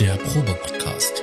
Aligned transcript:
Der 0.00 0.16
Probe-Podcast. 0.16 1.22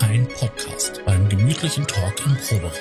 Ein 0.00 0.28
Podcast 0.28 1.02
beim 1.06 1.26
gemütlichen 1.30 1.86
Talk 1.86 2.26
im 2.26 2.36
Proberaum. 2.36 2.72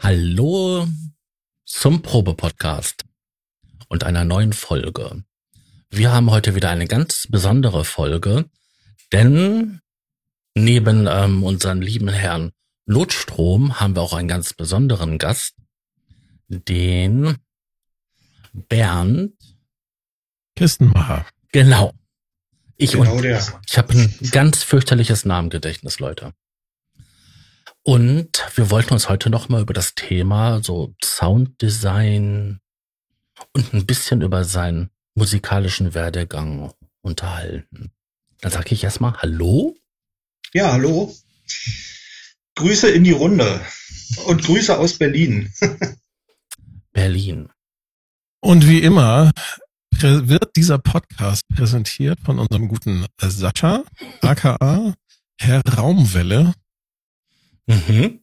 Hallo 0.00 0.86
zum 1.64 2.02
Probe-Podcast 2.02 3.04
und 3.88 4.04
einer 4.04 4.24
neuen 4.24 4.52
Folge. 4.52 5.24
Wir 5.90 6.12
haben 6.12 6.30
heute 6.30 6.54
wieder 6.54 6.70
eine 6.70 6.86
ganz 6.86 7.26
besondere 7.30 7.84
Folge, 7.84 8.48
denn 9.12 9.80
neben 10.54 11.06
ähm, 11.06 11.42
unseren 11.42 11.80
lieben 11.80 12.08
Herrn 12.08 12.52
Notstrom 12.86 13.80
haben 13.80 13.96
wir 13.96 14.02
auch 14.02 14.12
einen 14.12 14.28
ganz 14.28 14.52
besonderen 14.52 15.18
Gast, 15.18 15.54
den 16.48 17.36
Bernd 18.52 19.32
Kistenmacher. 20.56 21.26
Genau. 21.52 21.92
Ich, 22.76 22.92
Genau 22.92 23.14
und, 23.14 23.22
der. 23.22 23.42
ich 23.68 23.78
habe 23.78 23.92
ein 23.94 24.14
ganz 24.30 24.62
fürchterliches 24.62 25.24
Namengedächtnis, 25.24 26.00
Leute. 26.00 26.32
Und 27.82 28.44
wir 28.54 28.70
wollten 28.70 28.92
uns 28.92 29.08
heute 29.08 29.30
noch 29.30 29.48
mal 29.48 29.62
über 29.62 29.72
das 29.72 29.94
Thema 29.94 30.62
so 30.62 30.94
Sounddesign 31.02 32.60
und 33.52 33.74
ein 33.74 33.86
bisschen 33.86 34.20
über 34.20 34.44
seinen 34.44 34.90
musikalischen 35.18 35.94
Werdegang 35.94 36.72
unterhalten. 37.02 37.90
Dann 38.40 38.52
sage 38.52 38.74
ich 38.74 38.84
erstmal 38.84 39.14
Hallo. 39.20 39.76
Ja, 40.54 40.72
hallo. 40.72 41.14
Grüße 42.54 42.88
in 42.88 43.04
die 43.04 43.12
Runde 43.12 43.60
und 44.26 44.42
Grüße 44.42 44.78
aus 44.78 44.96
Berlin. 44.98 45.52
Berlin. 46.92 47.48
Und 48.40 48.68
wie 48.68 48.80
immer 48.80 49.32
wird 50.00 50.54
dieser 50.56 50.78
Podcast 50.78 51.42
präsentiert 51.48 52.20
von 52.20 52.38
unserem 52.38 52.68
guten 52.68 53.06
Sascha, 53.20 53.84
aka 54.22 54.94
Herr 55.40 55.62
Raumwelle 55.66 56.54
Mhm. 57.66 58.22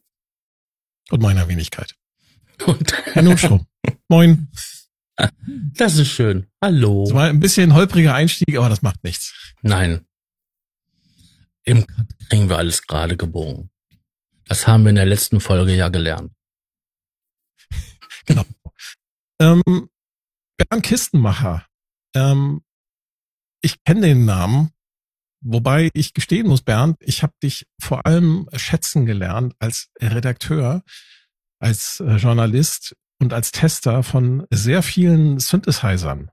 und 1.10 1.22
meiner 1.22 1.46
Wenigkeit. 1.46 1.94
Und 2.66 2.92
Herr. 3.14 3.64
Moin. 4.08 4.48
das 5.74 5.96
ist 5.98 6.08
schön. 6.08 6.46
Hallo. 6.66 7.04
Das 7.04 7.14
war 7.14 7.28
ein 7.28 7.38
bisschen 7.38 7.74
holpriger 7.74 8.12
Einstieg, 8.12 8.56
aber 8.56 8.68
das 8.68 8.82
macht 8.82 9.04
nichts. 9.04 9.54
Nein. 9.62 10.04
Im 11.62 11.86
Cut 11.86 12.06
kriegen 12.28 12.48
wir 12.48 12.58
alles 12.58 12.82
gerade 12.88 13.16
gebogen. 13.16 13.70
Das 14.46 14.66
haben 14.66 14.82
wir 14.82 14.90
in 14.90 14.96
der 14.96 15.06
letzten 15.06 15.38
Folge 15.38 15.76
ja 15.76 15.90
gelernt. 15.90 16.32
Ähm, 19.38 19.62
Bernd 20.56 20.82
Kistenmacher. 20.82 21.66
Ähm, 22.14 22.62
ich 23.60 23.84
kenne 23.84 24.00
den 24.00 24.24
Namen, 24.24 24.70
wobei 25.42 25.90
ich 25.92 26.14
gestehen 26.14 26.48
muss, 26.48 26.62
Bernd, 26.62 26.96
ich 27.00 27.22
habe 27.22 27.34
dich 27.42 27.66
vor 27.78 28.06
allem 28.06 28.48
schätzen 28.54 29.04
gelernt 29.04 29.54
als 29.58 29.90
Redakteur, 30.00 30.82
als 31.60 32.00
äh, 32.00 32.16
Journalist 32.16 32.96
und 33.20 33.34
als 33.34 33.52
Tester 33.52 34.02
von 34.02 34.46
sehr 34.50 34.82
vielen 34.82 35.38
Synthesizern. 35.38 36.30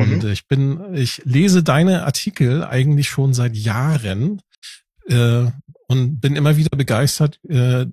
Und 0.00 0.22
Mhm. 0.24 0.30
ich 0.30 0.46
bin, 0.48 0.94
ich 0.94 1.22
lese 1.24 1.62
deine 1.62 2.04
Artikel 2.04 2.64
eigentlich 2.64 3.08
schon 3.08 3.34
seit 3.34 3.54
Jahren 3.56 4.40
äh, 5.06 5.46
und 5.88 6.20
bin 6.20 6.36
immer 6.36 6.56
wieder 6.56 6.76
begeistert 6.76 7.38
äh, 7.48 7.86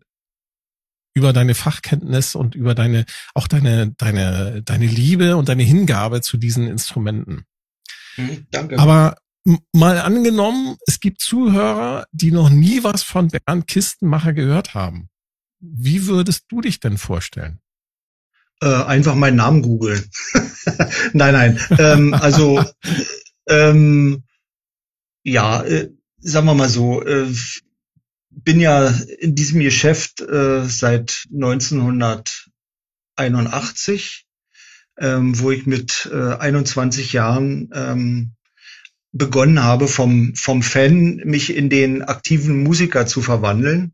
über 1.13 1.33
deine 1.33 1.55
Fachkenntnis 1.55 2.35
und 2.35 2.55
über 2.55 2.75
deine, 2.75 3.05
auch 3.33 3.47
deine, 3.47 3.91
deine, 3.97 4.61
deine 4.63 4.85
Liebe 4.85 5.35
und 5.35 5.49
deine 5.49 5.63
Hingabe 5.63 6.21
zu 6.21 6.37
diesen 6.37 6.67
Instrumenten. 6.67 7.43
Hm, 8.15 8.45
Danke. 8.51 8.77
Aber 8.79 9.17
mal 9.73 9.99
angenommen, 9.99 10.77
es 10.85 10.99
gibt 10.99 11.21
Zuhörer, 11.21 12.05
die 12.11 12.31
noch 12.31 12.49
nie 12.49 12.83
was 12.83 13.03
von 13.03 13.29
Bernd 13.29 13.67
Kistenmacher 13.67 14.33
gehört 14.33 14.73
haben. 14.73 15.09
Wie 15.59 16.05
würdest 16.05 16.45
du 16.49 16.61
dich 16.61 16.79
denn 16.79 16.97
vorstellen? 16.97 17.59
Äh, 18.61 18.83
einfach 18.83 19.15
meinen 19.15 19.37
Namen 19.37 19.61
googeln. 19.61 20.03
nein, 21.13 21.33
nein. 21.33 21.57
Ähm, 21.77 22.13
also 22.13 22.61
ähm, 23.47 24.23
ja, 25.23 25.63
äh, 25.63 25.89
sagen 26.19 26.47
wir 26.47 26.53
mal 26.53 26.67
so, 26.69 27.01
äh, 27.03 27.27
bin 28.29 28.59
ja 28.59 28.87
in 29.19 29.35
diesem 29.35 29.59
Geschäft 29.59 30.21
äh, 30.21 30.63
seit 30.65 31.25
1981, 31.33 34.25
ähm, 34.99 35.39
wo 35.39 35.51
ich 35.51 35.65
mit 35.65 36.09
äh, 36.11 36.35
21 36.35 37.13
Jahren 37.13 37.69
ähm, 37.73 38.33
begonnen 39.11 39.63
habe, 39.63 39.87
vom, 39.87 40.35
vom 40.35 40.61
Fan 40.61 41.15
mich 41.25 41.55
in 41.55 41.69
den 41.69 42.03
aktiven 42.03 42.61
Musiker 42.63 43.07
zu 43.07 43.21
verwandeln. 43.21 43.93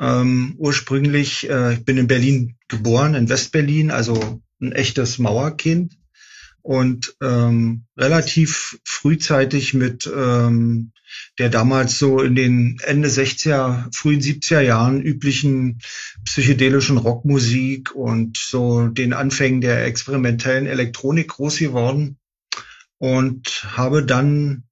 Ähm, 0.00 0.54
ursprünglich, 0.56 1.48
äh, 1.50 1.74
ich 1.74 1.84
bin 1.84 1.98
in 1.98 2.06
Berlin 2.06 2.56
geboren, 2.68 3.14
in 3.14 3.28
Westberlin, 3.28 3.90
also 3.90 4.40
ein 4.60 4.72
echtes 4.72 5.18
Mauerkind. 5.18 5.98
Und 6.62 7.16
ähm, 7.22 7.84
relativ 7.96 8.78
frühzeitig 8.84 9.74
mit 9.74 10.10
ähm, 10.14 10.92
der 11.38 11.48
damals 11.48 11.98
so 11.98 12.20
in 12.20 12.34
den 12.34 12.78
Ende 12.82 13.08
60er, 13.08 13.94
frühen 13.94 14.20
70er 14.20 14.60
Jahren 14.60 15.02
üblichen 15.02 15.80
psychedelischen 16.24 16.98
Rockmusik 16.98 17.94
und 17.94 18.36
so 18.36 18.88
den 18.88 19.12
Anfängen 19.12 19.60
der 19.60 19.84
experimentellen 19.84 20.66
Elektronik 20.66 21.28
groß 21.28 21.58
geworden. 21.58 22.18
Und 22.98 23.64
habe 23.76 24.04
dann 24.04 24.64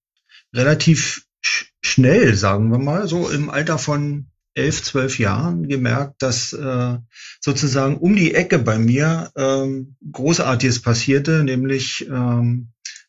relativ 0.55 1.25
sch 1.41 1.72
schnell, 1.83 2.34
sagen 2.34 2.71
wir 2.71 2.78
mal, 2.78 3.09
so 3.09 3.28
im 3.31 3.49
Alter 3.49 3.78
von 3.78 4.27
elf, 4.58 4.82
zwölf 4.82 5.19
Jahren 5.19 5.69
gemerkt, 5.69 6.22
dass 6.22 6.52
äh, 6.52 6.96
sozusagen 7.41 7.96
um 7.96 8.14
die 8.14 8.34
Ecke 8.34 8.58
bei 8.58 8.78
mir 8.78 9.30
ähm, 9.36 9.96
Großartiges 10.12 10.82
passierte, 10.82 11.44
nämlich 11.44 12.06
ähm, 12.08 12.68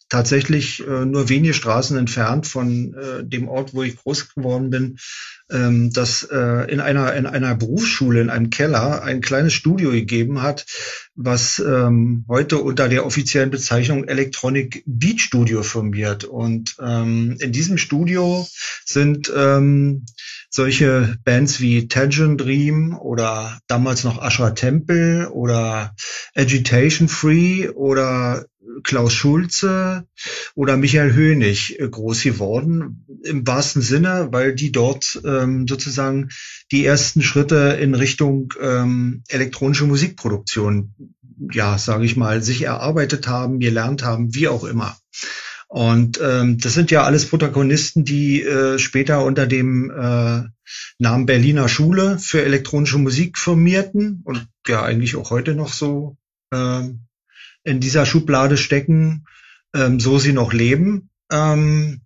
tatsächlich 0.10 0.86
äh, 0.86 1.06
nur 1.06 1.30
wenige 1.30 1.54
Straßen 1.54 1.96
entfernt 1.98 2.48
von 2.48 2.96
äh, 2.96 3.24
dem 3.24 3.48
Ort, 3.48 3.74
wo 3.74 3.84
ich 3.84 3.96
groß 3.96 4.34
geworden 4.34 4.72
bin, 4.72 4.98
ähm, 5.52 5.92
dass 5.94 6.24
äh, 6.24 6.72
in 6.72 6.80
einer 6.80 7.14
in 7.14 7.28
einer 7.28 7.56
Berufsschule 7.56 8.20
in 8.20 8.32
einem 8.32 8.50
Keller 8.50 9.04
ein 9.04 9.22
kleines 9.22 9.54
Studio 9.54 9.92
gegeben 9.92 10.42
hat, 10.42 10.66
was 11.16 11.60
ähm, 11.60 12.26
heute 12.28 12.58
unter 12.58 12.90
der 12.90 13.06
offiziellen 13.06 13.52
Bezeichnung 13.52 14.06
Electronic 14.06 14.84
Beat 14.88 15.22
Studio 15.22 15.62
firmiert. 15.62 16.24
Und 16.24 16.76
ähm, 16.82 17.38
in 17.40 17.52
diesem 17.52 17.78
Studio 17.78 18.48
sind 18.86 19.32
ähm, 19.36 20.06
solche 20.50 21.18
Bands 21.24 21.60
wie 21.60 21.88
Tangerine 21.88 22.38
Dream 22.38 22.98
oder 22.98 23.60
damals 23.68 24.04
noch 24.04 24.22
Ashra 24.22 24.52
Temple 24.52 25.30
oder 25.32 25.96
Agitation 26.36 27.08
Free 27.08 27.70
oder 27.70 28.46
Klaus 28.84 29.14
Schulze 29.14 30.06
oder 30.56 30.78
Michael 30.78 31.14
Hönig 31.14 31.80
äh, 31.80 31.88
groß 31.88 32.24
geworden, 32.24 33.06
im 33.24 33.46
wahrsten 33.46 33.82
Sinne, 33.82 34.30
weil 34.32 34.54
die 34.54 34.72
dort 34.72 35.22
ähm, 35.26 35.68
sozusagen 35.68 36.30
die 36.72 36.86
ersten 36.86 37.22
Schritte 37.22 37.78
in 37.80 37.96
Richtung 37.96 38.54
ähm, 38.62 39.24
elektronische 39.28 39.86
Musikproduktion, 39.86 40.94
ja, 41.52 41.78
sage 41.78 42.06
ich 42.06 42.16
mal, 42.16 42.44
sich 42.44 42.64
erarbeitet 42.64 43.28
haben, 43.28 43.60
gelernt 43.60 44.04
haben, 44.04 44.36
wie 44.36 44.48
auch 44.48 44.64
immer. 44.64 44.98
Und 45.70 46.20
ähm, 46.20 46.58
das 46.58 46.74
sind 46.74 46.90
ja 46.90 47.04
alles 47.04 47.28
Protagonisten, 47.28 48.04
die 48.04 48.42
äh, 48.42 48.80
später 48.80 49.24
unter 49.24 49.46
dem 49.46 49.92
äh, 49.92 50.42
Namen 50.98 51.26
Berliner 51.28 51.70
Schule 51.70 52.18
für 52.18 52.44
elektronische 52.44 52.98
Musik 52.98 53.38
firmierten 53.38 54.22
und 54.26 54.48
ja 54.68 54.82
eigentlich 54.82 55.16
auch 55.16 55.30
heute 55.30 55.54
noch 55.54 55.72
so 55.72 56.18
ähm, 56.52 57.02
in 57.64 57.80
dieser 57.80 58.08
Schublade 58.08 58.58
stecken, 58.58 59.26
ähm, 59.76 60.00
so 60.00 60.18
sie 60.18 60.34
noch 60.34 60.54
leben. 60.54 61.12
Ähm, 61.32 62.02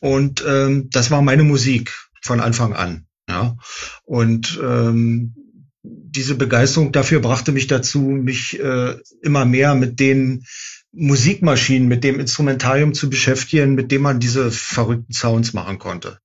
und 0.00 0.44
ähm, 0.46 0.88
das 0.90 1.10
war 1.10 1.20
meine 1.20 1.42
Musik 1.42 1.92
von 2.22 2.38
Anfang 2.38 2.72
an. 2.72 3.06
Ja. 3.28 3.56
Und 4.04 4.60
ähm, 4.62 5.34
diese 5.82 6.36
Begeisterung 6.36 6.92
dafür 6.92 7.18
brachte 7.18 7.50
mich 7.50 7.66
dazu, 7.66 8.00
mich 8.00 8.60
äh, 8.60 8.94
immer 9.22 9.44
mehr 9.44 9.74
mit 9.74 9.98
den 9.98 10.44
Musikmaschinen, 10.92 11.88
mit 11.88 12.04
dem 12.04 12.18
Instrumentarium 12.18 12.94
zu 12.94 13.10
beschäftigen, 13.10 13.74
mit 13.74 13.92
dem 13.92 14.02
man 14.02 14.20
diese 14.20 14.50
verrückten 14.50 15.12
Sounds 15.12 15.52
machen 15.52 15.78
konnte. 15.78 16.18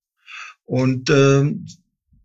Und 0.65 1.10
ähm, 1.10 1.68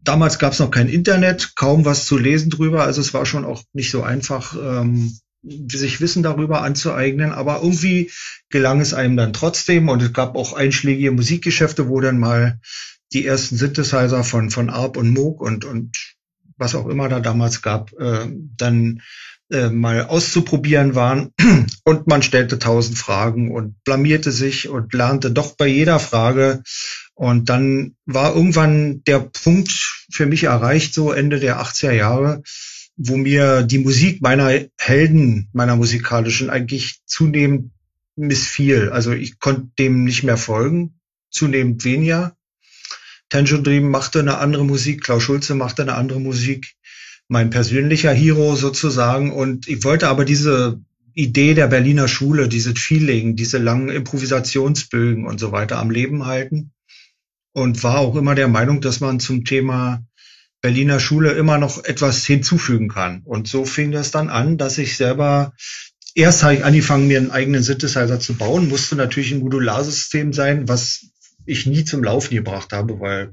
damals 0.00 0.38
gab 0.38 0.52
es 0.52 0.58
noch 0.58 0.70
kein 0.70 0.88
Internet, 0.88 1.56
kaum 1.56 1.84
was 1.84 2.06
zu 2.06 2.16
lesen 2.16 2.50
drüber, 2.50 2.84
also 2.84 3.00
es 3.00 3.12
war 3.12 3.26
schon 3.26 3.44
auch 3.44 3.62
nicht 3.72 3.90
so 3.90 4.02
einfach, 4.02 4.54
ähm, 4.54 5.18
sich 5.42 6.00
Wissen 6.00 6.22
darüber 6.22 6.62
anzueignen, 6.62 7.32
aber 7.32 7.60
irgendwie 7.62 8.10
gelang 8.50 8.80
es 8.80 8.94
einem 8.94 9.16
dann 9.16 9.32
trotzdem. 9.32 9.88
Und 9.88 10.02
es 10.02 10.12
gab 10.12 10.36
auch 10.36 10.52
einschlägige 10.52 11.12
Musikgeschäfte, 11.12 11.88
wo 11.88 12.00
dann 12.00 12.18
mal 12.18 12.60
die 13.12 13.24
ersten 13.24 13.56
Synthesizer 13.56 14.24
von, 14.24 14.50
von 14.50 14.68
Arp 14.68 14.96
und 14.96 15.10
Moog 15.10 15.40
und, 15.40 15.64
und 15.64 15.96
was 16.56 16.74
auch 16.74 16.86
immer 16.88 17.08
da 17.08 17.20
damals 17.20 17.62
gab, 17.62 17.92
äh, 17.98 18.26
dann 18.56 19.00
äh, 19.50 19.70
mal 19.70 20.06
auszuprobieren 20.06 20.94
waren. 20.94 21.32
Und 21.84 22.06
man 22.06 22.22
stellte 22.22 22.58
tausend 22.58 22.98
Fragen 22.98 23.50
und 23.50 23.82
blamierte 23.82 24.30
sich 24.30 24.68
und 24.68 24.92
lernte 24.92 25.30
doch 25.30 25.56
bei 25.56 25.66
jeder 25.66 25.98
Frage. 25.98 26.62
Und 27.14 27.48
dann 27.48 27.96
war 28.04 28.34
irgendwann 28.34 29.02
der 29.04 29.20
Punkt 29.20 29.70
für 30.12 30.26
mich 30.26 30.44
erreicht, 30.44 30.92
so 30.92 31.12
Ende 31.12 31.40
der 31.40 31.62
80er 31.62 31.92
Jahre, 31.92 32.42
wo 32.96 33.16
mir 33.16 33.62
die 33.62 33.78
Musik 33.78 34.20
meiner 34.20 34.52
Helden, 34.76 35.48
meiner 35.52 35.76
musikalischen, 35.76 36.50
eigentlich 36.50 37.00
zunehmend 37.06 37.72
missfiel. 38.16 38.90
Also 38.90 39.12
ich 39.12 39.38
konnte 39.38 39.70
dem 39.78 40.04
nicht 40.04 40.24
mehr 40.24 40.36
folgen, 40.36 41.00
zunehmend 41.30 41.84
weniger. 41.84 42.36
Tension 43.30 43.62
Dream 43.62 43.90
machte 43.90 44.20
eine 44.20 44.38
andere 44.38 44.64
Musik, 44.64 45.02
Klaus 45.02 45.22
Schulze 45.22 45.54
machte 45.54 45.82
eine 45.82 45.94
andere 45.94 46.20
Musik, 46.20 46.74
mein 47.28 47.50
persönlicher 47.50 48.12
Hero 48.12 48.56
sozusagen. 48.56 49.32
Und 49.32 49.68
ich 49.68 49.84
wollte 49.84 50.08
aber 50.08 50.24
diese 50.24 50.80
Idee 51.14 51.54
der 51.54 51.68
Berliner 51.68 52.08
Schule, 52.08 52.48
dieses 52.48 52.78
Feeling, 52.78 53.36
diese 53.36 53.58
langen 53.58 53.90
Improvisationsbögen 53.90 55.26
und 55.26 55.38
so 55.38 55.52
weiter 55.52 55.78
am 55.78 55.90
Leben 55.90 56.26
halten. 56.26 56.72
Und 57.52 57.82
war 57.82 57.98
auch 57.98 58.16
immer 58.16 58.34
der 58.34 58.48
Meinung, 58.48 58.80
dass 58.80 59.00
man 59.00 59.20
zum 59.20 59.44
Thema 59.44 60.04
Berliner 60.60 61.00
Schule 61.00 61.32
immer 61.32 61.58
noch 61.58 61.84
etwas 61.84 62.24
hinzufügen 62.24 62.88
kann. 62.88 63.22
Und 63.24 63.48
so 63.48 63.64
fing 63.64 63.92
das 63.92 64.10
dann 64.10 64.28
an, 64.28 64.58
dass 64.58 64.78
ich 64.78 64.96
selber 64.96 65.52
erst 66.18 66.42
habe 66.42 66.54
ich 66.54 66.64
angefangen, 66.64 67.06
mir 67.06 67.18
einen 67.18 67.30
eigenen 67.30 67.62
Synthesizer 67.62 68.18
zu 68.18 68.34
bauen, 68.34 68.68
musste 68.68 68.96
natürlich 68.96 69.32
ein 69.32 69.40
Modularsystem 69.40 70.32
sein, 70.32 70.68
was 70.68 71.06
ich 71.48 71.66
nie 71.66 71.84
zum 71.84 72.04
Laufen 72.04 72.34
gebracht 72.34 72.72
habe, 72.72 73.00
weil, 73.00 73.32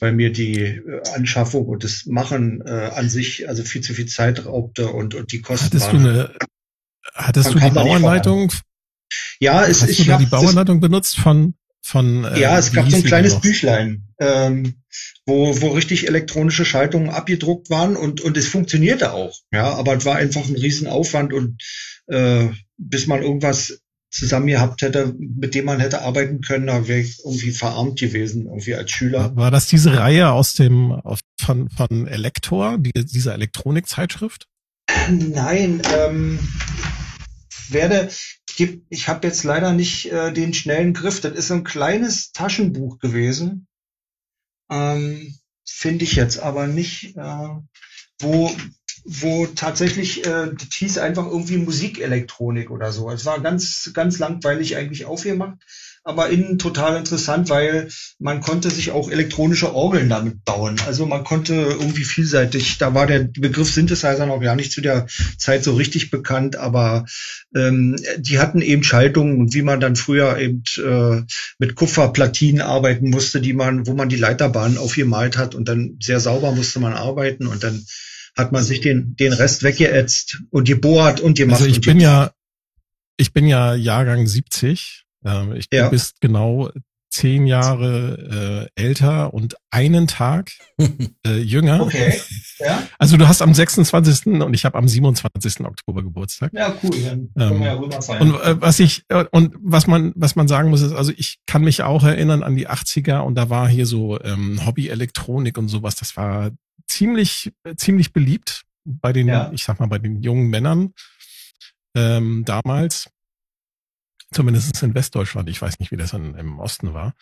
weil 0.00 0.12
mir 0.12 0.32
die 0.32 0.58
äh, 0.60 1.02
Anschaffung 1.14 1.66
und 1.66 1.84
das 1.84 2.06
Machen 2.06 2.62
äh, 2.66 2.90
an 2.94 3.08
sich 3.08 3.48
also 3.48 3.62
viel 3.62 3.82
zu 3.82 3.94
viel 3.94 4.06
Zeit 4.06 4.46
raubte 4.46 4.88
und, 4.88 5.14
und 5.14 5.32
die 5.32 5.40
Kosten 5.40 5.66
hattest 5.66 5.86
waren. 5.86 6.04
Du 6.04 6.10
eine, 6.10 6.34
hattest 7.14 7.54
du 7.54 7.58
die 7.58 7.70
Bauanleitung? 7.70 8.52
Ja, 9.40 9.64
es, 9.64 9.82
Hast 9.82 9.90
ich 9.90 10.08
habe 10.10 10.24
die 10.24 10.30
Bauanleitung 10.30 10.80
benutzt 10.80 11.16
von 11.16 11.54
von 11.82 12.24
äh, 12.24 12.40
ja, 12.40 12.58
es 12.58 12.72
gab 12.72 12.88
so 12.88 12.96
ein 12.96 13.04
kleines 13.04 13.40
Büchlein, 13.40 14.08
ähm, 14.18 14.82
wo 15.26 15.60
wo 15.60 15.68
richtig 15.68 16.08
elektronische 16.08 16.64
Schaltungen 16.64 17.10
abgedruckt 17.10 17.68
waren 17.68 17.96
und 17.96 18.22
und 18.22 18.38
es 18.38 18.48
funktionierte 18.48 19.12
auch, 19.12 19.38
ja, 19.52 19.74
aber 19.74 19.94
es 19.94 20.04
war 20.06 20.16
einfach 20.16 20.48
ein 20.48 20.56
Riesenaufwand 20.56 21.34
und 21.34 21.62
äh, 22.06 22.48
bis 22.78 23.06
man 23.06 23.22
irgendwas 23.22 23.80
zusammen 24.14 24.46
gehabt 24.46 24.82
hätte, 24.82 25.14
mit 25.18 25.54
dem 25.54 25.64
man 25.64 25.80
hätte 25.80 26.02
arbeiten 26.02 26.40
können, 26.40 26.68
da 26.68 26.86
wäre 26.86 27.00
ich 27.00 27.18
irgendwie 27.24 27.50
verarmt 27.50 27.98
gewesen, 27.98 28.46
irgendwie 28.46 28.76
als 28.76 28.90
Schüler. 28.92 29.34
War 29.36 29.50
das 29.50 29.66
diese 29.66 29.98
Reihe 29.98 30.30
aus 30.30 30.54
dem 30.54 31.00
von, 31.40 31.68
von 31.68 32.06
Elektor, 32.06 32.78
die, 32.78 32.92
dieser 32.92 33.34
Elektronikzeitschrift? 33.34 34.46
Nein, 35.10 35.82
ähm, 35.92 36.38
werde, 37.70 38.08
ich 38.88 39.08
habe 39.08 39.26
jetzt 39.26 39.42
leider 39.42 39.72
nicht 39.72 40.12
äh, 40.12 40.32
den 40.32 40.54
schnellen 40.54 40.94
Griff. 40.94 41.20
Das 41.20 41.32
ist 41.32 41.48
so 41.48 41.54
ein 41.54 41.64
kleines 41.64 42.30
Taschenbuch 42.30 42.98
gewesen. 42.98 43.66
Ähm, 44.70 45.38
Finde 45.66 46.04
ich 46.04 46.14
jetzt 46.14 46.38
aber 46.38 46.68
nicht, 46.68 47.16
äh, 47.16 47.48
wo 48.20 48.54
wo 49.04 49.46
tatsächlich, 49.46 50.26
äh, 50.26 50.50
das 50.52 50.74
hieß 50.74 50.98
einfach 50.98 51.26
irgendwie 51.26 51.58
Musikelektronik 51.58 52.70
oder 52.70 52.90
so. 52.90 53.10
Es 53.10 53.26
war 53.26 53.40
ganz, 53.40 53.90
ganz 53.92 54.18
langweilig 54.18 54.76
eigentlich 54.76 55.04
aufgemacht, 55.04 55.58
aber 56.04 56.30
innen 56.30 56.58
total 56.58 56.96
interessant, 56.96 57.50
weil 57.50 57.88
man 58.18 58.40
konnte 58.40 58.70
sich 58.70 58.92
auch 58.92 59.10
elektronische 59.10 59.74
Orgeln 59.74 60.08
damit 60.08 60.44
bauen. 60.44 60.76
Also 60.86 61.04
man 61.04 61.22
konnte 61.22 61.54
irgendwie 61.54 62.04
vielseitig, 62.04 62.78
da 62.78 62.94
war 62.94 63.06
der 63.06 63.20
Begriff 63.20 63.70
Synthesizer 63.70 64.24
noch 64.24 64.40
gar 64.40 64.56
nicht 64.56 64.72
zu 64.72 64.80
der 64.80 65.06
Zeit 65.38 65.64
so 65.64 65.74
richtig 65.74 66.10
bekannt, 66.10 66.56
aber 66.56 67.04
ähm, 67.54 67.96
die 68.18 68.38
hatten 68.38 68.62
eben 68.62 68.84
Schaltungen, 68.84 69.52
wie 69.52 69.62
man 69.62 69.80
dann 69.80 69.96
früher 69.96 70.38
eben 70.38 70.62
äh, 70.78 71.22
mit 71.58 71.74
Kupferplatinen 71.74 72.62
arbeiten 72.62 73.10
musste, 73.10 73.42
die 73.42 73.52
man, 73.52 73.86
wo 73.86 73.92
man 73.92 74.08
die 74.08 74.16
Leiterbahnen 74.16 74.78
aufgemalt 74.78 75.36
hat 75.36 75.54
und 75.54 75.68
dann 75.68 75.98
sehr 76.02 76.20
sauber 76.20 76.52
musste 76.52 76.80
man 76.80 76.94
arbeiten 76.94 77.46
und 77.46 77.62
dann 77.62 77.84
hat 78.36 78.52
man 78.52 78.64
sich 78.64 78.80
den, 78.80 79.16
den 79.16 79.32
Rest 79.32 79.62
weggeätzt 79.62 80.42
und 80.50 80.66
gebohrt 80.66 81.20
und 81.20 81.36
gemacht. 81.36 81.60
Also 81.60 81.70
ich 81.70 81.80
bin 81.80 82.00
ja, 82.00 82.32
ich 83.16 83.32
bin 83.32 83.46
ja 83.46 83.74
Jahrgang 83.74 84.26
70. 84.26 85.04
Ähm, 85.24 85.52
ich, 85.52 85.66
ja. 85.72 85.84
Du 85.84 85.90
bist 85.90 86.20
genau 86.20 86.70
zehn 87.10 87.46
Jahre 87.46 88.68
äh, 88.76 88.82
älter 88.82 89.32
und 89.32 89.54
einen 89.70 90.08
Tag 90.08 90.50
äh, 91.26 91.38
jünger. 91.38 91.82
Okay. 91.82 92.20
Ja. 92.58 92.82
Also 93.04 93.18
du 93.18 93.28
hast 93.28 93.42
am 93.42 93.52
26. 93.52 94.26
und 94.26 94.54
ich 94.54 94.64
habe 94.64 94.78
am 94.78 94.88
27. 94.88 95.60
Oktober 95.60 96.02
Geburtstag. 96.02 96.52
Ja, 96.54 96.74
cool. 96.82 96.90
Dann 97.02 97.30
können 97.34 97.60
wir 97.60 97.66
ja. 97.66 97.74
Und 98.18 98.34
äh, 98.40 98.60
was 98.62 98.80
ich 98.80 99.04
äh, 99.08 99.26
und 99.30 99.54
was 99.60 99.86
man 99.86 100.14
was 100.16 100.36
man 100.36 100.48
sagen 100.48 100.70
muss 100.70 100.80
ist, 100.80 100.94
also 100.94 101.12
ich 101.14 101.38
kann 101.46 101.62
mich 101.62 101.82
auch 101.82 102.02
erinnern 102.02 102.42
an 102.42 102.56
die 102.56 102.66
80er 102.66 103.18
und 103.18 103.34
da 103.34 103.50
war 103.50 103.68
hier 103.68 103.84
so 103.84 104.18
ähm, 104.22 104.64
Hobby 104.64 104.88
Elektronik 104.88 105.58
und 105.58 105.68
sowas. 105.68 105.96
Das 105.96 106.16
war 106.16 106.50
ziemlich, 106.86 107.52
ziemlich 107.76 108.14
beliebt 108.14 108.62
bei 108.84 109.12
den, 109.12 109.28
ja. 109.28 109.50
ich 109.52 109.64
sag 109.64 109.80
mal, 109.80 109.86
bei 109.86 109.98
den 109.98 110.22
jungen 110.22 110.48
Männern 110.48 110.94
ähm, 111.94 112.44
damals. 112.46 113.10
Zumindest 114.32 114.82
in 114.82 114.94
Westdeutschland. 114.94 115.50
Ich 115.50 115.60
weiß 115.60 115.78
nicht, 115.78 115.92
wie 115.92 115.98
das 115.98 116.14
in, 116.14 116.34
im 116.36 116.58
Osten 116.58 116.94
war. 116.94 117.12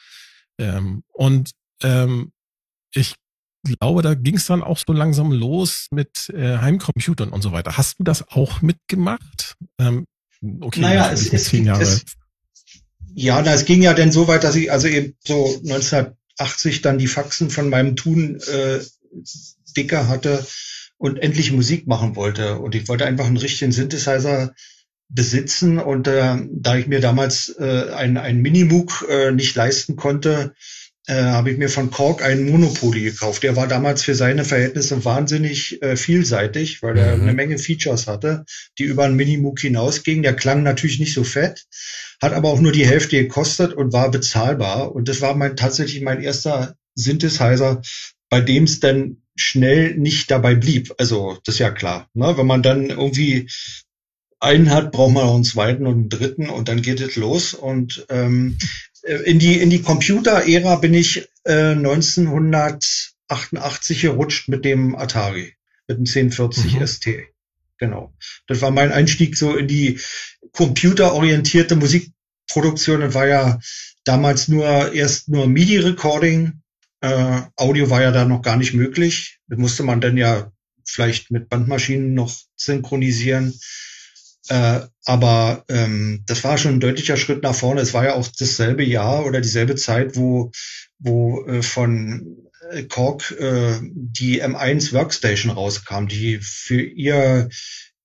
Ähm, 0.59 1.03
und 1.13 1.51
ähm, 1.83 2.31
ich 2.95 3.17
glaube, 3.63 4.03
da 4.03 4.15
ging 4.15 4.37
es 4.37 4.47
dann 4.47 4.63
auch 4.63 4.79
so 4.79 4.93
langsam 4.93 5.33
los 5.33 5.87
mit 5.91 6.31
äh, 6.31 6.59
Heimcomputern 6.59 7.31
und 7.31 7.43
so 7.43 7.53
weiter. 7.53 7.77
Hast 7.77 7.99
du 7.99 8.05
das 8.05 8.29
auch 8.29 8.63
mitgemacht? 8.63 9.57
Ähm, 9.79 10.07
okay, 10.61 10.81
naja, 10.81 11.11
es, 11.13 11.33
es, 11.33 11.45
zehn 11.45 11.67
Jahre. 11.67 11.83
Es, 11.83 12.05
ja, 13.15 13.41
na, 13.43 13.53
es 13.53 13.65
ging 13.65 13.83
ja 13.83 13.95
denn 13.95 14.13
so 14.13 14.29
weit, 14.29 14.45
dass 14.45 14.57
ich 14.57 14.73
also 14.73 14.89
eben 14.89 15.15
so 15.25 15.47
1980 15.47 16.83
dann 16.83 16.99
die 16.99 17.07
Faxen 17.07 17.51
von 17.51 17.69
meinem 17.69 17.97
Tun 17.97 18.41
äh, 18.41 18.81
dicker 19.77 20.09
hatte 20.09 20.47
und 20.97 21.19
endlich 21.19 21.53
Musik 21.53 21.87
machen 21.87 22.17
wollte. 22.17 22.59
Und 22.59 22.75
ich 22.75 22.89
wollte 22.89 23.07
einfach 23.07 23.27
einen 23.27 23.37
richtigen 23.37 23.73
Synthesizer 23.73 24.55
besitzen. 25.09 25.79
Und 25.79 26.09
äh, 26.09 26.37
da 26.51 26.77
ich 26.77 26.87
mir 26.87 27.01
damals 27.01 27.55
äh, 27.59 27.91
ein, 27.95 28.17
ein 28.17 28.41
Minimoog 28.41 29.07
äh, 29.09 29.31
nicht 29.33 29.55
leisten 29.55 29.97
konnte, 29.97 30.55
äh, 31.07 31.15
habe 31.15 31.51
ich 31.51 31.59
mir 31.59 31.69
von 31.69 31.91
Korg 31.91 32.23
einen 32.23 32.49
Monopoly 32.49 33.03
gekauft. 33.03 33.43
Der 33.43 33.57
war 33.57 33.67
damals 33.67 34.03
für 34.03 34.15
seine 34.15 34.45
Verhältnisse 34.45 35.05
wahnsinnig 35.05 35.83
äh, 35.83 35.97
vielseitig, 35.97 36.83
weil 36.83 36.97
er 36.97 37.17
mhm. 37.17 37.23
eine 37.23 37.35
Menge 37.35 37.59
Features 37.59 38.07
hatte, 38.07 38.45
die 38.79 38.85
über 38.85 39.05
einen 39.05 39.17
Minimoog 39.17 39.59
hinausgingen. 39.59 40.23
Der 40.23 40.37
klang 40.37 40.63
natürlich 40.63 41.01
nicht 41.01 41.15
so 41.15 41.25
fett, 41.25 41.67
hat 42.21 42.33
aber 42.33 42.51
auch 42.51 42.61
nur 42.61 42.73
die 42.73 42.87
Hälfte 42.87 43.17
gekostet 43.17 43.75
und 43.75 43.93
war 43.93 44.11
bezahlbar. 44.11 44.95
Und 44.95 45.09
das 45.09 45.21
war 45.21 45.35
mein 45.35 45.57
tatsächlich 45.57 46.03
mein 46.03 46.23
erster 46.23 46.77
Synthesizer, 46.95 47.83
bei 48.29 48.41
dem 48.41 48.65
es 48.65 48.81
dann 48.81 49.23
schnell 49.35 49.97
nicht 49.97 50.31
dabei 50.31 50.55
blieb. 50.55 50.95
Also 50.99 51.39
das 51.45 51.57
ist 51.57 51.59
ja 51.59 51.71
klar. 51.71 52.09
Ne? 52.15 52.37
Wenn 52.37 52.47
man 52.47 52.63
dann 52.63 52.91
irgendwie 52.91 53.49
einen 54.39 54.71
hat, 54.71 54.93
braucht 54.93 55.15
man 55.15 55.25
auch 55.25 55.35
einen 55.35 55.45
zweiten 55.45 55.87
und 55.87 55.95
einen 55.95 56.09
dritten 56.09 56.49
und 56.49 56.69
dann 56.69 56.83
geht 56.83 57.01
es 57.01 57.17
los. 57.17 57.55
Und 57.55 58.07
ähm, 58.09 58.59
in 59.03 59.39
die 59.39 59.61
in 59.61 59.71
die 59.71 59.83
Computer-Ära 59.83 60.75
bin 60.77 60.95
ich 60.95 61.29
äh, 61.45 61.73
1988 61.73 64.03
gerutscht 64.03 64.49
mit 64.49 64.65
dem 64.65 64.97
Atari, 64.97 65.55
mit 65.89 65.99
dem 65.99 66.07
1040 66.07 66.75
mhm. 66.75 66.87
ST. 66.87 67.09
Genau. 67.79 68.15
Das 68.47 68.61
war 68.61 68.71
mein 68.71 68.93
Einstieg 68.93 69.37
so 69.37 69.57
in 69.57 69.67
die 69.67 69.99
computerorientierte 70.53 71.75
Musikproduktion. 71.77 73.01
Das 73.01 73.15
war 73.15 73.27
ja 73.27 73.59
damals 74.05 74.49
nur 74.49 74.93
erst 74.93 75.29
nur 75.29 75.49
MIDI-Recording 75.49 76.63
äh, 77.03 77.43
Audio 77.57 77.91
war 77.91 78.01
ja 78.01 78.13
da 78.13 78.25
noch 78.25 78.43
gar 78.43 78.57
nicht 78.57 78.75
möglich. 78.75 79.41
Das 79.49 79.59
musste 79.59 79.83
man 79.83 80.01
dann 80.01 80.17
ja 80.17 80.51
vielleicht 80.85 81.31
mit 81.31 81.49
Bandmaschinen 81.49 82.15
noch 82.15 82.33
synchronisieren. 82.57 83.59
Äh, 84.49 84.81
aber 85.05 85.65
ähm, 85.69 86.25
das 86.27 86.43
war 86.45 86.59
schon 86.59 86.75
ein 86.75 86.81
deutlicher 86.81 87.17
Schritt 87.17 87.43
nach 87.43 87.55
vorne. 87.55 87.81
Es 87.81 87.95
war 87.95 88.05
ja 88.05 88.15
auch 88.15 88.29
dasselbe 88.39 88.85
Jahr 88.85 89.25
oder 89.27 89.41
dieselbe 89.41 89.77
Zeit, 89.77 90.17
wo, 90.17 90.51
wo 90.99 91.45
äh, 91.47 91.63
von 91.63 92.49
äh, 92.71 92.83
Korg 92.85 93.31
äh, 93.39 93.79
die 93.83 94.43
M1 94.43 94.93
Workstation 94.93 95.53
rauskam, 95.53 96.07
die 96.07 96.39
für 96.39 96.81
ihr 96.81 97.49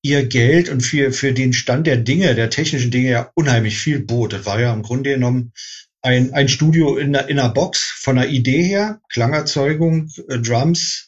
ihr 0.04 0.26
Geld 0.26 0.70
und 0.70 0.82
für, 0.82 1.12
für 1.12 1.34
den 1.34 1.54
Stand 1.54 1.88
der 1.88 1.98
Dinge, 1.98 2.34
der 2.36 2.50
technischen 2.50 2.92
Dinge 2.92 3.10
ja 3.10 3.32
unheimlich 3.36 3.78
viel 3.78 4.00
bot. 4.00 4.32
Das 4.32 4.46
war 4.46 4.60
ja 4.60 4.72
im 4.74 4.84
Grunde 4.84 5.12
genommen 5.12 5.52
ein, 6.02 6.34
ein 6.34 6.48
Studio 6.48 6.98
in, 6.98 7.14
in 7.14 7.40
einer 7.40 7.50
Box 7.50 7.82
von 8.00 8.16
der 8.16 8.30
Idee 8.30 8.64
her, 8.64 9.02
Klangerzeugung, 9.10 10.10
äh, 10.30 10.40
Drums, 10.40 11.07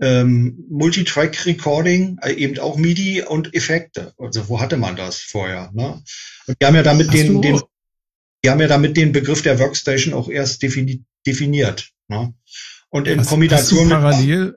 ähm, 0.00 0.64
Multitrack-Recording, 0.68 2.18
äh, 2.22 2.32
eben 2.32 2.58
auch 2.58 2.76
MIDI 2.76 3.22
und 3.22 3.54
Effekte. 3.54 4.12
Also 4.18 4.48
wo 4.48 4.60
hatte 4.60 4.76
man 4.76 4.96
das 4.96 5.18
vorher? 5.18 5.70
Ne? 5.72 6.02
Und 6.46 6.56
die 6.60 6.66
haben 6.66 6.74
ja 6.74 6.82
damit 6.82 7.12
den, 7.12 7.40
den, 7.40 7.60
die 8.44 8.50
haben 8.50 8.60
ja 8.60 8.68
damit 8.68 8.96
den 8.96 9.12
Begriff 9.12 9.42
der 9.42 9.58
Workstation 9.58 10.14
auch 10.14 10.28
erst 10.28 10.62
defini 10.62 11.04
definiert. 11.26 11.90
Ne? 12.08 12.34
Und 12.90 13.08
in 13.08 13.20
hast, 13.20 13.28
Kombination 13.28 13.90
hast 13.90 13.90
du 13.90 13.94
parallel, 13.94 14.44
mit, 14.46 14.56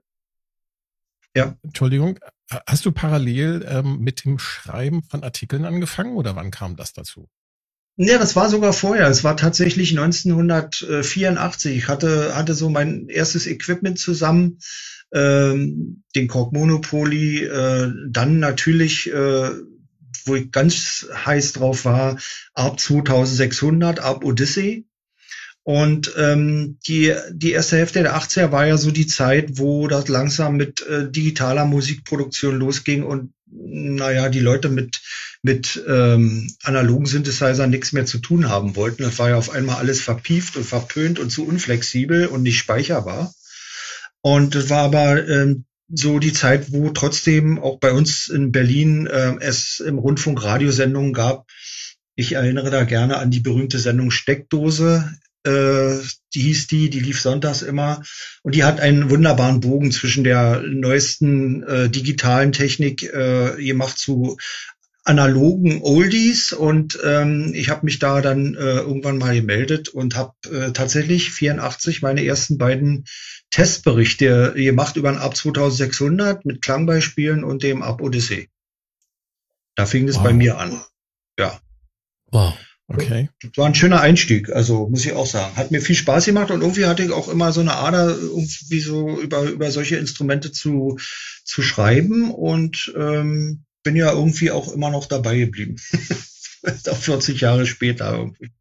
ja. 1.35 1.57
Entschuldigung, 1.63 2.19
hast 2.67 2.85
du 2.85 2.91
parallel 2.91 3.65
ähm, 3.67 3.99
mit 3.99 4.25
dem 4.25 4.39
Schreiben 4.39 5.03
von 5.03 5.23
Artikeln 5.23 5.65
angefangen 5.65 6.15
oder 6.15 6.35
wann 6.35 6.51
kam 6.51 6.75
das 6.75 6.93
dazu? 6.93 7.29
Ja, 8.01 8.17
das 8.17 8.37
war 8.37 8.49
sogar 8.49 8.71
vorher. 8.71 9.07
Es 9.07 9.25
war 9.25 9.35
tatsächlich 9.35 9.91
1984. 9.91 11.75
Ich 11.75 11.89
hatte, 11.89 12.33
hatte 12.33 12.53
so 12.53 12.69
mein 12.69 13.09
erstes 13.09 13.45
Equipment 13.45 13.99
zusammen, 13.99 14.59
ähm, 15.13 16.03
den 16.15 16.27
Korg 16.27 16.53
Monopoly, 16.53 17.43
äh, 17.45 17.91
dann 18.09 18.39
natürlich, 18.39 19.11
äh, 19.11 19.49
wo 20.25 20.35
ich 20.35 20.51
ganz 20.51 21.07
heiß 21.13 21.53
drauf 21.53 21.85
war, 21.85 22.17
ARP 22.53 22.79
2600, 22.79 23.99
ARP 23.99 24.25
Odyssey. 24.25 24.85
Und 25.63 26.13
ähm, 26.17 26.79
die, 26.87 27.13
die 27.31 27.51
erste 27.51 27.77
Hälfte 27.77 28.01
der 28.01 28.17
80er 28.17 28.51
war 28.51 28.65
ja 28.65 28.77
so 28.77 28.91
die 28.91 29.07
Zeit, 29.07 29.59
wo 29.59 29.87
das 29.87 30.07
langsam 30.07 30.55
mit 30.55 30.81
äh, 30.87 31.11
digitaler 31.11 31.65
Musikproduktion 31.65 32.57
losging 32.57 33.03
und 33.03 33.33
naja, 33.51 34.29
die 34.29 34.39
Leute 34.39 34.69
mit, 34.69 35.01
mit 35.41 35.83
ähm, 35.87 36.51
analogen 36.63 37.05
Synthesizern 37.05 37.69
nichts 37.69 37.93
mehr 37.93 38.05
zu 38.05 38.19
tun 38.19 38.49
haben 38.49 38.75
wollten. 38.75 39.03
Das 39.03 39.19
war 39.19 39.29
ja 39.29 39.37
auf 39.37 39.51
einmal 39.51 39.77
alles 39.77 40.01
verpieft 40.01 40.55
und 40.55 40.65
verpönt 40.65 41.19
und 41.19 41.29
zu 41.29 41.45
unflexibel 41.45 42.27
und 42.27 42.43
nicht 42.43 42.57
speicherbar. 42.57 43.33
Und 44.21 44.55
das 44.55 44.69
war 44.69 44.83
aber 44.83 45.27
ähm, 45.27 45.65
so 45.91 46.19
die 46.19 46.33
Zeit, 46.33 46.71
wo 46.71 46.89
trotzdem 46.89 47.59
auch 47.59 47.79
bei 47.79 47.91
uns 47.91 48.27
in 48.27 48.51
Berlin 48.51 49.07
äh, 49.07 49.35
es 49.39 49.79
im 49.79 49.97
Rundfunk 49.97 50.43
Radiosendungen 50.43 51.13
gab. 51.13 51.47
Ich 52.15 52.33
erinnere 52.33 52.69
da 52.69 52.83
gerne 52.83 53.17
an 53.17 53.31
die 53.31 53.39
berühmte 53.39 53.79
Sendung 53.79 54.11
Steckdose. 54.11 55.11
Äh, 55.43 55.97
die 56.33 56.41
hieß 56.41 56.67
die, 56.67 56.89
die 56.89 56.99
lief 56.99 57.21
sonntags 57.21 57.61
immer. 57.61 58.03
Und 58.43 58.55
die 58.55 58.63
hat 58.63 58.79
einen 58.79 59.09
wunderbaren 59.09 59.61
Bogen 59.61 59.91
zwischen 59.91 60.23
der 60.23 60.61
neuesten 60.61 61.63
äh, 61.63 61.89
digitalen 61.89 62.51
Technik 62.51 63.03
äh, 63.03 63.55
gemacht 63.57 63.97
zu 63.97 64.37
analogen 65.09 65.81
Oldies 65.81 66.53
und 66.53 66.99
ähm, 67.03 67.51
ich 67.55 67.69
habe 67.69 67.83
mich 67.83 67.97
da 67.97 68.21
dann 68.21 68.53
äh, 68.53 68.77
irgendwann 68.77 69.17
mal 69.17 69.33
gemeldet 69.33 69.89
und 69.89 70.15
habe 70.15 70.35
äh, 70.51 70.71
tatsächlich 70.71 71.31
84 71.31 72.03
meine 72.03 72.23
ersten 72.23 72.59
beiden 72.59 73.05
Testberichte 73.49 74.53
gemacht 74.55 74.97
über 74.97 75.09
ein 75.09 75.17
ARP 75.17 75.35
2600 75.35 76.45
mit 76.45 76.61
Klangbeispielen 76.61 77.43
und 77.43 77.63
dem 77.63 77.81
ARP 77.81 78.01
Odyssey. 78.01 78.49
Da 79.75 79.87
fing 79.87 80.07
es 80.07 80.17
wow. 80.17 80.23
bei 80.25 80.33
mir 80.33 80.59
an. 80.59 80.79
Ja. 81.39 81.59
Wow. 82.27 82.53
Okay. 82.87 83.29
Das 83.41 83.51
war 83.55 83.65
ein 83.65 83.75
schöner 83.75 84.01
Einstieg, 84.01 84.51
also 84.51 84.89
muss 84.89 85.05
ich 85.05 85.13
auch 85.13 85.25
sagen. 85.25 85.55
Hat 85.55 85.71
mir 85.71 85.81
viel 85.81 85.95
Spaß 85.95 86.25
gemacht 86.25 86.51
und 86.51 86.61
irgendwie 86.61 86.85
hatte 86.85 87.03
ich 87.03 87.11
auch 87.11 87.29
immer 87.29 87.51
so 87.51 87.61
eine 87.61 87.75
Ader, 87.75 88.15
irgendwie 88.15 88.79
so 88.79 89.19
über, 89.19 89.43
über 89.43 89.71
solche 89.71 89.97
Instrumente 89.97 90.51
zu, 90.51 90.99
zu 91.43 91.63
schreiben 91.63 92.31
und 92.31 92.93
ähm, 92.95 93.65
bin 93.89 93.95
ja 93.95 94.11
irgendwie 94.11 94.51
auch 94.51 94.71
immer 94.71 94.91
noch 94.91 95.07
dabei 95.07 95.39
geblieben. 95.39 95.75
auch 96.87 96.95
40 96.95 97.41
Jahre 97.41 97.65
später 97.65 98.13
irgendwie. 98.13 98.51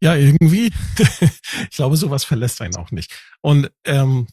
Ja, 0.00 0.14
irgendwie. 0.14 0.72
ich 1.70 1.76
glaube, 1.76 1.98
sowas 1.98 2.24
verlässt 2.24 2.62
einen 2.62 2.76
auch 2.76 2.90
nicht. 2.90 3.12
Und 3.42 3.70
ähm, 3.84 4.26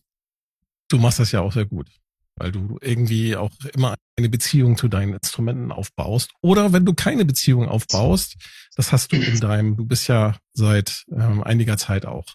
du 0.87 0.99
machst 0.99 1.19
das 1.19 1.33
ja 1.33 1.41
auch 1.41 1.51
sehr 1.51 1.65
gut 1.65 1.89
weil 2.37 2.51
du 2.51 2.79
irgendwie 2.81 3.35
auch 3.35 3.51
immer 3.75 3.95
eine 4.17 4.29
Beziehung 4.29 4.75
zu 4.75 4.87
deinen 4.87 5.13
Instrumenten 5.13 5.71
aufbaust. 5.71 6.31
Oder 6.41 6.73
wenn 6.73 6.85
du 6.85 6.93
keine 6.95 7.23
Beziehung 7.23 7.67
aufbaust, 7.67 8.35
das 8.75 8.91
hast 8.91 9.11
du 9.11 9.17
in 9.17 9.39
deinem, 9.39 9.77
du 9.77 9.85
bist 9.85 10.07
ja 10.07 10.37
seit 10.51 11.05
ähm, 11.11 11.43
einiger 11.43 11.77
Zeit 11.77 12.07
auch 12.07 12.25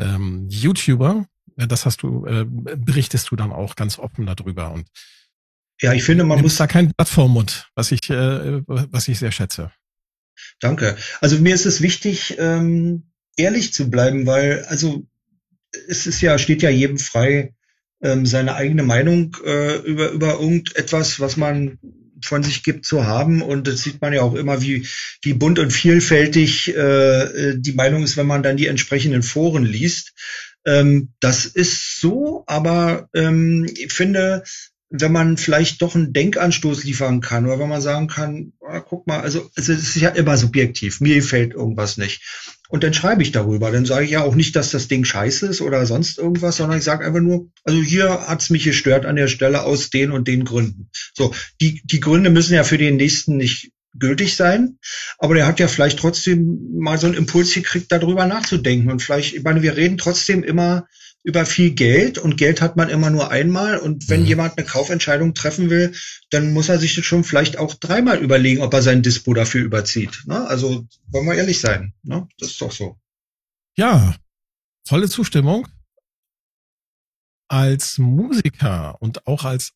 ähm, 0.00 0.48
YouTuber, 0.48 1.26
das 1.54 1.86
hast 1.86 2.02
du, 2.02 2.26
äh, 2.26 2.44
berichtest 2.48 3.30
du 3.30 3.36
dann 3.36 3.52
auch 3.52 3.76
ganz 3.76 4.00
offen 4.00 4.26
darüber 4.26 4.72
und 4.72 4.88
ja, 5.80 5.92
ich 5.92 6.04
finde, 6.04 6.24
man 6.24 6.40
muss 6.40 6.56
da 6.56 6.66
kein 6.66 6.92
Blatt 6.92 7.08
vor 7.08 7.28
Mund, 7.28 7.68
was 7.74 7.92
ich, 7.92 8.08
äh, 8.10 8.62
was 8.66 9.08
ich 9.08 9.18
sehr 9.18 9.32
schätze. 9.32 9.72
Danke. 10.60 10.96
Also 11.20 11.38
mir 11.38 11.54
ist 11.54 11.66
es 11.66 11.80
wichtig, 11.80 12.36
ähm, 12.38 13.04
ehrlich 13.36 13.72
zu 13.72 13.90
bleiben, 13.90 14.26
weil 14.26 14.64
also 14.68 15.06
es 15.88 16.06
ist 16.06 16.20
ja 16.20 16.38
steht 16.38 16.62
ja 16.62 16.70
jedem 16.70 16.98
frei, 16.98 17.54
ähm, 18.02 18.26
seine 18.26 18.54
eigene 18.54 18.82
Meinung 18.82 19.36
äh, 19.44 19.76
über, 19.78 20.10
über 20.10 20.34
irgendetwas, 20.34 21.20
was 21.20 21.36
man 21.36 21.78
von 22.22 22.42
sich 22.42 22.62
gibt, 22.62 22.86
zu 22.86 23.06
haben. 23.06 23.42
Und 23.42 23.66
das 23.66 23.82
sieht 23.82 24.00
man 24.00 24.12
ja 24.12 24.22
auch 24.22 24.34
immer, 24.34 24.62
wie, 24.62 24.86
wie 25.22 25.34
bunt 25.34 25.58
und 25.58 25.72
vielfältig 25.72 26.74
äh, 26.74 27.54
die 27.56 27.72
Meinung 27.72 28.02
ist, 28.02 28.16
wenn 28.16 28.26
man 28.26 28.42
dann 28.42 28.56
die 28.56 28.66
entsprechenden 28.66 29.22
Foren 29.22 29.64
liest. 29.64 30.14
Ähm, 30.64 31.12
das 31.20 31.44
ist 31.44 32.00
so, 32.00 32.44
aber 32.46 33.08
ähm, 33.14 33.66
ich 33.76 33.92
finde, 33.92 34.44
wenn 34.96 35.10
man 35.10 35.36
vielleicht 35.36 35.82
doch 35.82 35.96
einen 35.96 36.12
Denkanstoß 36.12 36.84
liefern 36.84 37.20
kann 37.20 37.46
oder 37.46 37.58
wenn 37.58 37.68
man 37.68 37.80
sagen 37.80 38.06
kann, 38.06 38.52
ah, 38.64 38.78
guck 38.78 39.08
mal, 39.08 39.20
also, 39.20 39.50
es 39.56 39.68
ist 39.68 39.96
ja 39.96 40.10
immer 40.10 40.36
subjektiv, 40.36 41.00
mir 41.00 41.16
gefällt 41.16 41.52
irgendwas 41.52 41.96
nicht. 41.96 42.22
Und 42.68 42.84
dann 42.84 42.94
schreibe 42.94 43.22
ich 43.22 43.32
darüber. 43.32 43.72
Dann 43.72 43.86
sage 43.86 44.04
ich 44.04 44.12
ja 44.12 44.22
auch 44.22 44.36
nicht, 44.36 44.54
dass 44.54 44.70
das 44.70 44.86
Ding 44.86 45.04
scheiße 45.04 45.48
ist 45.48 45.60
oder 45.60 45.84
sonst 45.84 46.18
irgendwas, 46.18 46.56
sondern 46.56 46.78
ich 46.78 46.84
sage 46.84 47.04
einfach 47.04 47.20
nur, 47.20 47.50
also 47.64 47.80
hier 47.80 48.28
hat's 48.28 48.50
mich 48.50 48.62
gestört 48.62 49.04
an 49.04 49.16
der 49.16 49.26
Stelle 49.26 49.62
aus 49.62 49.90
den 49.90 50.12
und 50.12 50.28
den 50.28 50.44
Gründen. 50.44 50.90
So, 51.12 51.34
die, 51.60 51.82
die 51.84 52.00
Gründe 52.00 52.30
müssen 52.30 52.54
ja 52.54 52.62
für 52.62 52.78
den 52.78 52.96
nächsten 52.96 53.36
nicht 53.36 53.72
gültig 53.98 54.36
sein, 54.36 54.78
aber 55.18 55.34
der 55.34 55.46
hat 55.46 55.58
ja 55.58 55.66
vielleicht 55.66 55.98
trotzdem 55.98 56.78
mal 56.78 56.98
so 56.98 57.08
einen 57.08 57.16
Impuls 57.16 57.52
gekriegt, 57.52 57.90
darüber 57.90 58.26
nachzudenken. 58.26 58.92
Und 58.92 59.02
vielleicht, 59.02 59.34
ich 59.34 59.42
meine, 59.42 59.62
wir 59.62 59.76
reden 59.76 59.98
trotzdem 59.98 60.44
immer 60.44 60.86
über 61.24 61.46
viel 61.46 61.70
Geld 61.70 62.18
und 62.18 62.36
Geld 62.36 62.60
hat 62.60 62.76
man 62.76 62.90
immer 62.90 63.08
nur 63.08 63.30
einmal 63.30 63.78
und 63.78 64.10
wenn 64.10 64.20
mhm. 64.20 64.26
jemand 64.26 64.58
eine 64.58 64.66
Kaufentscheidung 64.66 65.32
treffen 65.34 65.70
will, 65.70 65.94
dann 66.30 66.52
muss 66.52 66.68
er 66.68 66.78
sich 66.78 66.94
das 66.94 67.04
schon 67.04 67.24
vielleicht 67.24 67.56
auch 67.56 67.74
dreimal 67.74 68.18
überlegen, 68.18 68.60
ob 68.60 68.74
er 68.74 68.82
sein 68.82 69.02
Dispo 69.02 69.32
dafür 69.32 69.64
überzieht. 69.64 70.22
Ne? 70.26 70.46
Also 70.46 70.86
wollen 71.06 71.26
wir 71.26 71.34
ehrlich 71.34 71.60
sein, 71.60 71.94
ne? 72.02 72.28
das 72.38 72.50
ist 72.50 72.60
doch 72.60 72.70
so. 72.70 73.00
Ja, 73.76 74.14
volle 74.86 75.08
Zustimmung. 75.08 75.66
Als 77.48 77.98
Musiker 77.98 79.00
und 79.00 79.26
auch 79.26 79.44
als 79.44 79.72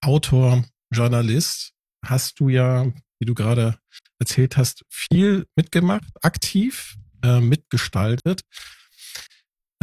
Autor, 0.00 0.64
Journalist 0.90 1.72
hast 2.04 2.40
du 2.40 2.48
ja, 2.48 2.86
wie 3.18 3.26
du 3.26 3.34
gerade 3.34 3.78
erzählt 4.18 4.56
hast, 4.56 4.84
viel 4.88 5.46
mitgemacht, 5.54 6.08
aktiv 6.22 6.96
äh, 7.22 7.40
mitgestaltet. 7.40 8.40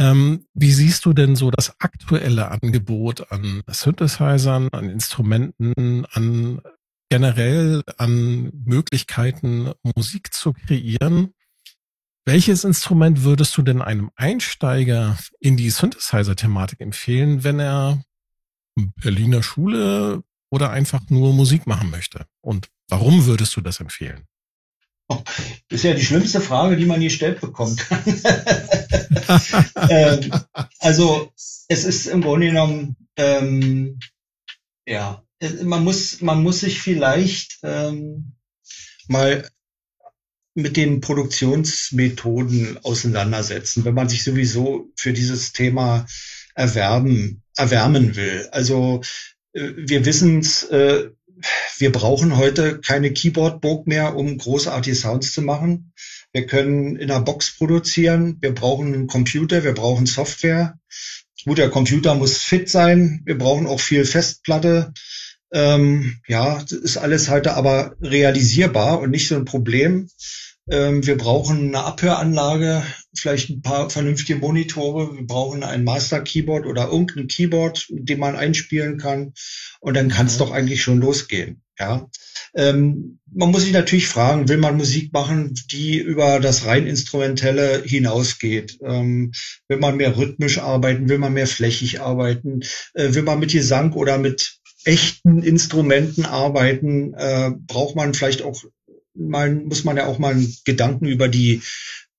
Ähm, 0.04 0.46
wie 0.52 0.72
siehst 0.72 1.06
du 1.06 1.14
denn 1.14 1.34
so 1.34 1.50
das 1.50 1.80
aktuelle 1.80 2.50
Angebot 2.50 3.32
an 3.32 3.62
Synthesizern, 3.68 4.68
an 4.70 4.90
Instrumenten, 4.90 6.04
an 6.12 6.60
generell 7.08 7.82
an 7.96 8.50
Möglichkeiten, 8.66 9.72
Musik 9.96 10.34
zu 10.34 10.52
kreieren? 10.52 11.32
Welches 12.26 12.64
Instrument 12.64 13.22
würdest 13.22 13.56
du 13.56 13.62
denn 13.62 13.80
einem 13.80 14.10
Einsteiger 14.14 15.18
in 15.40 15.56
die 15.56 15.70
Synthesizer-Thematik 15.70 16.80
empfehlen, 16.80 17.42
wenn 17.42 17.58
er 17.58 18.02
Berliner 18.96 19.42
Schule 19.42 20.22
oder 20.50 20.70
einfach 20.70 21.08
nur 21.08 21.32
Musik 21.32 21.66
machen 21.66 21.90
möchte? 21.90 22.26
Und 22.42 22.68
warum 22.88 23.24
würdest 23.24 23.56
du 23.56 23.62
das 23.62 23.80
empfehlen? 23.80 24.26
Das 25.08 25.24
ist 25.68 25.84
ja 25.84 25.94
die 25.94 26.04
schlimmste 26.04 26.40
Frage, 26.40 26.76
die 26.76 26.86
man 26.86 27.00
gestellt 27.00 27.40
bekommen 27.40 27.76
kann. 27.76 28.02
ähm, 29.90 30.32
also 30.78 31.32
es 31.68 31.84
ist 31.84 32.06
im 32.06 32.22
Grunde 32.22 32.48
genommen, 32.48 32.96
ähm, 33.16 33.98
ja, 34.86 35.22
man 35.62 35.84
muss, 35.84 36.20
man 36.20 36.42
muss 36.42 36.60
sich 36.60 36.80
vielleicht 36.80 37.58
ähm, 37.62 38.32
mal 39.08 39.48
mit 40.54 40.76
den 40.76 41.00
Produktionsmethoden 41.00 42.78
auseinandersetzen, 42.84 43.84
wenn 43.84 43.94
man 43.94 44.08
sich 44.08 44.22
sowieso 44.22 44.90
für 44.96 45.12
dieses 45.12 45.52
Thema 45.52 46.06
erwerben, 46.54 47.42
erwärmen 47.56 48.14
will. 48.14 48.48
Also 48.52 49.02
äh, 49.52 49.72
wir 49.76 50.04
wissen 50.06 50.38
es, 50.38 50.62
äh, 50.64 51.10
wir 51.78 51.92
brauchen 51.92 52.36
heute 52.36 52.80
keine 52.80 53.12
Keyboard-Burg 53.12 53.86
mehr, 53.86 54.16
um 54.16 54.38
großartige 54.38 54.96
Sounds 54.96 55.32
zu 55.32 55.42
machen. 55.42 55.92
Wir 56.32 56.46
können 56.46 56.96
in 56.96 57.10
einer 57.10 57.20
Box 57.20 57.56
produzieren. 57.56 58.38
Wir 58.40 58.54
brauchen 58.54 58.92
einen 58.92 59.06
Computer. 59.06 59.64
Wir 59.64 59.72
brauchen 59.72 60.06
Software. 60.06 60.78
Gut, 61.44 61.58
der 61.58 61.70
Computer 61.70 62.14
muss 62.14 62.38
fit 62.38 62.68
sein. 62.68 63.22
Wir 63.24 63.38
brauchen 63.38 63.66
auch 63.66 63.80
viel 63.80 64.04
Festplatte. 64.04 64.92
Ähm, 65.52 66.20
ja, 66.26 66.64
ist 66.68 66.96
alles 66.96 67.28
heute 67.28 67.54
aber 67.54 67.94
realisierbar 68.00 69.00
und 69.00 69.10
nicht 69.10 69.28
so 69.28 69.36
ein 69.36 69.44
Problem. 69.44 70.08
Ähm, 70.68 71.06
wir 71.06 71.16
brauchen 71.16 71.68
eine 71.68 71.84
Abhöranlage, 71.84 72.82
vielleicht 73.18 73.50
ein 73.50 73.62
paar 73.62 73.90
vernünftige 73.90 74.38
Monitore. 74.38 75.16
Wir 75.16 75.26
brauchen 75.26 75.62
ein 75.62 75.84
Master 75.84 76.20
Keyboard 76.20 76.66
oder 76.66 76.88
irgendein 76.90 77.28
Keyboard, 77.28 77.86
den 77.90 78.18
man 78.18 78.36
einspielen 78.36 78.98
kann. 78.98 79.32
Und 79.80 79.94
dann 79.96 80.08
kann 80.08 80.26
es 80.26 80.34
mhm. 80.34 80.38
doch 80.38 80.50
eigentlich 80.50 80.82
schon 80.82 81.00
losgehen. 81.00 81.62
Ja. 81.78 82.08
Ähm, 82.54 83.18
man 83.32 83.50
muss 83.50 83.62
sich 83.62 83.72
natürlich 83.72 84.06
fragen, 84.06 84.48
will 84.48 84.58
man 84.58 84.76
Musik 84.76 85.12
machen, 85.12 85.54
die 85.72 85.98
über 85.98 86.38
das 86.38 86.66
rein 86.66 86.86
instrumentelle 86.86 87.82
hinausgeht? 87.84 88.78
Ähm, 88.82 89.32
will 89.66 89.78
man 89.78 89.96
mehr 89.96 90.16
rhythmisch 90.16 90.58
arbeiten? 90.58 91.08
Will 91.08 91.18
man 91.18 91.32
mehr 91.32 91.48
flächig 91.48 92.00
arbeiten? 92.00 92.60
Äh, 92.94 93.14
will 93.14 93.22
man 93.22 93.40
mit 93.40 93.50
Gesang 93.50 93.92
oder 93.92 94.18
mit 94.18 94.58
echten 94.84 95.42
Instrumenten 95.42 96.26
arbeiten? 96.26 97.12
Äh, 97.14 97.52
braucht 97.66 97.96
man 97.96 98.14
vielleicht 98.14 98.42
auch 98.42 98.62
mal, 99.14 99.52
muss 99.52 99.84
man 99.84 99.96
ja 99.96 100.06
auch 100.06 100.18
mal 100.18 100.34
einen 100.34 100.54
Gedanken 100.64 101.06
über 101.06 101.28
die 101.28 101.62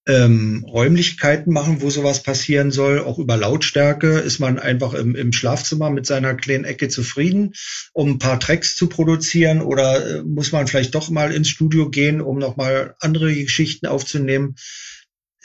ähm, 0.07 0.63
Räumlichkeiten 0.67 1.51
machen, 1.51 1.81
wo 1.81 1.89
sowas 1.89 2.21
passieren 2.21 2.71
soll, 2.71 2.99
auch 2.99 3.17
über 3.17 3.37
Lautstärke. 3.37 4.19
Ist 4.19 4.39
man 4.39 4.59
einfach 4.59 4.93
im, 4.93 5.15
im 5.15 5.33
Schlafzimmer 5.33 5.89
mit 5.89 6.05
seiner 6.05 6.35
kleinen 6.35 6.63
Ecke 6.63 6.89
zufrieden, 6.89 7.53
um 7.93 8.11
ein 8.11 8.19
paar 8.19 8.39
Tracks 8.39 8.75
zu 8.75 8.87
produzieren 8.87 9.61
oder 9.61 10.17
äh, 10.17 10.23
muss 10.23 10.51
man 10.51 10.67
vielleicht 10.67 10.93
doch 10.95 11.09
mal 11.09 11.33
ins 11.33 11.49
Studio 11.49 11.89
gehen, 11.89 12.21
um 12.21 12.37
nochmal 12.37 12.95
andere 12.99 13.33
Geschichten 13.33 13.87
aufzunehmen? 13.87 14.55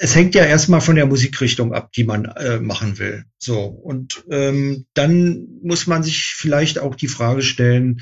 Es 0.02 0.14
hängt 0.14 0.34
ja 0.34 0.46
erstmal 0.46 0.80
von 0.80 0.96
der 0.96 1.04
Musikrichtung 1.04 1.74
ab, 1.74 1.92
die 1.92 2.04
man 2.04 2.24
äh, 2.24 2.58
machen 2.58 2.98
will. 2.98 3.26
So 3.36 3.64
und 3.64 4.24
ähm, 4.30 4.86
dann 4.94 5.46
muss 5.62 5.86
man 5.86 6.02
sich 6.02 6.34
vielleicht 6.38 6.78
auch 6.78 6.94
die 6.94 7.06
Frage 7.06 7.42
stellen, 7.42 8.00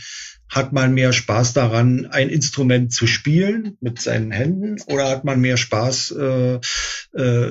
hat 0.49 0.73
man 0.73 0.95
mehr 0.95 1.13
Spaß 1.13 1.55
daran, 1.55 2.07
ein 2.07 2.29
Instrument 2.29 2.93
zu 2.93 3.09
spielen 3.09 3.77
mit 3.81 4.01
seinen 4.01 4.31
Händen 4.31 4.77
oder 4.87 5.11
hat 5.11 5.25
man 5.25 5.41
mehr 5.41 5.57
Spaß, 5.57 6.13
äh, 6.13 6.61
äh, 7.15 7.51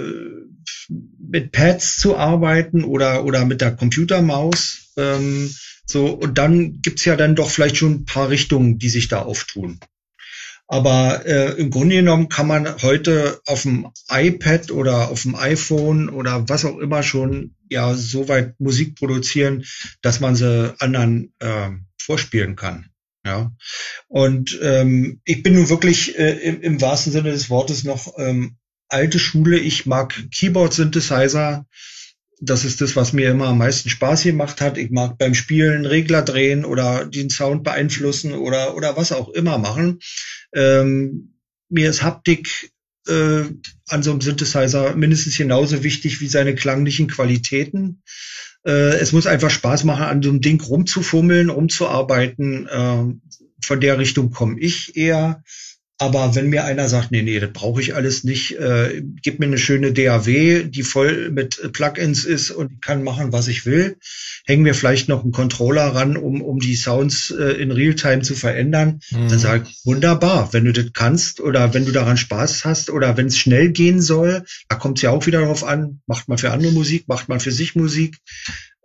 mit 1.20 1.52
Pads 1.52 2.00
zu 2.00 2.16
arbeiten 2.16 2.86
oder, 2.86 3.26
oder 3.26 3.44
mit 3.44 3.60
der 3.60 3.76
Computermaus? 3.76 4.94
Ähm, 4.96 5.54
so, 5.86 6.08
und 6.08 6.38
dann 6.38 6.82
gibt's 6.82 7.04
ja 7.04 7.18
dann 7.18 7.36
doch 7.36 7.50
vielleicht 7.50 7.76
schon 7.76 7.92
ein 7.92 8.06
paar 8.06 8.30
Richtungen, 8.30 8.80
die 8.80 8.90
sich 8.90 9.10
da 9.10 9.24
auftun. 9.24 9.82
Aber 10.68 11.26
äh, 11.26 11.54
im 11.54 11.70
Grunde 11.70 11.96
genommen 11.96 12.28
kann 12.28 12.48
man 12.48 12.82
heute 12.82 13.40
auf 13.46 13.62
dem 13.62 13.88
iPad 14.10 14.72
oder 14.72 15.10
auf 15.10 15.22
dem 15.22 15.36
iPhone 15.36 16.10
oder 16.10 16.50
was 16.50 16.66
auch 16.66 16.78
immer 16.78 17.04
schon 17.04 17.56
ja 17.70 17.94
so 17.94 18.28
weit 18.28 18.60
Musik 18.60 18.96
produzieren, 18.96 19.64
dass 20.02 20.20
man 20.20 20.36
sie 20.36 20.76
anderen 20.80 21.34
äh, 21.40 21.70
vorspielen 21.98 22.56
kann. 22.56 22.90
Ja. 23.26 23.52
Und 24.08 24.58
ähm, 24.62 25.22
ich 25.26 25.44
bin 25.44 25.56
nun 25.56 25.70
wirklich 25.70 26.18
äh, 26.18 26.32
im, 26.34 26.62
im 26.62 26.82
wahrsten 26.82 27.12
Sinne 27.12 27.32
des 27.32 27.50
Wortes 27.50 27.84
noch 27.84 28.14
ähm, 28.18 28.58
alte 28.90 29.20
Schule. 29.20 29.60
Ich 29.60 29.86
mag 29.86 30.16
Keyboard-Synthesizer. 30.32 31.66
Das 32.40 32.66
ist 32.66 32.82
das, 32.82 32.96
was 32.96 33.14
mir 33.14 33.32
immer 33.32 33.48
am 33.48 33.58
meisten 33.58 33.90
Spaß 33.90 34.24
gemacht 34.24 34.62
hat. 34.62 34.78
Ich 34.78 34.92
mag 34.92 35.18
beim 35.18 35.34
Spielen 35.34 35.86
Regler 35.86 36.22
drehen 36.22 36.66
oder 36.66 37.06
den 37.06 37.30
Sound 37.30 37.64
beeinflussen 37.64 38.34
oder, 38.34 38.76
oder 38.76 38.96
was 38.96 39.12
auch 39.12 39.30
immer 39.30 39.58
machen. 39.58 40.00
Ähm, 40.54 41.34
mir 41.70 41.90
ist 41.90 42.04
Haptik 42.04 42.72
äh, 43.08 43.44
an 43.88 44.04
so 44.04 44.12
einem 44.12 44.22
Synthesizer 44.22 44.96
mindestens 44.96 45.38
genauso 45.38 45.84
wichtig 45.84 46.22
wie 46.22 46.28
seine 46.28 46.54
klanglichen 46.54 47.08
Qualitäten. 47.08 48.04
Äh, 48.66 48.98
es 48.98 49.14
muss 49.14 49.28
einfach 49.28 49.50
Spaß 49.50 49.84
machen, 49.86 50.04
an 50.04 50.22
so 50.22 50.30
einem 50.30 50.42
Ding 50.42 50.62
rumzufummeln, 50.62 51.50
rumzuarbeiten. 51.50 52.68
Äh, 52.68 53.14
von 53.64 53.82
der 53.82 53.98
Richtung 53.98 54.32
komme 54.32 54.60
ich 54.60 54.96
eher. 54.96 55.44
Aber 56.00 56.36
wenn 56.36 56.50
mir 56.50 56.64
einer 56.64 56.88
sagt, 56.88 57.12
nee, 57.12 57.24
nee, 57.24 57.40
das 57.40 57.52
brauche 57.52 57.82
ich 57.82 57.96
alles 57.96 58.24
nicht, 58.24 58.52
äh, 58.60 59.02
gib 59.24 59.40
mir 59.40 59.48
eine 59.48 59.58
schöne 59.58 59.94
DAW, 59.94 60.64
die 60.66 60.84
voll 60.84 61.32
mit 61.32 61.74
Plugins 61.74 62.24
ist 62.24 62.52
und 62.52 62.84
kann 62.84 63.04
machen, 63.04 63.34
was 63.34 63.48
ich 63.48 63.66
will, 63.66 63.98
hängen 64.46 64.64
wir 64.64 64.76
vielleicht 64.76 65.10
noch 65.10 65.24
einen 65.24 65.32
Controller 65.32 65.96
ran, 65.96 66.16
um, 66.16 66.44
um 66.44 66.60
die 66.60 66.76
Sounds 66.76 67.32
äh, 67.32 67.54
in 67.54 67.72
Realtime 67.72 68.22
zu 68.22 68.36
verändern, 68.36 69.00
mhm. 69.10 69.30
dann 69.30 69.40
sage 69.40 69.66
ich, 69.68 69.82
wunderbar, 69.86 70.54
wenn 70.54 70.66
du 70.66 70.74
das 70.74 70.94
kannst 70.94 71.40
oder 71.40 71.74
wenn 71.74 71.86
du 71.86 71.92
daran 71.92 72.18
Spaß 72.18 72.64
hast 72.64 72.92
oder 72.92 73.18
wenn 73.18 73.26
es 73.26 73.38
schnell 73.40 73.72
gehen 73.72 74.00
soll, 74.00 74.46
da 74.70 74.76
kommt 74.76 75.00
es 75.00 75.02
ja 75.02 75.10
auch 75.10 75.26
wieder 75.26 75.42
darauf 75.42 75.64
an, 75.64 76.02
macht 76.06 76.28
man 76.28 76.38
für 76.38 76.52
andere 76.52 76.74
Musik, 76.74 77.08
macht 77.08 77.28
man 77.28 77.40
für 77.40 77.52
sich 77.52 77.76
Musik. 77.76 78.20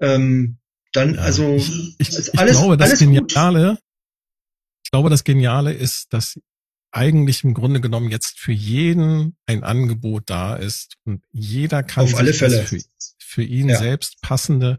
Ähm, 0.01 0.57
dann, 0.95 1.19
also 1.19 1.57
ich, 1.57 1.71
ich, 1.99 2.19
ich 2.19 2.39
alles, 2.39 2.57
glaube, 2.57 2.79
das 2.79 2.89
alles 2.89 2.99
Geniale, 3.01 3.69
gut. 3.71 3.79
ich 4.85 4.91
glaube, 4.91 5.11
das 5.11 5.25
Geniale 5.25 5.75
ist, 5.75 6.13
dass 6.13 6.39
eigentlich 6.93 7.43
im 7.43 7.55
Grunde 7.55 7.81
genommen 7.81 8.11
jetzt 8.11 8.39
für 8.39 8.53
jeden 8.53 9.37
ein 9.47 9.65
Angebot 9.65 10.25
da 10.27 10.55
ist 10.55 10.97
und 11.05 11.25
jeder 11.33 11.83
kann 11.83 12.05
auf 12.05 12.17
alle 12.17 12.35
Fälle 12.35 12.65
für, 12.65 12.79
für 13.19 13.43
ihn 13.43 13.71
ja. 13.71 13.79
selbst 13.79 14.21
passende 14.21 14.79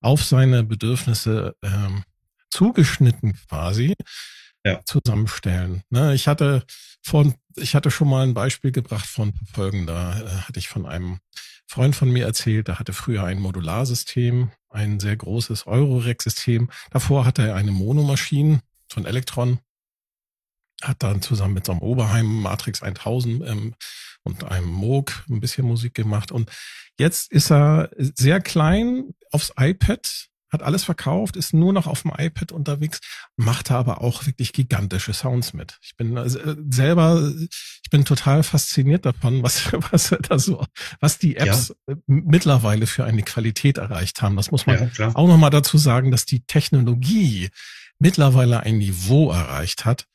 auf 0.00 0.22
seine 0.24 0.62
Bedürfnisse 0.62 1.56
ähm, 1.62 2.04
zugeschnitten 2.50 3.34
quasi 3.48 3.94
ja. 4.64 4.80
zusammenstellen. 4.84 5.82
Ne, 5.90 6.14
ich 6.14 6.28
hatte 6.28 6.64
von, 7.02 7.34
ich 7.56 7.74
hatte 7.74 7.90
schon 7.90 8.08
mal 8.08 8.24
ein 8.24 8.34
Beispiel 8.34 8.70
gebracht 8.70 9.06
von 9.06 9.32
folgender, 9.52 10.22
äh, 10.24 10.46
hatte 10.46 10.58
ich 10.58 10.68
von 10.68 10.86
einem 10.86 11.18
Freund 11.66 11.96
von 11.96 12.10
mir 12.10 12.26
erzählt, 12.26 12.68
der 12.68 12.78
hatte 12.78 12.92
früher 12.92 13.24
ein 13.24 13.40
Modularsystem, 13.40 14.50
ein 14.68 15.00
sehr 15.00 15.16
großes 15.16 15.66
Eurorex-System. 15.66 16.70
Davor 16.90 17.24
hatte 17.24 17.46
er 17.46 17.54
eine 17.54 17.72
Monomaschine 17.72 18.60
von 18.88 19.06
Elektron 19.06 19.60
hat 20.82 21.02
dann 21.02 21.22
zusammen 21.22 21.54
mit 21.54 21.66
so 21.66 21.72
einem 21.72 21.82
Oberheim 21.82 22.42
Matrix 22.42 22.82
1000 22.82 23.46
ähm, 23.46 23.74
und 24.24 24.44
einem 24.44 24.68
Moog 24.68 25.24
ein 25.28 25.40
bisschen 25.40 25.66
Musik 25.66 25.94
gemacht. 25.94 26.32
Und 26.32 26.50
jetzt 26.98 27.32
ist 27.32 27.50
er 27.50 27.90
sehr 27.96 28.40
klein 28.40 29.14
aufs 29.30 29.52
iPad, 29.58 30.28
hat 30.52 30.62
alles 30.62 30.84
verkauft, 30.84 31.36
ist 31.36 31.54
nur 31.54 31.72
noch 31.72 31.86
auf 31.86 32.02
dem 32.02 32.12
iPad 32.16 32.52
unterwegs, 32.52 33.00
macht 33.36 33.70
aber 33.70 34.02
auch 34.02 34.26
wirklich 34.26 34.52
gigantische 34.52 35.14
Sounds 35.14 35.54
mit. 35.54 35.78
Ich 35.82 35.96
bin 35.96 36.18
also 36.18 36.38
selber, 36.68 37.32
ich 37.48 37.90
bin 37.90 38.04
total 38.04 38.42
fasziniert 38.42 39.06
davon, 39.06 39.42
was, 39.42 39.72
was 39.90 40.14
da 40.28 40.38
so, 40.38 40.66
was 41.00 41.18
die 41.18 41.36
Apps 41.36 41.74
ja. 41.88 41.96
mittlerweile 42.06 42.86
für 42.86 43.04
eine 43.04 43.22
Qualität 43.22 43.78
erreicht 43.78 44.20
haben. 44.20 44.36
Das 44.36 44.50
muss 44.50 44.66
man 44.66 44.90
ja, 44.98 45.14
auch 45.14 45.26
nochmal 45.26 45.50
dazu 45.50 45.78
sagen, 45.78 46.10
dass 46.10 46.26
die 46.26 46.44
Technologie 46.44 47.48
mittlerweile 47.98 48.60
ein 48.60 48.78
Niveau 48.78 49.30
erreicht 49.30 49.84
hat, 49.86 50.06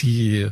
die 0.00 0.50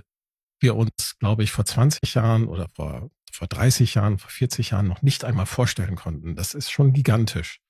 wir 0.61 0.77
uns, 0.77 1.17
glaube 1.19 1.43
ich, 1.43 1.51
vor 1.51 1.65
20 1.65 2.15
Jahren 2.15 2.47
oder 2.47 2.69
vor, 2.75 3.11
vor 3.33 3.49
30 3.49 3.95
Jahren, 3.95 4.19
vor 4.19 4.31
40 4.31 4.71
Jahren 4.71 4.89
noch 4.89 5.03
nicht 5.03 5.25
einmal 5.25 5.47
vorstellen 5.47 5.97
konnten. 5.97 6.35
Das 6.35 6.55
ist 6.55 6.71
schon 6.71 6.93
gigantisch. 6.93 7.61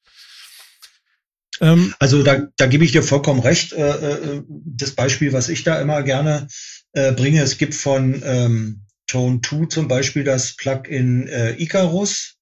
Ähm, 1.60 1.94
also 1.98 2.22
da, 2.22 2.46
da 2.56 2.66
gebe 2.66 2.84
ich 2.84 2.92
dir 2.92 3.02
vollkommen 3.02 3.40
recht. 3.40 3.72
Äh, 3.72 3.90
äh, 3.90 4.42
das 4.48 4.92
Beispiel, 4.92 5.32
was 5.32 5.48
ich 5.48 5.64
da 5.64 5.80
immer 5.80 6.02
gerne 6.02 6.48
äh, 6.92 7.12
bringe, 7.12 7.42
es 7.42 7.58
gibt 7.58 7.74
von 7.74 8.22
ähm, 8.24 8.82
Tone 9.06 9.40
2 9.40 9.66
zum 9.66 9.88
Beispiel 9.88 10.24
das 10.24 10.56
Plugin 10.56 11.28
äh, 11.28 11.52
Icarus. 11.52 12.34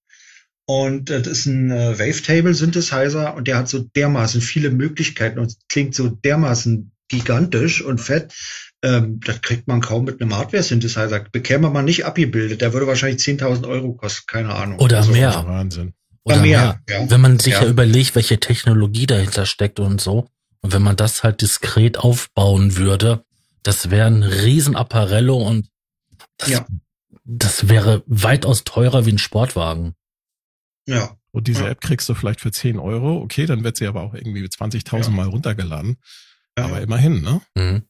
Und 0.67 1.11
das 1.11 1.27
ist 1.27 1.45
ein 1.45 1.71
Wavetable-Synthesizer 1.71 3.35
und 3.35 3.49
der 3.49 3.59
hat 3.59 3.69
so 3.69 3.81
dermaßen 3.81 4.41
viele 4.41 4.71
Möglichkeiten 4.71 5.39
und 5.39 5.55
klingt 5.69 5.95
so 5.95 6.09
dermaßen 6.09 6.94
gigantisch 7.09 7.83
und 7.83 8.01
fett, 8.01 8.33
ähm, 8.83 9.21
das 9.25 9.41
kriegt 9.41 9.67
man 9.67 9.81
kaum 9.81 10.05
mit 10.05 10.21
einem 10.21 10.37
Hardware-Synthesizer. 10.37 11.25
Bekäme 11.33 11.71
man 11.71 11.85
nicht 11.85 12.05
abgebildet. 12.05 12.61
Der 12.61 12.73
würde 12.73 12.87
wahrscheinlich 12.87 13.23
10.000 13.23 13.67
Euro 13.67 13.95
kosten, 13.95 14.27
keine 14.27 14.55
Ahnung. 14.55 14.79
Oder 14.79 14.99
also, 14.99 15.13
mehr. 15.13 15.45
Wahnsinn. 15.47 15.95
Oder 16.25 16.41
mehr. 16.41 16.81
mehr. 16.87 17.01
Ja. 17.01 17.11
Wenn 17.11 17.21
man 17.21 17.39
sich 17.39 17.55
ja. 17.55 17.63
ja 17.63 17.69
überlegt, 17.69 18.15
welche 18.15 18.39
Technologie 18.41 19.07
dahinter 19.07 19.47
steckt 19.47 19.81
und 19.81 20.01
so. 20.01 20.29
Und 20.61 20.73
wenn 20.73 20.83
man 20.83 20.97
das 20.97 21.23
halt 21.23 21.41
diskret 21.41 21.99
aufbauen 21.99 22.77
würde, 22.77 23.25
das 23.63 23.91
wäre 23.91 24.07
ein 24.07 24.23
Riesenapparello 24.23 25.37
und 25.37 25.69
das, 26.39 26.49
ja. 26.49 26.67
das 27.25 27.69
wäre 27.69 28.03
weitaus 28.07 28.65
teurer 28.65 29.07
wie 29.07 29.13
ein 29.13 29.19
Sportwagen. 29.19 29.95
Ja. 30.87 31.17
Und 31.33 31.49
diese 31.49 31.65
ja. 31.65 31.71
App 31.71 31.81
kriegst 31.81 32.09
du 32.09 32.15
vielleicht 32.15 32.41
für 32.41 32.53
10 32.53 32.79
Euro. 32.79 33.17
Okay, 33.23 33.47
dann 33.47 33.65
wird 33.65 33.77
sie 33.77 33.87
aber 33.87 34.03
auch 34.03 34.15
irgendwie 34.15 34.45
20.000 34.45 35.11
Mal 35.11 35.29
runtergeladen. 35.29 35.97
Aber 36.57 36.81
immerhin, 36.81 37.23
ne? 37.23 37.41
Mhm. 37.55 37.83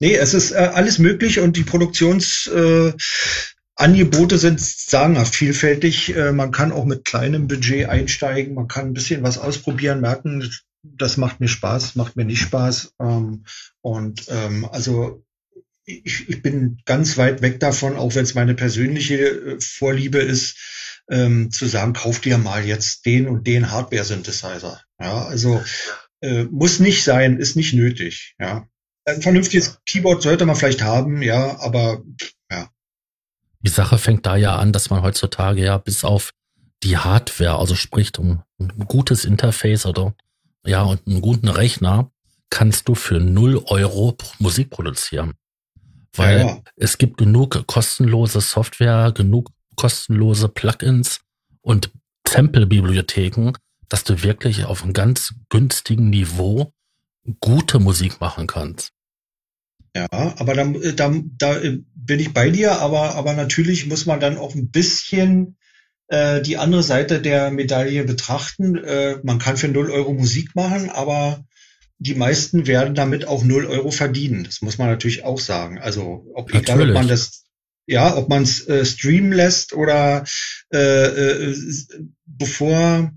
Nee, 0.00 0.16
es 0.16 0.34
ist 0.34 0.50
äh, 0.50 0.56
alles 0.56 0.98
möglich 0.98 1.38
und 1.38 1.56
die 1.56 1.62
Produktionsangebote 1.62 4.34
äh, 4.34 4.38
sind 4.38 4.60
sagenhaft 4.60 5.34
vielfältig. 5.34 6.16
Äh, 6.16 6.32
man 6.32 6.50
kann 6.50 6.72
auch 6.72 6.84
mit 6.84 7.04
kleinem 7.04 7.46
Budget 7.46 7.88
einsteigen, 7.88 8.54
man 8.54 8.66
kann 8.66 8.86
ein 8.86 8.94
bisschen 8.94 9.22
was 9.22 9.38
ausprobieren, 9.38 10.00
merken, 10.00 10.50
das 10.82 11.16
macht 11.16 11.40
mir 11.40 11.48
Spaß, 11.48 11.94
macht 11.94 12.16
mir 12.16 12.24
nicht 12.24 12.40
Spaß. 12.40 12.94
Ähm, 13.00 13.44
und 13.80 14.26
ähm, 14.28 14.64
also 14.64 15.24
ich, 15.84 16.28
ich 16.28 16.42
bin 16.42 16.80
ganz 16.84 17.18
weit 17.18 17.42
weg 17.42 17.60
davon, 17.60 17.96
auch 17.96 18.14
wenn 18.14 18.24
es 18.24 18.34
meine 18.34 18.54
persönliche 18.54 19.16
äh, 19.16 19.60
Vorliebe 19.60 20.18
ist, 20.18 20.56
ähm, 21.10 21.50
zu 21.50 21.66
sagen, 21.66 21.92
kauf 21.92 22.20
dir 22.20 22.38
mal 22.38 22.64
jetzt 22.64 23.06
den 23.06 23.28
und 23.28 23.46
den 23.46 23.70
Hardware-Synthesizer. 23.70 24.80
Ja, 25.00 25.26
also 25.26 25.62
äh, 26.22 26.44
muss 26.44 26.80
nicht 26.80 27.04
sein, 27.04 27.38
ist 27.38 27.56
nicht 27.56 27.74
nötig. 27.74 28.34
Ja, 28.38 28.66
ein 29.04 29.20
vernünftiges 29.20 29.80
Keyboard 29.86 30.22
sollte 30.22 30.46
man 30.46 30.56
vielleicht 30.56 30.82
haben, 30.82 31.22
ja, 31.22 31.60
aber 31.60 32.02
ja. 32.50 32.68
Die 33.60 33.70
Sache 33.70 33.98
fängt 33.98 34.24
da 34.26 34.36
ja 34.36 34.56
an, 34.56 34.72
dass 34.72 34.90
man 34.90 35.02
heutzutage 35.02 35.62
ja 35.62 35.78
bis 35.78 36.04
auf 36.04 36.32
die 36.82 36.96
Hardware, 36.96 37.58
also 37.58 37.74
spricht 37.74 38.18
um 38.18 38.42
ein 38.58 38.86
gutes 38.86 39.24
Interface 39.24 39.86
oder 39.86 40.14
ja 40.64 40.82
und 40.82 41.06
einen 41.06 41.20
guten 41.20 41.48
Rechner, 41.48 42.10
kannst 42.50 42.88
du 42.88 42.94
für 42.94 43.18
null 43.18 43.62
Euro 43.66 44.16
Musik 44.38 44.70
produzieren. 44.70 45.34
Weil 46.14 46.38
ja, 46.40 46.46
ja. 46.46 46.62
es 46.76 46.98
gibt 46.98 47.16
genug 47.16 47.66
kostenlose 47.66 48.40
Software, 48.40 49.12
genug 49.12 49.50
kostenlose 49.76 50.48
Plugins 50.48 51.20
und 51.62 51.90
Sample-Bibliotheken, 52.28 53.52
dass 53.92 54.04
du 54.04 54.22
wirklich 54.22 54.64
auf 54.64 54.82
einem 54.82 54.94
ganz 54.94 55.34
günstigen 55.50 56.08
Niveau 56.08 56.72
gute 57.40 57.78
Musik 57.78 58.20
machen 58.20 58.46
kannst. 58.46 58.92
Ja, 59.94 60.08
aber 60.10 60.54
da, 60.54 60.64
da, 60.64 61.14
da 61.38 61.60
bin 61.94 62.18
ich 62.18 62.32
bei 62.32 62.48
dir, 62.48 62.80
aber, 62.80 63.14
aber 63.16 63.34
natürlich 63.34 63.86
muss 63.86 64.06
man 64.06 64.18
dann 64.18 64.38
auch 64.38 64.54
ein 64.54 64.70
bisschen 64.70 65.58
äh, 66.08 66.40
die 66.40 66.56
andere 66.56 66.82
Seite 66.82 67.20
der 67.20 67.50
Medaille 67.50 68.04
betrachten. 68.04 68.78
Äh, 68.78 69.18
man 69.24 69.38
kann 69.38 69.58
für 69.58 69.68
0 69.68 69.90
Euro 69.90 70.14
Musik 70.14 70.56
machen, 70.56 70.88
aber 70.88 71.44
die 71.98 72.14
meisten 72.14 72.66
werden 72.66 72.94
damit 72.94 73.26
auch 73.28 73.44
0 73.44 73.66
Euro 73.66 73.90
verdienen. 73.90 74.44
Das 74.44 74.62
muss 74.62 74.78
man 74.78 74.88
natürlich 74.88 75.24
auch 75.24 75.38
sagen. 75.38 75.78
Also 75.78 76.24
ob, 76.34 76.52
egal, 76.54 76.88
ob 76.88 76.94
man 76.94 77.08
das 77.08 77.44
ja, 77.84 78.16
ob 78.16 78.30
man 78.30 78.44
es 78.44 78.66
äh, 78.68 78.86
streamen 78.86 79.32
lässt 79.32 79.74
oder 79.74 80.24
äh, 80.72 80.78
äh, 80.78 81.56
bevor 82.24 83.12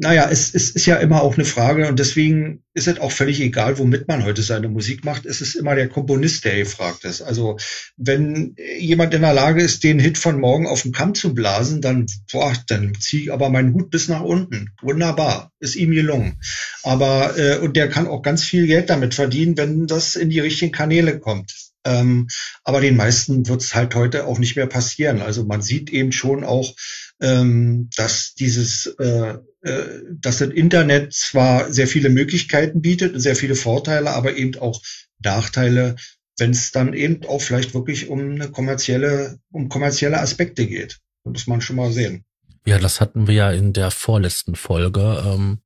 naja, 0.00 0.28
es, 0.30 0.54
es 0.54 0.70
ist 0.70 0.86
ja 0.86 0.96
immer 0.96 1.22
auch 1.22 1.34
eine 1.34 1.44
Frage 1.44 1.86
und 1.86 1.98
deswegen 1.98 2.62
ist 2.72 2.88
es 2.88 2.98
auch 2.98 3.12
völlig 3.12 3.38
egal, 3.40 3.78
womit 3.78 4.08
man 4.08 4.24
heute 4.24 4.42
seine 4.42 4.70
Musik 4.70 5.04
macht. 5.04 5.26
Es 5.26 5.42
ist 5.42 5.54
immer 5.54 5.74
der 5.74 5.90
Komponist, 5.90 6.46
der 6.46 6.56
gefragt 6.56 7.04
ist. 7.04 7.20
Also 7.20 7.58
wenn 7.98 8.56
jemand 8.78 9.12
in 9.12 9.20
der 9.20 9.34
Lage 9.34 9.62
ist, 9.62 9.84
den 9.84 9.98
Hit 9.98 10.16
von 10.16 10.40
morgen 10.40 10.66
auf 10.66 10.82
den 10.82 10.92
Kamm 10.92 11.14
zu 11.14 11.34
blasen, 11.34 11.82
dann, 11.82 12.06
boah, 12.32 12.54
dann 12.68 12.94
ziehe 12.98 13.24
ich 13.24 13.32
aber 13.32 13.50
meinen 13.50 13.74
Hut 13.74 13.90
bis 13.90 14.08
nach 14.08 14.22
unten. 14.22 14.70
Wunderbar, 14.80 15.52
ist 15.60 15.76
ihm 15.76 15.90
gelungen. 15.90 16.40
Aber 16.82 17.38
äh, 17.38 17.58
und 17.58 17.76
der 17.76 17.90
kann 17.90 18.06
auch 18.06 18.22
ganz 18.22 18.42
viel 18.42 18.66
Geld 18.66 18.88
damit 18.88 19.12
verdienen, 19.12 19.58
wenn 19.58 19.86
das 19.86 20.16
in 20.16 20.30
die 20.30 20.40
richtigen 20.40 20.72
Kanäle 20.72 21.18
kommt. 21.18 21.52
Ähm, 21.84 22.28
aber 22.64 22.80
den 22.80 22.96
meisten 22.96 23.48
wird 23.48 23.60
es 23.60 23.74
halt 23.74 23.94
heute 23.94 24.26
auch 24.26 24.38
nicht 24.38 24.56
mehr 24.56 24.66
passieren. 24.66 25.20
Also 25.20 25.44
man 25.44 25.60
sieht 25.60 25.90
eben 25.90 26.12
schon 26.12 26.42
auch, 26.42 26.74
ähm, 27.20 27.90
dass 27.96 28.34
dieses, 28.34 28.86
äh, 28.98 29.34
dass 29.62 30.38
das 30.38 30.48
Internet 30.48 31.12
zwar 31.12 31.72
sehr 31.72 31.86
viele 31.86 32.08
Möglichkeiten 32.08 32.80
bietet, 32.80 33.20
sehr 33.20 33.36
viele 33.36 33.54
Vorteile, 33.54 34.10
aber 34.10 34.36
eben 34.36 34.58
auch 34.58 34.80
Nachteile, 35.22 35.96
wenn 36.38 36.52
es 36.52 36.72
dann 36.72 36.94
eben 36.94 37.26
auch 37.26 37.42
vielleicht 37.42 37.74
wirklich 37.74 38.08
um 38.08 38.20
eine 38.20 38.50
kommerzielle, 38.50 39.38
um 39.52 39.68
kommerzielle 39.68 40.20
Aspekte 40.20 40.66
geht. 40.66 41.00
Das 41.24 41.32
muss 41.32 41.46
man 41.46 41.60
schon 41.60 41.76
mal 41.76 41.92
sehen. 41.92 42.24
Ja, 42.64 42.78
das 42.78 43.00
hatten 43.00 43.26
wir 43.26 43.34
ja 43.34 43.50
in 43.50 43.72
der 43.72 43.90
vorletzten 43.90 44.54
Folge 44.54 45.22
ähm, 45.26 45.58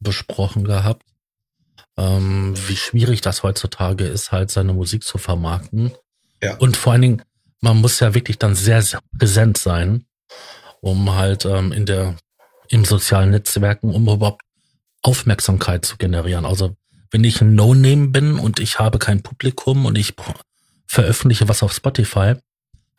besprochen 0.00 0.64
gehabt 0.64 1.04
ähm, 1.98 2.54
wie 2.68 2.76
schwierig 2.76 3.20
das 3.20 3.42
heutzutage 3.42 4.04
ist, 4.04 4.30
halt 4.30 4.50
seine 4.50 4.72
Musik 4.72 5.02
zu 5.02 5.18
vermarkten. 5.18 5.92
Ja. 6.40 6.56
Und 6.56 6.76
vor 6.76 6.92
allen 6.92 7.02
Dingen, 7.02 7.22
man 7.60 7.78
muss 7.78 7.98
ja 7.98 8.14
wirklich 8.14 8.38
dann 8.38 8.54
sehr, 8.54 8.82
sehr 8.82 9.00
präsent 9.18 9.58
sein, 9.58 10.04
um 10.80 11.16
halt 11.16 11.44
ähm, 11.44 11.72
in 11.72 11.86
der 11.86 12.16
im 12.70 12.84
sozialen 12.84 13.30
Netzwerken, 13.30 13.94
um 13.94 14.08
überhaupt 14.08 14.42
Aufmerksamkeit 15.02 15.84
zu 15.84 15.96
generieren. 15.96 16.44
Also 16.44 16.76
wenn 17.10 17.24
ich 17.24 17.40
ein 17.40 17.54
No-Name 17.54 18.08
bin 18.08 18.38
und 18.38 18.60
ich 18.60 18.78
habe 18.78 18.98
kein 18.98 19.22
Publikum 19.22 19.86
und 19.86 19.96
ich 19.96 20.14
veröffentliche 20.86 21.48
was 21.48 21.62
auf 21.62 21.72
Spotify, 21.72 22.34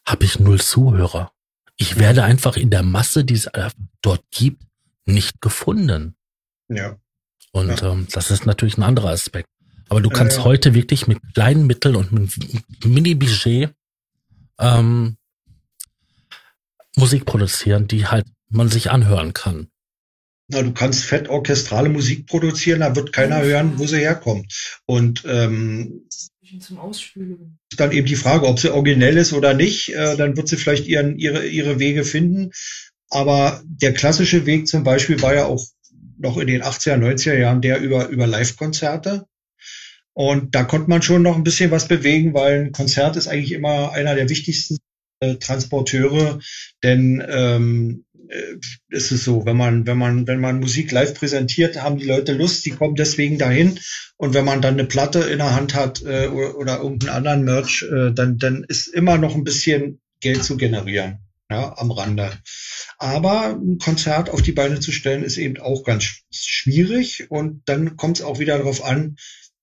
habe 0.06 0.26
ich 0.26 0.40
null 0.40 0.60
Zuhörer. 0.60 1.32
Ich 1.78 1.98
werde 1.98 2.24
einfach 2.24 2.58
in 2.58 2.70
der 2.70 2.84
Masse, 2.84 3.24
die 3.24 3.36
es 3.36 3.50
dort 4.02 4.24
gibt, 4.32 4.64
nicht 5.06 5.42
gefunden. 5.42 6.16
Ja. 6.68 6.98
Und 7.52 7.82
ja. 7.82 7.92
ähm, 7.92 8.08
das 8.12 8.32
ist 8.32 8.46
natürlich 8.46 8.78
ein 8.78 8.84
anderer 8.84 9.10
Aspekt. 9.10 9.50
Aber 9.88 10.02
du 10.02 10.10
kannst 10.10 10.38
ja, 10.38 10.44
ja. 10.44 10.46
heute 10.46 10.74
wirklich 10.74 11.08
mit 11.08 11.20
kleinen 11.34 11.66
Mitteln 11.66 11.96
und 11.96 12.12
mit 12.12 12.86
Mini-Budget 12.86 13.74
ähm, 14.60 15.18
Musik 16.96 17.26
produzieren, 17.26 17.88
die 17.88 18.06
halt 18.08 18.26
man 18.50 18.70
sich 18.70 18.92
anhören 18.92 19.34
kann. 19.34 19.68
Na, 20.48 20.64
du 20.64 20.74
kannst 20.74 21.04
fett 21.04 21.30
orchestrale 21.30 21.90
Musik 21.90 22.26
produzieren, 22.26 22.80
da 22.80 22.96
wird 22.96 23.14
keiner 23.14 23.42
hören, 23.42 23.78
wo 23.78 23.86
sie 23.86 24.00
herkommt. 24.00 24.82
Und 24.86 25.24
ähm, 25.28 26.08
zum 26.60 26.80
Ausspülen. 26.80 27.60
Dann 27.78 27.92
eben 27.92 28.08
die 28.08 28.16
Frage, 28.16 28.48
ob 28.48 28.60
sie 28.60 28.74
originell 28.74 29.18
ist 29.18 29.34
oder 29.34 29.54
nicht. 29.54 29.94
Äh, 29.94 30.18
dann 30.18 30.36
wird 30.36 30.48
sie 30.48 30.58
vielleicht 30.58 30.88
ihren, 30.88 31.20
ihre, 31.20 31.46
ihre 31.46 31.78
Wege 31.78 32.04
finden. 32.04 32.52
Aber 33.10 33.62
der 33.66 33.94
klassische 33.94 34.46
Weg 34.48 34.68
zum 34.68 34.84
Beispiel 34.84 35.22
war 35.22 35.36
ja 35.36 35.46
auch 35.46 35.64
noch 36.18 36.38
in 36.38 36.48
den 36.48 36.64
80er, 36.64 36.98
90er 36.98 37.38
Jahren 37.38 37.62
der 37.62 37.80
über, 37.80 38.08
über 38.08 38.28
Live-Konzerte. 38.28 39.26
Und 40.14 40.56
da 40.56 40.64
konnte 40.64 40.90
man 40.90 41.02
schon 41.02 41.22
noch 41.22 41.36
ein 41.36 41.44
bisschen 41.44 41.72
was 41.72 41.88
bewegen, 41.88 42.34
weil 42.34 42.66
ein 42.66 42.72
Konzert 42.72 43.16
ist 43.16 43.28
eigentlich 43.28 43.52
immer 43.52 43.92
einer 43.94 44.16
der 44.16 44.28
wichtigsten 44.28 44.78
äh, 45.22 45.36
Transporteure, 45.36 46.40
denn 46.84 47.24
ähm, 47.28 48.06
äh, 48.30 48.56
ist 48.90 49.12
es 49.12 49.24
so, 49.24 49.46
wenn 49.46 49.58
man, 49.58 49.86
wenn 49.88 49.98
man, 49.98 50.28
wenn 50.28 50.40
man 50.40 50.60
Musik 50.60 50.92
live 50.92 51.14
präsentiert, 51.14 51.82
haben 51.82 51.98
die 51.98 52.06
Leute 52.06 52.34
Lust, 52.34 52.66
die 52.66 52.72
kommen 52.72 52.96
deswegen 52.96 53.38
dahin. 53.38 53.80
Und 54.18 54.34
wenn 54.34 54.46
man 54.46 54.62
dann 54.62 54.76
eine 54.76 54.86
Platte 54.86 55.20
in 55.20 55.40
der 55.40 55.56
Hand 55.56 55.74
hat 55.76 56.02
äh, 56.04 56.28
oder, 56.28 56.58
oder 56.58 56.78
irgendeinen 56.78 57.16
anderen 57.16 57.44
Merch, 57.44 57.84
äh, 57.84 58.12
dann, 58.12 58.38
dann 58.38 58.64
ist 58.68 58.88
immer 58.88 59.18
noch 59.18 59.36
ein 59.36 59.44
bisschen 59.44 60.00
Geld 60.22 60.44
zu 60.44 60.58
generieren 60.58 61.20
ja, 61.50 61.76
am 61.78 61.92
Rande. 61.92 62.32
Aber 62.98 63.58
ein 63.60 63.78
Konzert 63.80 64.30
auf 64.30 64.42
die 64.42 64.52
Beine 64.52 64.80
zu 64.80 64.92
stellen, 64.92 65.24
ist 65.24 65.38
eben 65.38 65.58
auch 65.58 65.84
ganz 65.84 66.22
schwierig. 66.30 67.30
Und 67.30 67.64
dann 67.66 67.98
kommt 67.98 68.20
es 68.20 68.24
auch 68.24 68.40
wieder 68.40 68.58
darauf 68.58 68.84
an, 68.84 69.16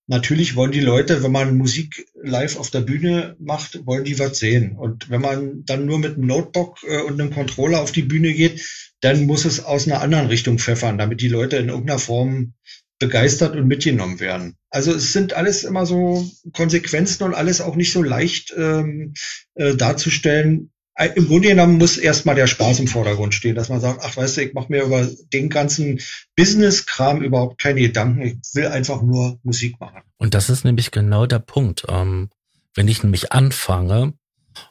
natürlich 0.06 0.56
wollen 0.56 0.72
die 0.72 0.80
Leute, 0.80 1.22
wenn 1.22 1.32
man 1.32 1.56
Musik 1.56 2.06
live 2.14 2.56
auf 2.56 2.70
der 2.70 2.80
Bühne 2.80 3.36
macht, 3.38 3.86
wollen 3.86 4.04
die 4.04 4.18
was 4.18 4.38
sehen. 4.38 4.76
Und 4.76 5.10
wenn 5.10 5.20
man 5.20 5.64
dann 5.64 5.86
nur 5.86 5.98
mit 5.98 6.14
einem 6.14 6.26
Notebook 6.26 6.82
äh, 6.88 7.02
und 7.02 7.20
einem 7.20 7.32
Controller 7.32 7.80
auf 7.80 7.92
die 7.92 8.02
Bühne 8.02 8.32
geht, 8.32 8.64
dann 9.00 9.26
muss 9.26 9.44
es 9.44 9.64
aus 9.64 9.86
einer 9.86 10.00
anderen 10.00 10.28
Richtung 10.28 10.58
pfeffern, 10.58 10.98
damit 10.98 11.20
die 11.20 11.28
Leute 11.28 11.56
in 11.56 11.68
irgendeiner 11.68 11.98
Form 11.98 12.54
begeistert 12.98 13.54
und 13.56 13.66
mitgenommen 13.66 14.20
werden. 14.20 14.56
Also 14.70 14.92
es 14.94 15.12
sind 15.12 15.34
alles 15.34 15.64
immer 15.64 15.84
so 15.84 16.26
Konsequenzen 16.52 17.24
und 17.24 17.34
alles 17.34 17.60
auch 17.60 17.76
nicht 17.76 17.92
so 17.92 18.02
leicht 18.02 18.54
ähm, 18.56 19.12
äh, 19.54 19.74
darzustellen, 19.74 20.70
im 21.14 21.26
Grunde 21.26 21.48
genommen 21.48 21.78
muss 21.78 21.98
erstmal 21.98 22.34
der 22.34 22.46
Spaß 22.46 22.80
im 22.80 22.88
Vordergrund 22.88 23.34
stehen, 23.34 23.54
dass 23.54 23.68
man 23.68 23.80
sagt, 23.80 24.00
ach 24.02 24.16
weißt 24.16 24.36
du, 24.38 24.42
ich 24.42 24.54
mache 24.54 24.72
mir 24.72 24.82
über 24.82 25.06
den 25.32 25.50
ganzen 25.50 26.00
Business-Kram 26.36 27.22
überhaupt 27.22 27.60
keine 27.60 27.80
Gedanken, 27.80 28.22
ich 28.22 28.36
will 28.54 28.68
einfach 28.68 29.02
nur 29.02 29.38
Musik 29.42 29.78
machen. 29.78 30.00
Und 30.16 30.34
das 30.34 30.48
ist 30.48 30.64
nämlich 30.64 30.90
genau 30.90 31.26
der 31.26 31.38
Punkt. 31.38 31.84
Ähm, 31.88 32.30
wenn 32.74 32.88
ich 32.88 33.02
nämlich 33.02 33.32
anfange 33.32 34.14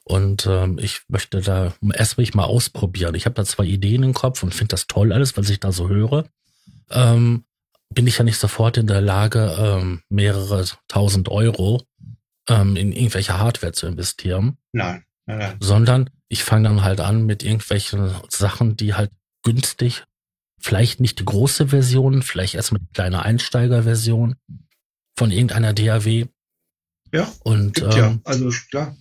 und 0.03 0.47
ähm, 0.47 0.79
ich 0.79 1.01
möchte 1.07 1.41
da 1.41 1.73
erst 1.93 2.17
mal 2.35 2.43
ausprobieren, 2.43 3.15
ich 3.15 3.25
habe 3.25 3.35
da 3.35 3.45
zwei 3.45 3.65
Ideen 3.65 4.03
im 4.03 4.13
Kopf 4.13 4.41
und 4.41 4.53
finde 4.53 4.71
das 4.71 4.87
toll 4.87 5.13
alles, 5.13 5.37
was 5.37 5.49
ich 5.49 5.59
da 5.59 5.71
so 5.71 5.89
höre, 5.89 6.25
ähm, 6.89 7.45
bin 7.93 8.07
ich 8.07 8.17
ja 8.17 8.23
nicht 8.23 8.37
sofort 8.37 8.77
in 8.77 8.87
der 8.87 9.01
Lage, 9.01 9.55
ähm, 9.59 10.01
mehrere 10.09 10.65
tausend 10.87 11.29
Euro 11.29 11.83
ähm, 12.49 12.75
in 12.75 12.91
irgendwelche 12.91 13.37
Hardware 13.37 13.73
zu 13.73 13.87
investieren. 13.87 14.57
Nein. 14.71 15.04
Ja. 15.27 15.55
Sondern 15.59 16.09
ich 16.27 16.43
fange 16.43 16.69
dann 16.69 16.83
halt 16.83 16.99
an 16.99 17.25
mit 17.25 17.43
irgendwelchen 17.43 18.13
Sachen, 18.29 18.77
die 18.77 18.93
halt 18.93 19.11
günstig, 19.43 20.03
vielleicht 20.59 20.99
nicht 20.99 21.19
die 21.19 21.25
große 21.25 21.67
Version, 21.69 22.21
vielleicht 22.21 22.55
erstmal 22.55 22.81
die 22.81 22.93
kleine 22.93 23.23
Einsteigerversion 23.23 24.35
von 25.17 25.31
irgendeiner 25.31 25.73
DAW. 25.73 26.25
Ja. 27.11 27.31
Und 27.43 27.81
ähm, 27.81 27.91
ja, 27.91 28.17
also 28.23 28.49
klar. 28.69 28.95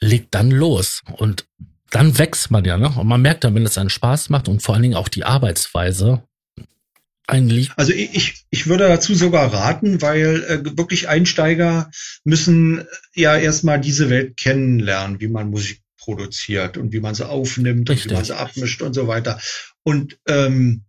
legt 0.00 0.34
dann 0.34 0.50
los. 0.50 1.02
Und 1.16 1.46
dann 1.90 2.18
wächst 2.18 2.50
man 2.50 2.64
ja, 2.64 2.78
ne? 2.78 2.88
Und 2.96 3.06
man 3.06 3.20
merkt 3.20 3.44
dann, 3.44 3.54
wenn 3.54 3.66
es 3.66 3.76
einen 3.76 3.90
Spaß 3.90 4.30
macht 4.30 4.48
und 4.48 4.62
vor 4.62 4.74
allen 4.74 4.82
Dingen 4.82 4.94
auch 4.94 5.08
die 5.08 5.24
Arbeitsweise 5.24 6.22
liegt. 7.38 7.72
Also 7.76 7.92
ich, 7.92 8.44
ich 8.50 8.66
würde 8.66 8.88
dazu 8.88 9.14
sogar 9.14 9.52
raten, 9.52 10.02
weil 10.02 10.44
äh, 10.44 10.78
wirklich 10.78 11.08
Einsteiger 11.08 11.90
müssen 12.24 12.84
ja 13.14 13.36
erstmal 13.36 13.80
diese 13.80 14.10
Welt 14.10 14.36
kennenlernen, 14.36 15.20
wie 15.20 15.28
man 15.28 15.50
Musik 15.50 15.80
produziert 15.98 16.76
und 16.76 16.92
wie 16.92 17.00
man 17.00 17.14
sie 17.14 17.28
aufnimmt 17.28 17.88
Richtig. 17.88 18.06
und 18.06 18.10
wie 18.10 18.14
man 18.14 18.24
sie 18.24 18.36
abmischt 18.36 18.82
und 18.82 18.94
so 18.94 19.06
weiter. 19.06 19.40
Und 19.82 20.18
ähm, 20.26 20.84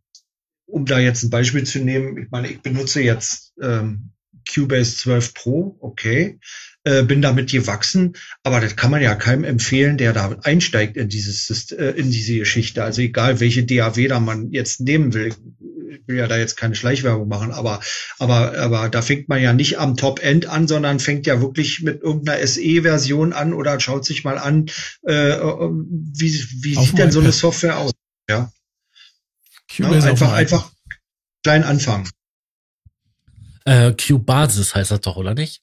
um 0.66 0.86
da 0.86 1.00
jetzt 1.00 1.24
ein 1.24 1.30
Beispiel 1.30 1.66
zu 1.66 1.80
nehmen, 1.80 2.18
ich 2.18 2.32
meine, 2.32 2.50
ich 2.50 2.62
benutze 2.62 3.02
jetzt 3.02 3.54
ähm, 3.62 4.12
Cubase 4.52 4.96
12 4.98 5.34
Pro, 5.34 5.78
okay, 5.80 6.40
äh, 6.84 7.04
bin 7.04 7.22
damit 7.22 7.52
gewachsen, 7.52 8.14
aber 8.44 8.60
das 8.60 8.76
kann 8.76 8.90
man 8.90 9.02
ja 9.02 9.14
keinem 9.16 9.44
empfehlen, 9.44 9.98
der 9.98 10.14
da 10.14 10.40
einsteigt 10.44 10.98
in 10.98 11.10
dieses 11.10 11.72
äh, 11.72 11.94
in 11.96 12.10
diese 12.10 12.40
Geschichte. 12.40 12.84
Also 12.84 13.02
egal 13.02 13.40
welche 13.40 13.66
DAW 13.66 14.08
da 14.08 14.20
man 14.20 14.52
jetzt 14.52 14.80
nehmen 14.80 15.14
will, 15.14 15.34
will 16.06 16.18
ja 16.18 16.28
da 16.28 16.38
jetzt 16.38 16.58
keine 16.58 16.76
Schleichwerbung 16.76 17.28
machen, 17.28 17.52
aber, 17.52 17.82
aber, 18.20 18.58
aber 18.58 18.90
da 18.90 19.02
fängt 19.02 19.30
man 19.30 19.42
ja 19.42 19.54
nicht 19.54 19.80
am 19.80 19.98
Top-End 19.98 20.46
an, 20.46 20.68
sondern 20.68 21.00
fängt 21.00 21.28
ja 21.28 21.42
wirklich 21.42 21.82
mit 21.82 22.02
irgendeiner 22.02 22.46
SE-Version 22.46 23.34
an 23.34 23.54
oder 23.54 23.80
schaut 23.80 24.06
sich 24.06 24.24
mal 24.24 24.38
an, 24.38 24.68
äh, 25.04 25.38
wie, 25.38 26.46
wie 26.62 26.76
sieht 26.76 26.98
denn 26.98 27.12
so 27.12 27.20
eine 27.20 27.32
Software 27.32 27.78
aus? 27.78 27.92
Ja. 28.30 28.52
Cubase 29.76 30.06
ja, 30.06 30.12
einfach, 30.12 30.34
einfach 30.34 30.72
klein 31.44 31.64
anfangen. 31.64 32.10
Äh, 33.66 33.94
Q-Basis 33.94 34.76
heißt 34.76 34.92
das 34.92 35.02
doch, 35.02 35.18
oder 35.18 35.34
nicht? 35.34 35.62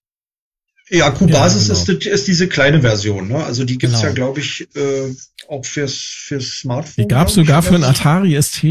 Ja, 0.91 1.11
Q-Basis 1.11 1.69
ja, 1.69 1.75
genau. 1.75 1.99
ist, 1.99 2.07
ist 2.07 2.29
diese 2.29 2.49
kleine 2.49 2.81
Version. 2.81 3.29
Ne? 3.29 3.45
Also 3.45 3.65
die 3.65 3.77
gibt's 3.77 3.97
genau. 3.97 4.09
ja, 4.09 4.15
glaube 4.15 4.41
ich, 4.41 4.69
äh, 4.75 5.15
auch 5.49 5.65
fürs, 5.65 5.95
fürs 5.95 6.61
Smartphone. 6.61 7.05
Die 7.05 7.09
gab's 7.09 7.35
sogar 7.35 7.63
für 7.63 7.75
ein 7.75 7.85
Atari 7.85 8.41
ST. 8.41 8.63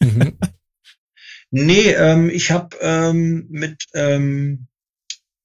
Mhm. 0.00 0.38
nee, 1.50 1.90
ähm, 1.90 2.30
ich 2.30 2.50
habe 2.50 2.76
ähm, 2.80 3.46
mit, 3.50 3.84
ähm, 3.94 4.66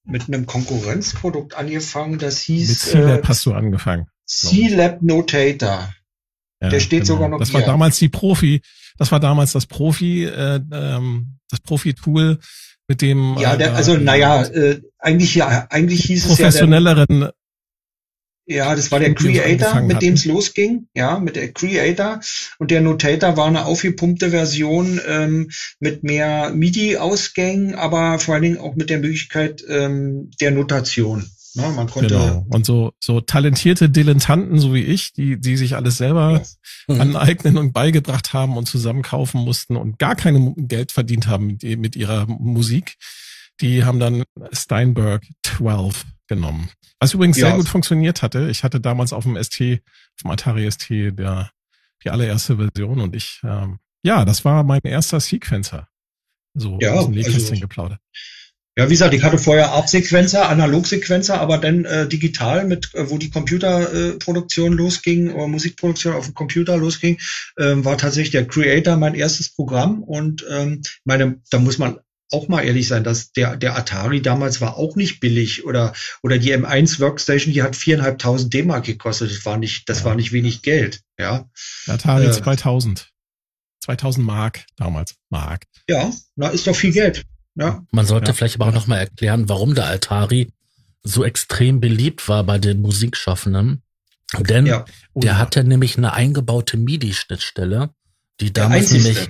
mit 0.05 0.27
einem 0.27 0.45
Konkurrenzprodukt 0.45 1.55
angefangen, 1.55 2.19
das 2.19 2.39
hieß... 2.41 2.69
Mit 2.69 2.79
C-Lab 2.79 3.23
äh, 3.23 3.27
hast 3.27 3.45
du 3.45 3.53
angefangen. 3.53 4.07
C-Lab 4.25 5.01
Notator. 5.01 5.93
Ja, 6.61 6.69
Der 6.69 6.79
steht 6.79 7.03
genau. 7.03 7.13
sogar 7.13 7.29
noch 7.29 7.39
Das 7.39 7.49
hier. 7.49 7.59
war 7.59 7.65
damals 7.65 7.97
die 7.97 8.09
Profi, 8.09 8.61
das 8.97 9.11
war 9.11 9.19
damals 9.19 9.51
das 9.51 9.65
Profi, 9.65 10.25
äh, 10.25 10.59
ähm, 10.71 11.37
das 11.49 11.59
Profi-Tool, 11.61 12.39
mit 12.87 13.01
dem. 13.01 13.37
Ja, 13.39 13.55
der, 13.55 13.69
äh, 13.69 13.75
also 13.75 13.95
naja, 13.97 14.43
äh, 14.43 14.81
eigentlich 14.99 15.35
ja, 15.35 15.67
eigentlich 15.69 16.05
hieß 16.05 16.25
es 16.25 16.37
ja. 16.37 16.45
Professionelleren. 16.45 17.29
Ja, 18.45 18.75
das 18.75 18.91
war 18.91 18.99
der 18.99 19.15
Creator, 19.15 19.81
mit 19.81 20.01
dem 20.01 20.15
es 20.15 20.25
losging, 20.25 20.87
ja, 20.93 21.17
mit 21.19 21.37
der 21.37 21.53
Creator 21.53 22.19
und 22.59 22.71
der 22.71 22.81
Notator 22.81 23.37
war 23.37 23.47
eine 23.47 23.65
aufgepumpte 23.65 24.31
Version 24.31 24.99
ähm, 25.07 25.49
mit 25.79 26.03
mehr 26.03 26.51
MIDI-Ausgängen, 26.53 27.75
aber 27.75 28.19
vor 28.19 28.33
allen 28.33 28.43
Dingen 28.43 28.57
auch 28.57 28.75
mit 28.75 28.89
der 28.89 28.99
Möglichkeit 28.99 29.63
ähm, 29.69 30.31
der 30.41 30.51
Notation. 30.51 31.25
Ne, 31.55 31.69
man 31.69 31.87
konnte 31.87 32.15
genau. 32.15 32.45
Und 32.49 32.65
so, 32.65 32.93
so 32.99 33.21
talentierte 33.21 33.87
Dilettanten, 33.87 34.59
so 34.59 34.73
wie 34.73 34.81
ich, 34.81 35.13
die, 35.13 35.39
die 35.39 35.55
sich 35.55 35.75
alles 35.75 35.97
selber 35.97 36.41
ja. 36.87 36.95
Mhm. 36.95 37.01
aneignen 37.01 37.57
und 37.57 37.73
beigebracht 37.73 38.33
haben 38.33 38.57
und 38.57 38.67
zusammenkaufen 38.67 39.39
mussten 39.39 39.77
und 39.77 39.99
gar 39.99 40.15
kein 40.15 40.55
Geld 40.67 40.91
verdient 40.91 41.27
haben 41.27 41.47
mit, 41.47 41.63
mit 41.79 41.95
ihrer 41.95 42.25
Musik, 42.25 42.95
die 43.61 43.85
haben 43.85 43.99
dann 43.99 44.23
Steinberg 44.51 45.23
12 45.43 46.05
genommen. 46.27 46.69
Was 46.99 47.13
übrigens 47.13 47.37
ja. 47.37 47.47
sehr 47.47 47.57
gut 47.57 47.67
funktioniert 47.67 48.21
hatte. 48.21 48.49
Ich 48.49 48.63
hatte 48.63 48.79
damals 48.79 49.13
auf 49.13 49.23
dem 49.23 49.41
ST, 49.41 49.61
auf 49.61 50.23
dem 50.23 50.31
Atari 50.31 50.69
ST, 50.69 50.89
der, 50.89 51.51
die 52.03 52.09
allererste 52.09 52.57
Version 52.57 52.99
und 52.99 53.15
ich, 53.15 53.41
ähm, 53.43 53.79
ja, 54.03 54.25
das 54.25 54.45
war 54.45 54.63
mein 54.63 54.81
erster 54.83 55.19
Sequencer. 55.19 55.87
So 56.55 56.77
ja, 56.81 56.93
aus 56.93 57.05
dem 57.05 57.15
Nähkästchen 57.15 57.51
also, 57.51 57.61
geplaudert. 57.61 57.99
Ja, 58.75 58.87
wie 58.87 58.93
gesagt, 58.93 59.13
ich 59.13 59.21
hatte 59.21 59.37
vorher 59.37 59.71
Art-Sequencer, 59.71 60.49
Analog-Sequencer, 60.49 61.39
aber 61.39 61.59
dann 61.59 61.85
äh, 61.85 62.07
digital 62.07 62.65
mit, 62.65 62.91
äh, 62.95 63.07
wo 63.07 63.19
die 63.19 63.29
Computerproduktion 63.29 64.73
äh, 64.73 64.75
losging, 64.75 65.31
oder 65.31 65.47
Musikproduktion 65.47 66.15
auf 66.15 66.25
dem 66.25 66.33
Computer 66.33 66.75
losging, 66.75 67.19
ähm, 67.59 67.85
war 67.85 67.99
tatsächlich 67.99 68.31
der 68.31 68.47
Creator 68.47 68.97
mein 68.97 69.13
erstes 69.13 69.53
Programm 69.53 70.01
und 70.01 70.43
ähm, 70.49 70.81
meine, 71.03 71.39
da 71.51 71.59
muss 71.59 71.77
man 71.77 71.99
auch 72.33 72.47
mal 72.47 72.61
ehrlich 72.61 72.87
sein, 72.87 73.03
dass 73.03 73.31
der, 73.31 73.55
der 73.55 73.77
Atari 73.77 74.21
damals 74.21 74.59
war 74.59 74.77
auch 74.77 74.95
nicht 74.95 75.19
billig 75.19 75.65
oder, 75.65 75.93
oder 76.21 76.37
die 76.37 76.53
M1 76.53 76.99
Workstation, 76.99 77.53
die 77.53 77.63
hat 77.63 77.75
viereinhalbtausend 77.75 78.53
D-Mark 78.53 78.85
gekostet. 78.85 79.31
Das 79.31 79.45
war 79.45 79.57
nicht, 79.57 79.87
das 79.87 79.99
ja. 79.99 80.05
war 80.05 80.15
nicht 80.15 80.31
wenig 80.31 80.61
Geld, 80.61 81.01
ja. 81.17 81.49
Atari 81.87 82.25
äh, 82.25 82.31
2000. 82.31 83.09
2000 83.81 84.25
Mark 84.25 84.65
damals. 84.77 85.15
Mark. 85.29 85.65
Ja, 85.89 86.11
na, 86.35 86.49
ist 86.49 86.67
doch 86.67 86.75
viel 86.75 86.93
Geld. 86.93 87.23
Ja. 87.55 87.83
Man 87.91 88.05
sollte 88.05 88.31
ja. 88.31 88.33
vielleicht 88.33 88.55
aber 88.55 88.67
auch 88.67 88.73
nochmal 88.73 88.99
erklären, 88.99 89.49
warum 89.49 89.75
der 89.75 89.87
Atari 89.87 90.51
so 91.03 91.23
extrem 91.23 91.81
beliebt 91.81 92.27
war 92.27 92.43
bei 92.43 92.57
den 92.57 92.81
Musikschaffenden. 92.81 93.83
Denn 94.39 94.65
ja. 94.65 94.85
der 95.13 95.33
ja. 95.33 95.37
hatte 95.37 95.63
nämlich 95.63 95.97
eine 95.97 96.13
eingebaute 96.13 96.77
MIDI-Schnittstelle, 96.77 97.93
die 98.39 98.51
damals 98.51 98.91
nämlich 98.91 99.29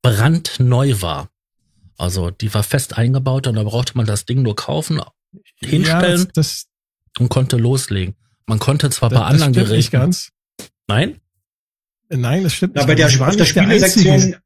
brandneu 0.00 0.94
war. 1.00 1.28
Also 1.98 2.30
die 2.30 2.52
war 2.54 2.62
fest 2.62 2.96
eingebaut 2.96 3.46
und 3.46 3.56
da 3.56 3.62
brauchte 3.64 3.96
man 3.96 4.06
das 4.06 4.24
Ding 4.24 4.42
nur 4.42 4.56
kaufen, 4.56 5.00
hinstellen 5.60 6.20
ja, 6.20 6.24
das, 6.24 6.28
das, 6.32 6.66
und 7.18 7.28
konnte 7.28 7.56
loslegen. 7.56 8.14
Man 8.46 8.58
konnte 8.58 8.88
zwar 8.90 9.10
das, 9.10 9.18
bei 9.18 9.24
anderen 9.26 9.52
Geräten. 9.52 9.76
Nicht 9.76 9.90
ganz. 9.90 10.30
Nein? 10.86 11.20
Nein, 12.08 12.44
das 12.44 12.54
stimmt 12.54 12.76
nicht. 12.76 12.82
Aber 12.82 12.94
der, 12.94 13.06
auf 13.08 13.36
der 13.36 13.44
Spielesektion. 13.44 14.36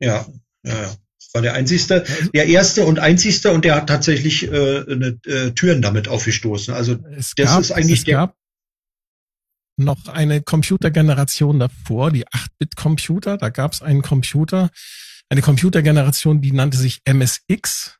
Ja, 0.00 0.26
ja, 0.62 0.82
ja 0.82 0.96
war 1.36 1.42
der 1.42 1.54
einzigste, 1.54 2.04
der 2.34 2.46
erste 2.46 2.86
und 2.86 2.98
einzigste 2.98 3.52
und 3.52 3.64
der 3.64 3.76
hat 3.76 3.88
tatsächlich 3.88 4.50
äh, 4.50 4.84
eine, 4.90 5.18
äh, 5.26 5.50
Türen 5.52 5.82
damit 5.82 6.08
aufgestoßen. 6.08 6.74
Also 6.74 6.96
es 7.14 7.34
das 7.36 7.46
gab, 7.46 7.60
ist 7.60 7.72
eigentlich 7.72 8.00
es 8.00 8.04
der. 8.04 8.16
Gab 8.16 8.36
noch 9.76 10.08
eine 10.08 10.40
Computergeneration 10.40 11.58
davor, 11.58 12.10
die 12.10 12.26
8-Bit-Computer. 12.26 13.36
Da 13.36 13.50
gab 13.50 13.74
es 13.74 13.82
einen 13.82 14.00
Computer, 14.00 14.70
eine 15.28 15.42
Computergeneration, 15.42 16.40
die 16.40 16.52
nannte 16.52 16.76
sich 16.76 17.02
MSX. 17.04 17.98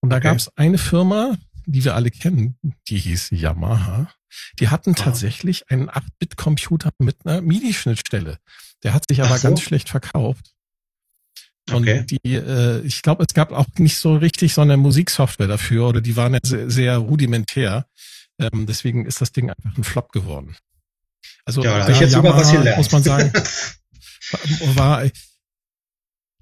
Und 0.00 0.10
da 0.10 0.16
okay. 0.16 0.28
gab 0.28 0.36
es 0.36 0.50
eine 0.56 0.78
Firma, 0.78 1.36
die 1.64 1.84
wir 1.84 1.94
alle 1.94 2.10
kennen, 2.10 2.58
die 2.88 2.98
hieß 2.98 3.30
Yamaha. 3.30 4.10
Die 4.58 4.68
hatten 4.68 4.90
ah. 4.90 4.94
tatsächlich 4.94 5.70
einen 5.70 5.88
8-Bit-Computer 5.88 6.90
mit 6.98 7.16
einer 7.24 7.40
MIDI-Schnittstelle. 7.40 8.38
Der 8.82 8.94
hat 8.94 9.04
sich 9.08 9.22
aber 9.22 9.38
so. 9.38 9.48
ganz 9.48 9.62
schlecht 9.62 9.88
verkauft. 9.88 10.52
Und 11.70 11.82
okay. 11.82 12.04
die, 12.04 12.34
äh, 12.34 12.80
ich 12.82 13.02
glaube, 13.02 13.24
es 13.28 13.34
gab 13.34 13.50
auch 13.50 13.66
nicht 13.78 13.98
so 13.98 14.16
richtig 14.16 14.54
so 14.54 14.60
eine 14.60 14.76
Musiksoftware 14.76 15.48
dafür 15.48 15.88
oder 15.88 16.00
die 16.00 16.14
waren 16.14 16.34
ja 16.34 16.40
sehr, 16.42 16.70
sehr 16.70 16.98
rudimentär. 16.98 17.86
Ähm, 18.38 18.66
deswegen 18.66 19.04
ist 19.06 19.20
das 19.20 19.32
Ding 19.32 19.50
einfach 19.50 19.76
ein 19.76 19.82
Flop 19.82 20.12
geworden. 20.12 20.56
Also 21.44 21.64
ja, 21.64 21.78
da 21.78 21.88
ich 21.88 21.98
jetzt 21.98 22.12
Yamaha, 22.12 22.38
sogar 22.38 22.40
was 22.40 22.52
gelernt. 22.52 22.78
muss 22.78 22.92
man 22.92 23.02
sagen, 23.02 23.32
war, 24.76 25.04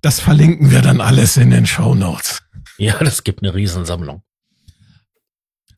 das 0.04 0.20
verlinken 0.20 0.70
wir 0.70 0.82
dann 0.82 1.00
alles 1.00 1.38
in 1.38 1.48
den 1.48 1.64
Show 1.64 1.94
Notes. 1.94 2.42
Ja, 2.76 2.98
das 2.98 3.24
gibt 3.24 3.42
eine 3.42 3.54
Riesensammlung. 3.54 4.22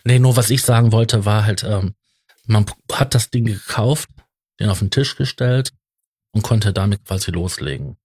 Nee, 0.02 0.18
nur 0.18 0.36
was 0.36 0.50
ich 0.50 0.62
sagen 0.62 0.90
wollte, 0.90 1.24
war 1.24 1.44
halt, 1.44 1.62
ähm, 1.62 1.94
man 2.44 2.66
hat 2.92 3.14
das 3.14 3.30
Ding 3.30 3.44
gekauft, 3.44 4.08
den 4.58 4.68
auf 4.68 4.80
den 4.80 4.90
Tisch 4.90 5.14
gestellt 5.14 5.72
und 6.32 6.42
konnte 6.42 6.72
damit 6.72 7.04
quasi 7.04 7.30
loslegen. 7.30 7.98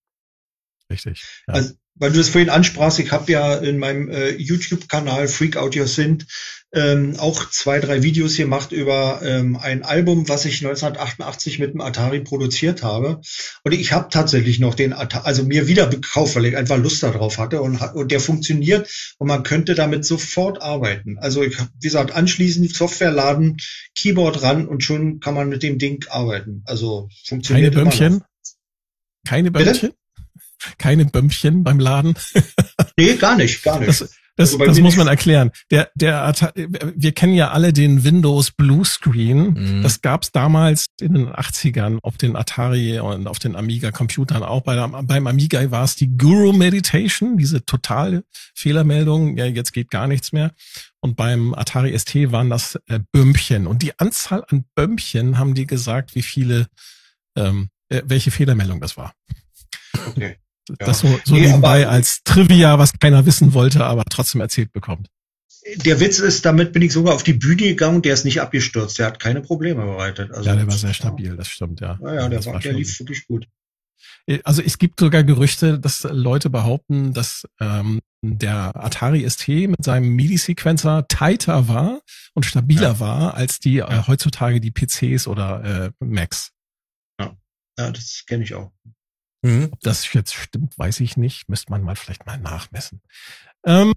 Richtig. 0.92 1.24
Ja. 1.48 1.56
Also, 1.56 1.74
weil 1.96 2.12
du 2.12 2.20
das 2.20 2.30
vorhin 2.30 2.52
ansprachst, 2.52 3.00
ich 3.00 3.12
habe 3.12 3.32
ja 3.32 3.56
in 3.56 3.80
meinem 3.80 4.10
äh, 4.10 4.30
YouTube-Kanal 4.30 5.28
Freak 5.28 5.58
Out 5.58 5.76
Your 5.76 5.88
Synth 5.88 6.28
ähm, 6.74 7.16
auch 7.18 7.50
zwei, 7.50 7.80
drei 7.80 8.02
Videos 8.02 8.38
gemacht 8.38 8.72
über 8.72 9.22
ähm, 9.24 9.58
ein 9.58 9.84
Album, 9.84 10.30
was 10.30 10.46
ich 10.46 10.64
1988 10.66 11.60
mit 11.60 11.74
dem 11.74 11.82
Atari 11.82 12.22
produziert 12.22 12.82
habe. 12.82 13.22
Und 13.64 13.74
ich 13.74 13.92
habe 13.92 14.10
tatsächlich 14.10 14.60
noch 14.60 14.74
den 14.74 14.94
Atari, 14.94 15.26
also 15.26 15.44
mir 15.44 15.68
wieder 15.68 15.88
gekauft, 15.88 16.36
weil 16.36 16.46
ich 16.46 16.56
einfach 16.56 16.78
Lust 16.78 17.04
darauf 17.04 17.38
hatte 17.38 17.62
und, 17.62 17.82
und 17.82 18.12
der 18.12 18.20
funktioniert 18.20 18.90
und 19.18 19.28
man 19.28 19.44
könnte 19.44 19.76
damit 19.76 20.06
sofort 20.06 20.62
arbeiten. 20.62 21.18
Also 21.20 21.44
ich 21.44 21.60
habe, 21.60 21.70
wie 21.80 21.88
gesagt, 21.88 22.14
anschließend 22.14 22.74
Software 22.74 23.12
laden, 23.12 23.58
Keyboard 23.96 24.42
ran 24.42 24.68
und 24.68 24.84
schon 24.84 25.20
kann 25.20 25.34
man 25.34 25.50
mit 25.50 25.64
dem 25.64 25.78
Ding 25.78 26.06
arbeiten. 26.10 26.64
Also 26.66 27.10
funktioniert. 27.26 27.74
Keine 27.74 27.84
Bömmchen? 27.84 28.24
Keine 29.26 29.52
Bömmchen? 29.52 29.90
Bitte? 29.90 29.96
keine 30.78 31.06
Bömpchen 31.06 31.64
beim 31.64 31.80
Laden. 31.80 32.16
nee, 32.98 33.16
gar 33.16 33.36
nicht, 33.36 33.64
gar 33.64 33.80
nicht. 33.80 34.02
Das, 34.02 34.10
das, 34.38 34.54
also 34.54 34.66
das 34.66 34.80
muss 34.80 34.96
man 34.96 35.08
erklären. 35.08 35.52
Der, 35.72 35.90
der, 35.96 36.34
wir 36.96 37.12
kennen 37.12 37.34
ja 37.34 37.52
alle 37.52 37.74
den 37.74 38.04
Windows 38.04 38.52
Blue 38.52 38.86
Screen. 38.86 39.54
Mhm. 39.54 39.84
Das 39.84 40.02
gab's 40.02 40.32
damals 40.32 40.86
in 41.00 41.14
den 41.14 41.30
80ern 41.30 42.00
auf 42.02 42.18
den 42.18 42.36
Atari 42.36 43.00
und 43.00 43.28
auf 43.28 43.40
den 43.40 43.56
Amiga 43.56 43.92
Computern 43.92 44.44
auch. 44.44 44.62
Bei 44.62 44.76
der, 44.76 44.88
beim 44.88 45.28
Amiga 45.28 45.70
war 45.72 45.84
es 45.84 45.96
die 45.96 46.18
Guru 46.18 46.54
Meditation, 46.54 47.38
diese 47.38 47.66
totale 47.66 48.24
Fehlermeldung. 48.56 49.38
Ja, 49.38 49.46
jetzt 49.46 49.74
geht 49.74 49.90
gar 49.90 50.08
nichts 50.08 50.32
mehr. 50.32 50.52
Und 51.02 51.18
beim 51.18 51.54
Atari 51.54 51.98
ST 51.98 52.32
waren 52.32 52.50
das 52.50 52.80
äh, 52.88 53.00
Bömpchen. 53.12 53.68
Und 53.68 53.82
die 53.82 54.00
Anzahl 54.00 54.46
an 54.48 54.66
Bömpchen 54.76 55.38
haben 55.38 55.56
die 55.56 55.68
gesagt, 55.68 56.16
wie 56.16 56.22
viele, 56.22 56.68
ähm, 57.36 57.70
äh, 57.90 58.02
welche 58.06 58.32
Fehlermeldung 58.32 58.80
das 58.80 58.98
war. 58.98 59.14
Okay. 60.08 60.38
Das 60.80 61.00
so, 61.00 61.20
so 61.26 61.36
nee, 61.36 61.48
nebenbei 61.48 61.88
als 61.88 62.22
Trivia, 62.24 62.78
was 62.80 62.94
keiner 63.00 63.26
wissen 63.26 63.54
wollte, 63.54 63.84
aber 63.84 64.04
trotzdem 64.06 64.42
erzählt 64.42 64.72
bekommt. 64.72 65.08
Der 65.76 66.00
Witz 66.00 66.20
ist, 66.20 66.46
damit 66.46 66.74
bin 66.74 66.82
ich 66.82 66.92
sogar 66.92 67.14
auf 67.14 67.24
die 67.24 67.34
Bühne 67.34 67.64
gegangen, 67.64 68.02
der 68.02 68.14
ist 68.14 68.26
nicht 68.26 68.42
abgestürzt, 68.42 68.98
der 68.98 69.08
hat 69.08 69.20
keine 69.20 69.42
Probleme 69.42 69.84
bereitet. 69.86 70.32
Also, 70.32 70.50
ja, 70.50 70.56
der 70.56 70.66
war 70.66 70.78
sehr 70.78 70.94
stabil, 70.94 71.36
das 71.36 71.50
stimmt, 71.50 71.82
ja. 71.82 72.00
Ja, 72.02 72.14
ja 72.14 72.30
der, 72.30 72.46
war, 72.46 72.60
der 72.60 72.74
lief 72.74 73.00
wirklich 73.00 73.28
gut. 73.28 73.48
Äh, 74.26 74.40
also 74.44 74.62
es 74.62 74.78
gibt 74.78 75.00
sogar 75.00 75.24
Gerüchte, 75.24 75.80
dass 75.80 76.04
Leute 76.04 76.50
behaupten, 76.50 77.14
dass 77.14 77.48
ähm, 77.60 78.00
der 78.24 78.76
Atari 78.76 79.28
ST 79.30 79.48
mit 79.48 79.84
seinem 79.84 80.10
MIDI-Sequencer 80.16 81.08
tighter 81.08 81.68
war 81.68 82.02
und 82.34 82.46
stabiler 82.46 82.94
ja. 82.94 83.00
war 83.00 83.34
als 83.36 83.60
die 83.60 83.80
äh, 83.80 84.04
heutzutage 84.08 84.60
die 84.60 84.72
PCs 84.72 85.28
oder 85.28 85.64
äh, 85.64 85.92
Macs. 86.00 86.52
Ja, 87.20 87.36
ja 87.78 87.92
das 87.92 88.24
kenne 88.28 88.44
ich 88.44 88.54
auch. 88.54 88.72
Mhm. 89.42 89.70
Ob 89.72 89.80
das 89.82 90.12
jetzt 90.14 90.34
stimmt, 90.34 90.78
weiß 90.78 91.00
ich 91.00 91.18
nicht. 91.18 91.50
Müsste 91.50 91.72
man 91.72 91.82
mal 91.82 91.96
vielleicht 91.96 92.26
mal 92.26 92.38
nachmessen. 92.38 93.02
Ähm, 93.66 93.94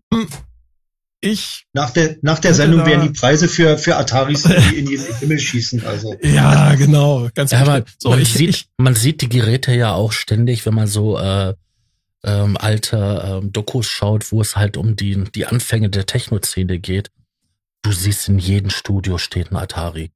ich 1.20 1.64
nach 1.72 1.90
der 1.90 2.16
nach 2.22 2.38
der 2.38 2.54
Sendung 2.54 2.85
werden 2.85 3.12
die 3.12 3.18
Preise 3.18 3.48
für 3.48 3.78
für 3.78 3.96
Ataris 3.96 4.44
in 4.44 4.87
den 4.87 5.00
Himmel 5.00 5.38
schießen. 5.38 5.85
Also 5.87 6.16
ja, 6.22 6.74
genau, 6.74 7.28
ganz 7.35 7.50
ja, 7.50 7.61
aber 7.61 7.85
so, 7.98 8.11
man 8.11 8.20
ich, 8.20 8.35
sieht 8.35 8.50
ich, 8.50 8.68
man 8.76 8.94
sieht 8.94 9.22
die 9.22 9.28
Geräte 9.28 9.74
ja 9.74 9.92
auch 9.94 10.12
ständig, 10.12 10.66
wenn 10.66 10.74
man 10.74 10.87
so 10.87 11.18
äh, 11.18 11.54
ähm, 12.24 12.57
alte 12.59 13.40
ähm, 13.42 13.52
Dokus 13.52 13.87
schaut, 13.87 14.33
wo 14.33 14.40
es 14.40 14.57
halt 14.57 14.76
um 14.76 14.96
die 14.96 15.24
die 15.35 15.46
Anfänge 15.46 15.88
der 15.88 16.07
Techno-Szene 16.07 16.78
geht. 16.78 17.11
Du 17.83 17.92
siehst 17.92 18.28
in 18.28 18.38
jedem 18.38 18.70
Studio 18.70 19.18
steht 19.18 19.50
ein 19.50 19.57
Atari. 19.57 20.11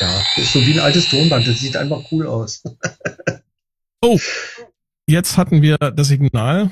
Ja, 0.00 0.22
das 0.36 0.44
ist 0.44 0.52
so 0.52 0.60
wie 0.64 0.72
ein 0.74 0.80
altes 0.80 1.08
Tonband. 1.08 1.46
Das 1.46 1.58
sieht 1.58 1.76
einfach 1.76 2.02
cool 2.12 2.26
aus. 2.26 2.62
oh, 4.02 4.18
jetzt 5.06 5.36
hatten 5.36 5.62
wir 5.62 5.76
das 5.78 6.08
Signal. 6.08 6.70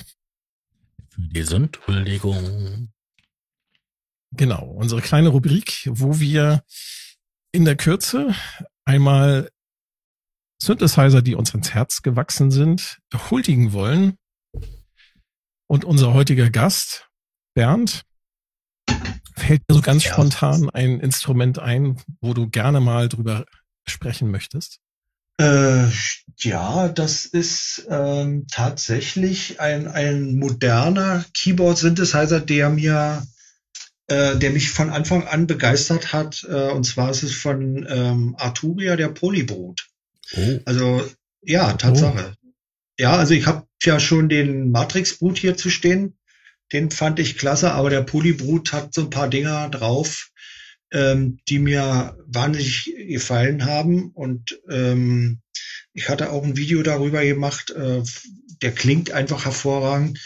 Für 1.08 1.20
diese 1.20 1.56
Entschuldigung. 1.56 2.92
Genau, 4.32 4.64
unsere 4.66 5.00
kleine 5.00 5.28
Rubrik, 5.28 5.88
wo 5.90 6.20
wir 6.20 6.62
in 7.52 7.64
der 7.64 7.76
Kürze 7.76 8.34
einmal 8.84 9.50
Synthesizer, 10.60 11.22
die 11.22 11.34
uns 11.34 11.54
ins 11.54 11.74
Herz 11.74 12.02
gewachsen 12.02 12.50
sind, 12.50 12.98
huldigen 13.30 13.72
wollen. 13.72 14.16
Und 15.68 15.84
unser 15.84 16.14
heutiger 16.14 16.50
Gast, 16.50 17.08
Bernd, 17.54 18.04
fällt 19.34 19.62
mir 19.68 19.74
so 19.74 19.80
ganz 19.82 20.04
ja. 20.04 20.12
spontan 20.12 20.70
ein 20.70 21.00
Instrument 21.00 21.58
ein, 21.58 22.00
wo 22.20 22.34
du 22.34 22.48
gerne 22.48 22.80
mal 22.80 23.08
drüber 23.08 23.46
sprechen 23.86 24.30
möchtest? 24.30 24.80
Äh, 25.38 25.86
ja, 26.38 26.88
das 26.88 27.26
ist 27.26 27.86
ähm, 27.90 28.46
tatsächlich 28.50 29.60
ein, 29.60 29.88
ein 29.88 30.36
moderner 30.36 31.24
Keyboard-Synthesizer, 31.34 32.40
der 32.40 32.70
mir 32.70 33.26
äh, 34.08 34.36
der 34.36 34.50
mich 34.50 34.70
von 34.70 34.90
Anfang 34.90 35.26
an 35.26 35.46
begeistert 35.46 36.12
hat. 36.12 36.46
Äh, 36.48 36.70
und 36.70 36.84
zwar 36.84 37.10
ist 37.10 37.22
es 37.22 37.34
von 37.34 37.86
ähm, 37.88 38.36
Arturia, 38.38 38.96
der 38.96 39.08
Polybrut. 39.08 39.88
Oh. 40.36 40.58
Also 40.64 41.04
ja, 41.42 41.72
Tatsache. 41.72 42.36
Oh. 42.36 42.48
Ja, 42.98 43.16
also 43.16 43.34
ich 43.34 43.46
habe 43.46 43.66
ja 43.82 44.00
schon 44.00 44.28
den 44.28 44.70
Matrix-Brut 44.70 45.38
hier 45.38 45.56
zu 45.56 45.70
stehen. 45.70 46.16
Den 46.72 46.90
fand 46.90 47.18
ich 47.18 47.38
klasse, 47.38 47.72
aber 47.72 47.90
der 47.90 48.02
Polybrut 48.02 48.72
hat 48.72 48.94
so 48.94 49.02
ein 49.02 49.10
paar 49.10 49.28
Dinger 49.28 49.68
drauf, 49.68 50.30
ähm, 50.92 51.38
die 51.48 51.58
mir 51.58 52.16
wahnsinnig 52.26 52.92
gefallen 53.08 53.64
haben. 53.64 54.10
Und 54.12 54.58
ähm, 54.70 55.40
ich 55.92 56.08
hatte 56.08 56.30
auch 56.30 56.44
ein 56.44 56.56
Video 56.56 56.82
darüber 56.82 57.24
gemacht. 57.24 57.70
Äh, 57.70 58.02
der 58.62 58.72
klingt 58.72 59.10
einfach 59.10 59.44
hervorragend. 59.44 60.18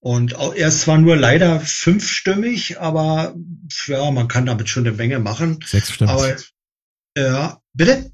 Und 0.00 0.34
er 0.34 0.68
ist 0.68 0.82
zwar 0.82 0.98
nur 0.98 1.16
leider 1.16 1.60
fünfstimmig, 1.60 2.78
aber 2.78 3.34
ja, 3.86 4.10
man 4.10 4.28
kann 4.28 4.46
damit 4.46 4.68
schon 4.68 4.86
eine 4.86 4.96
Menge 4.96 5.18
machen. 5.18 5.58
Sechsstimmig. 5.66 6.12
Aber 6.12 6.36
ja, 7.16 7.60
bitte? 7.72 8.10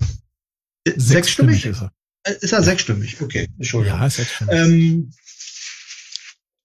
Sechsstimmig? 0.96 1.66
Ist 1.66 1.82
er. 1.82 1.92
Äh, 2.22 2.34
ist 2.40 2.52
er 2.52 2.62
sechsstimmig? 2.62 3.20
Okay, 3.20 3.48
Entschuldigung. 3.58 3.98
Ja, 3.98 4.08
sechsstimmig. 4.08 4.54
Ähm, 4.54 5.12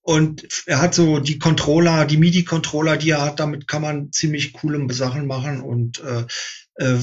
und 0.07 0.47
er 0.67 0.79
hat 0.79 0.95
so 0.95 1.19
die 1.19 1.37
Controller, 1.37 2.05
die 2.05 2.15
MIDI-Controller, 2.15 2.95
die 2.95 3.09
er 3.09 3.25
hat, 3.25 3.41
damit 3.41 3.67
kann 3.67 3.81
man 3.81 4.13
ziemlich 4.13 4.53
coole 4.53 4.81
Sachen 4.93 5.27
machen. 5.27 5.59
Und 5.59 5.99
äh, 5.99 6.23
äh, 6.75 6.97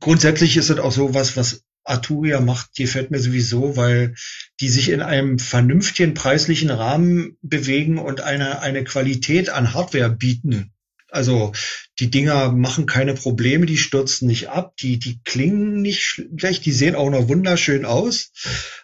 grundsätzlich 0.00 0.56
ist 0.56 0.68
es 0.68 0.80
auch 0.80 0.90
so 0.90 1.14
was, 1.14 1.36
was 1.36 1.62
Arturia 1.84 2.40
macht, 2.40 2.74
gefällt 2.74 3.12
mir 3.12 3.20
sowieso, 3.20 3.76
weil 3.76 4.16
die 4.58 4.68
sich 4.68 4.88
in 4.88 5.00
einem 5.00 5.38
vernünftigen 5.38 6.14
preislichen 6.14 6.70
Rahmen 6.70 7.38
bewegen 7.40 7.98
und 7.98 8.20
eine, 8.20 8.62
eine 8.62 8.82
Qualität 8.82 9.48
an 9.48 9.72
Hardware 9.72 10.10
bieten. 10.10 10.73
Also 11.14 11.52
die 12.00 12.10
Dinger 12.10 12.50
machen 12.50 12.86
keine 12.86 13.14
Probleme, 13.14 13.66
die 13.66 13.78
stürzen 13.78 14.26
nicht 14.26 14.48
ab, 14.48 14.76
die, 14.78 14.98
die 14.98 15.20
klingen 15.24 15.80
nicht 15.80 16.02
schlecht, 16.02 16.66
die 16.66 16.72
sehen 16.72 16.96
auch 16.96 17.10
noch 17.10 17.28
wunderschön 17.28 17.84
aus, 17.84 18.32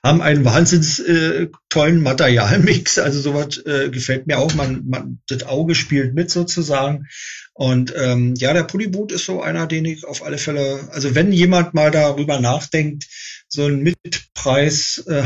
haben 0.03 0.23
einen 0.23 0.45
wahnsinns 0.45 1.01
äh, 1.01 1.49
tollen 1.69 2.03
Materialmix, 2.03 2.99
also 3.01 3.21
sowas 3.21 3.59
äh, 3.67 3.91
gefällt 3.91 4.27
mir 4.27 4.39
auch, 4.39 4.55
man, 4.55 4.85
man, 4.87 5.19
das 5.29 5.43
Auge 5.43 5.75
spielt 5.75 6.15
mit 6.15 6.31
sozusagen. 6.31 7.09
Und 7.53 7.93
ähm, 7.97 8.35
ja, 8.39 8.55
der 8.55 8.63
Polyboot 8.63 9.13
ist 9.13 9.27
so 9.27 9.43
einer, 9.43 9.67
den 9.67 9.85
ich 9.85 10.07
auf 10.07 10.25
alle 10.25 10.39
Fälle, 10.39 10.89
also 10.93 11.15
wenn 11.15 11.33
jemand 11.33 11.75
mal 11.75 11.91
darüber 11.91 12.41
nachdenkt, 12.41 13.07
so 13.53 13.67
ein 13.67 13.83
Mitpreis 13.83 15.05
äh, 15.09 15.25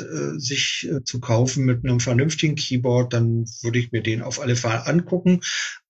äh, 0.00 0.38
sich 0.38 0.88
äh, 0.90 1.02
zu 1.02 1.18
kaufen 1.18 1.64
mit 1.64 1.84
einem 1.84 1.98
vernünftigen 1.98 2.56
Keyboard, 2.56 3.14
dann 3.14 3.46
würde 3.62 3.78
ich 3.78 3.90
mir 3.90 4.02
den 4.02 4.22
auf 4.22 4.40
alle 4.40 4.54
Fälle 4.54 4.86
angucken. 4.86 5.40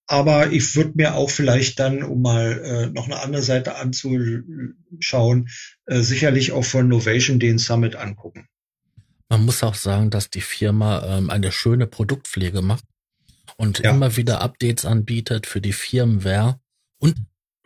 Aber 0.06 0.50
ich 0.50 0.74
würde 0.74 0.92
mir 0.94 1.14
auch 1.14 1.30
vielleicht 1.30 1.78
dann, 1.78 2.02
um 2.02 2.22
mal 2.22 2.60
äh, 2.64 2.86
noch 2.90 3.06
eine 3.06 3.22
andere 3.22 3.42
Seite 3.42 3.76
anzuschauen, 3.76 5.48
äh, 5.86 6.00
sicherlich 6.00 6.52
auch 6.52 6.64
von 6.64 6.88
Novation 6.88 7.38
den 7.38 7.58
Summit 7.58 7.96
angucken. 7.96 8.48
Man 9.28 9.44
muss 9.44 9.62
auch 9.62 9.74
sagen, 9.74 10.10
dass 10.10 10.30
die 10.30 10.40
Firma 10.40 11.18
ähm, 11.18 11.30
eine 11.30 11.52
schöne 11.52 11.86
Produktpflege 11.86 12.62
macht 12.62 12.84
und 13.56 13.80
ja. 13.80 13.90
immer 13.90 14.16
wieder 14.16 14.40
Updates 14.40 14.84
anbietet 14.84 15.46
für 15.46 15.60
die 15.60 15.72
Firmware 15.72 16.60
und 16.98 17.14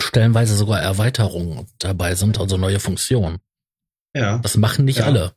stellenweise 0.01 0.57
sogar 0.57 0.81
Erweiterungen 0.81 1.67
dabei 1.79 2.15
sind, 2.15 2.39
also 2.39 2.57
neue 2.57 2.81
Funktionen. 2.81 3.39
Ja. 4.15 4.39
Das 4.39 4.57
machen 4.57 4.85
nicht 4.85 4.99
ja. 4.99 5.07
alle. 5.07 5.35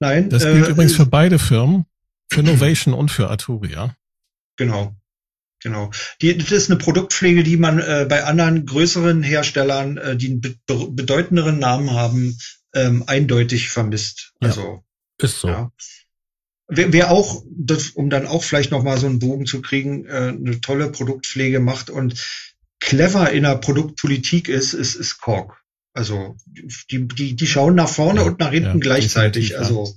Nein. 0.00 0.30
Das 0.30 0.42
gilt 0.42 0.66
äh, 0.66 0.70
übrigens 0.70 0.94
für 0.94 1.06
beide 1.06 1.38
Firmen, 1.38 1.86
für 2.30 2.42
Novation 2.42 2.94
und 2.94 3.10
für 3.10 3.28
Arturia. 3.28 3.96
Genau. 4.56 4.94
Genau. 5.62 5.90
Die, 6.20 6.36
das 6.36 6.50
ist 6.50 6.70
eine 6.70 6.78
Produktpflege, 6.78 7.44
die 7.44 7.56
man 7.56 7.78
äh, 7.78 8.06
bei 8.08 8.24
anderen 8.24 8.66
größeren 8.66 9.22
Herstellern, 9.22 9.96
äh, 9.96 10.16
die 10.16 10.26
einen 10.26 10.40
be 10.40 10.56
bedeutenderen 10.66 11.58
Namen 11.60 11.92
haben, 11.92 12.36
ähm, 12.74 13.04
eindeutig 13.06 13.68
vermisst. 13.68 14.32
Also 14.40 14.82
ist 15.18 15.40
so. 15.40 15.48
Ja. 15.48 15.72
Wer, 16.68 16.92
wer 16.92 17.10
auch, 17.10 17.44
das, 17.50 17.90
um 17.90 18.10
dann 18.10 18.26
auch 18.26 18.42
vielleicht 18.42 18.70
noch 18.70 18.82
mal 18.82 18.98
so 18.98 19.06
einen 19.06 19.18
Bogen 19.18 19.46
zu 19.46 19.62
kriegen, 19.62 20.06
äh, 20.06 20.34
eine 20.36 20.60
tolle 20.60 20.90
Produktpflege 20.90 21.60
macht 21.60 21.90
und 21.90 22.14
clever 22.82 23.30
in 23.30 23.44
der 23.44 23.56
Produktpolitik 23.56 24.48
ist, 24.48 24.74
ist, 24.74 24.96
ist 24.96 25.20
Kork. 25.20 25.62
Also 25.94 26.36
die, 26.90 27.06
die, 27.06 27.36
die 27.36 27.46
schauen 27.46 27.74
nach 27.74 27.88
vorne 27.88 28.20
ja, 28.20 28.26
und 28.26 28.40
nach 28.40 28.50
hinten 28.50 28.78
ja, 28.78 28.80
gleichzeitig. 28.80 29.58
Also 29.58 29.94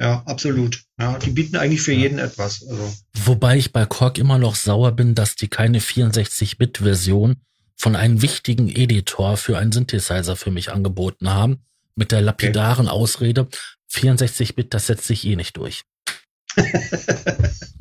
ja, 0.00 0.22
absolut. 0.26 0.82
Ja, 0.98 1.18
die 1.18 1.30
bieten 1.30 1.56
eigentlich 1.56 1.82
für 1.82 1.92
ja. 1.92 2.00
jeden 2.00 2.18
etwas. 2.18 2.66
Also. 2.66 2.92
Wobei 3.24 3.58
ich 3.58 3.72
bei 3.72 3.84
Korg 3.84 4.18
immer 4.18 4.38
noch 4.38 4.54
sauer 4.56 4.92
bin, 4.92 5.14
dass 5.14 5.36
die 5.36 5.48
keine 5.48 5.80
64-Bit-Version 5.80 7.36
von 7.76 7.96
einem 7.96 8.22
wichtigen 8.22 8.68
Editor 8.68 9.36
für 9.36 9.58
einen 9.58 9.72
Synthesizer 9.72 10.36
für 10.36 10.50
mich 10.50 10.72
angeboten 10.72 11.30
haben, 11.30 11.58
mit 11.94 12.10
der 12.10 12.22
lapidaren 12.22 12.86
okay. 12.86 12.96
Ausrede, 12.96 13.48
64-Bit, 13.92 14.74
das 14.74 14.86
setzt 14.86 15.06
sich 15.06 15.24
eh 15.26 15.36
nicht 15.36 15.56
durch. 15.56 15.82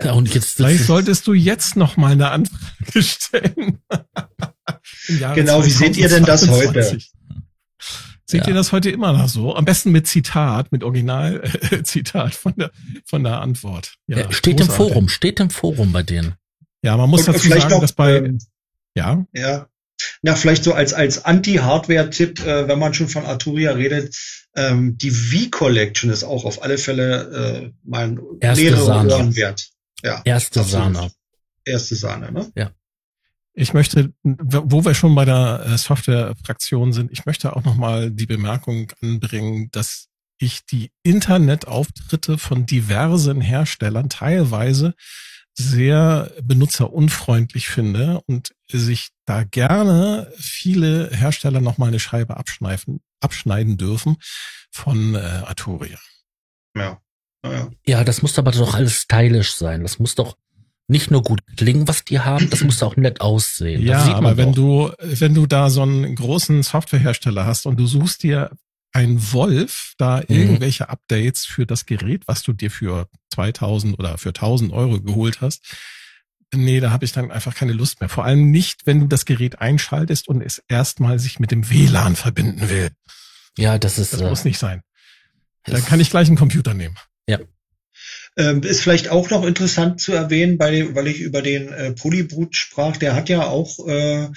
Ja, 0.03 0.13
und 0.13 0.33
jetzt 0.33 0.55
Vielleicht 0.55 0.86
solltest 0.86 1.27
du 1.27 1.33
jetzt 1.33 1.75
noch 1.75 1.97
mal 1.97 2.12
eine 2.12 2.29
Anfrage 2.29 3.03
stellen. 3.03 3.79
genau, 5.07 5.65
wie 5.65 5.69
seht 5.69 5.97
ihr 5.97 6.09
denn 6.09 6.25
das 6.25 6.47
heute? 6.47 6.97
Seht 8.25 8.43
ja. 8.43 8.47
ihr 8.47 8.53
das 8.55 8.71
heute 8.71 8.89
immer 8.89 9.13
noch 9.13 9.27
so? 9.27 9.55
Am 9.55 9.65
besten 9.65 9.91
mit 9.91 10.07
Zitat, 10.07 10.71
mit 10.71 10.83
Originalzitat 10.83 12.33
von 12.36 12.53
der, 12.57 12.71
von 13.05 13.23
der 13.23 13.41
Antwort. 13.41 13.95
Ja, 14.07 14.19
ja 14.19 14.31
steht 14.31 14.57
großartig. 14.57 14.69
im 14.69 14.75
Forum, 14.75 15.09
steht 15.09 15.39
im 15.39 15.49
Forum 15.49 15.91
bei 15.91 16.03
denen. 16.03 16.33
Ja, 16.81 16.97
man 16.97 17.09
muss 17.09 17.27
Und 17.27 17.36
dazu 17.36 17.47
sagen, 17.47 17.69
noch, 17.69 17.81
dass 17.81 17.93
bei, 17.93 18.17
ähm, 18.17 18.39
ja. 18.95 19.25
Ja. 19.33 19.67
Na, 20.25 20.36
vielleicht 20.36 20.63
so 20.63 20.73
als, 20.73 20.93
als 20.93 21.25
Anti-Hardware-Tipp, 21.25 22.45
äh, 22.45 22.67
wenn 22.69 22.79
man 22.79 22.93
schon 22.93 23.09
von 23.09 23.25
Arturia 23.25 23.73
redet, 23.73 24.15
ähm, 24.55 24.97
die 24.97 25.12
V-Collection 25.12 26.09
ist 26.09 26.23
auch 26.23 26.45
auf 26.45 26.63
alle 26.63 26.77
Fälle 26.77 27.73
äh, 27.86 27.95
Sahne. 28.55 29.13
Ohren 29.13 29.36
wert. 29.36 29.69
Ja, 30.01 30.21
Erste 30.23 30.62
absolut. 30.62 30.95
Sahne. 30.95 31.12
Erste 31.65 31.95
Sahne, 31.95 32.31
ne? 32.31 32.51
Ja. 32.55 32.71
Ich 33.53 33.73
möchte, 33.73 34.13
wo 34.23 34.86
wir 34.86 34.93
schon 34.93 35.13
bei 35.13 35.25
der 35.25 35.65
äh, 35.67 35.77
Software-Fraktion 35.77 36.93
sind, 36.93 37.12
ich 37.12 37.25
möchte 37.25 37.53
auch 37.53 37.65
nochmal 37.65 38.09
die 38.09 38.25
Bemerkung 38.25 38.91
anbringen, 39.01 39.69
dass 39.71 40.07
ich 40.38 40.65
die 40.65 40.89
Internetauftritte 41.03 42.38
von 42.38 42.65
diversen 42.65 43.41
Herstellern 43.41 44.08
teilweise 44.08 44.93
sehr 45.56 46.31
benutzerunfreundlich 46.41 47.67
finde 47.67 48.21
und 48.25 48.54
sich 48.67 49.10
da 49.25 49.43
gerne 49.43 50.31
viele 50.35 51.10
Hersteller 51.12 51.62
nochmal 51.62 51.89
eine 51.89 51.99
Scheibe 51.99 52.37
abschneiden, 52.37 53.01
abschneiden 53.19 53.77
dürfen 53.77 54.17
von 54.71 55.15
äh, 55.15 55.19
Arturia. 55.19 55.99
Ja. 56.75 56.99
ja. 57.45 57.69
Ja, 57.85 58.04
das 58.04 58.21
muss 58.21 58.39
aber 58.39 58.51
doch 58.51 58.73
alles 58.73 59.01
stylisch 59.01 59.54
sein. 59.54 59.83
Das 59.83 59.99
muss 59.99 60.15
doch 60.15 60.37
nicht 60.87 61.12
nur 61.12 61.21
gut 61.21 61.41
klingen, 61.56 61.87
was 61.87 62.04
die 62.04 62.19
haben, 62.19 62.49
das 62.49 62.63
muss 62.63 62.83
auch 62.83 62.97
nett 62.97 63.21
aussehen. 63.21 63.81
Ja, 63.81 64.15
aber 64.15 64.37
wenn 64.37 64.54
du, 64.54 64.91
wenn 64.99 65.33
du 65.33 65.45
da 65.45 65.69
so 65.69 65.81
einen 65.81 66.15
großen 66.15 66.62
Softwarehersteller 66.62 67.45
hast 67.45 67.65
und 67.65 67.79
du 67.79 67.87
suchst 67.87 68.23
dir 68.23 68.51
ein 68.94 69.33
Wolf 69.33 69.94
da 69.98 70.17
mhm. 70.17 70.35
irgendwelche 70.35 70.89
Updates 70.89 71.46
für 71.46 71.65
das 71.65 71.85
Gerät, 71.85 72.23
was 72.27 72.44
du 72.44 72.54
dir 72.54 72.71
für 72.71 73.08
2000 73.33 73.98
oder 74.00 74.17
für 74.17 74.29
1000 74.29 74.71
Euro 74.71 75.02
geholt 75.02 75.41
hast. 75.41 75.62
Nee, 76.56 76.79
da 76.79 76.91
habe 76.91 77.04
ich 77.04 77.12
dann 77.12 77.31
einfach 77.31 77.56
keine 77.56 77.73
Lust 77.73 78.00
mehr. 78.00 78.10
Vor 78.10 78.25
allem 78.25 78.52
nicht, 78.52 78.85
wenn 78.85 79.00
du 79.00 79.08
das 79.08 79.25
Gerät 79.25 79.60
einschaltest 79.60 80.27
und 80.27 80.41
es 80.41 80.62
erstmal 80.67 81.17
sich 81.17 81.39
mit 81.39 81.50
dem 81.50 81.69
WLAN 81.69 82.15
verbinden 82.15 82.69
will. 82.69 82.91
Ja, 83.58 83.79
das 83.79 83.98
ist. 83.98 84.13
Das 84.13 84.21
äh, 84.21 84.29
muss 84.29 84.46
nicht 84.46 84.60
sein. 84.60 84.81
Dann 85.65 85.83
kann 85.83 86.00
ich 86.00 86.12
gleich 86.12 86.27
einen 86.27 86.37
Computer 86.37 86.73
nehmen. 86.73 86.96
Ja. 87.27 87.39
Ähm, 88.35 88.62
ist 88.63 88.81
vielleicht 88.81 89.10
auch 89.10 89.29
noch 89.29 89.46
interessant 89.46 90.02
zu 90.02 90.13
erwähnen, 90.13 90.58
bei, 90.58 90.94
weil 90.94 91.08
ich 91.08 91.19
über 91.19 91.41
den 91.41 91.71
äh, 91.71 91.91
Polybrut 91.94 92.56
sprach, 92.56 92.98
der 92.98 93.15
hat 93.15 93.29
ja 93.29 93.44
auch 93.44 93.87
äh, 93.87 94.29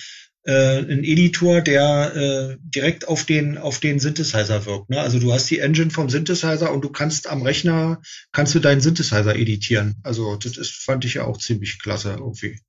äh, 0.46 0.78
ein 0.78 1.04
Editor, 1.04 1.60
der 1.60 2.14
äh, 2.14 2.56
direkt 2.60 3.08
auf 3.08 3.24
den 3.24 3.58
auf 3.58 3.80
den 3.80 3.98
Synthesizer 3.98 4.64
wirkt. 4.64 4.90
Ne? 4.90 5.00
Also 5.00 5.18
du 5.18 5.32
hast 5.32 5.50
die 5.50 5.58
Engine 5.58 5.90
vom 5.90 6.08
Synthesizer 6.08 6.72
und 6.72 6.82
du 6.82 6.88
kannst 6.88 7.28
am 7.28 7.42
Rechner 7.42 8.00
kannst 8.32 8.54
du 8.54 8.60
deinen 8.60 8.80
Synthesizer 8.80 9.36
editieren. 9.36 9.96
Also 10.04 10.36
das 10.36 10.56
ist 10.56 10.72
fand 10.72 11.04
ich 11.04 11.14
ja 11.14 11.24
auch 11.24 11.38
ziemlich 11.38 11.80
klasse 11.80 12.12
irgendwie. 12.12 12.60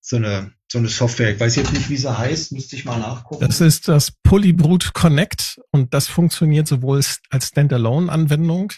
So 0.00 0.16
eine 0.16 0.52
so 0.66 0.78
eine 0.78 0.88
Software. 0.88 1.32
Ich 1.32 1.40
weiß 1.40 1.56
jetzt 1.56 1.72
nicht, 1.72 1.88
wie 1.88 1.96
sie 1.96 2.18
heißt, 2.18 2.52
müsste 2.52 2.74
ich 2.74 2.84
mal 2.84 2.98
nachgucken. 2.98 3.46
Das 3.46 3.60
ist 3.60 3.86
das 3.86 4.12
Polybrute 4.22 4.90
Connect 4.92 5.60
und 5.70 5.94
das 5.94 6.08
funktioniert 6.08 6.66
sowohl 6.66 7.00
als 7.30 7.48
Standalone-Anwendung 7.48 8.72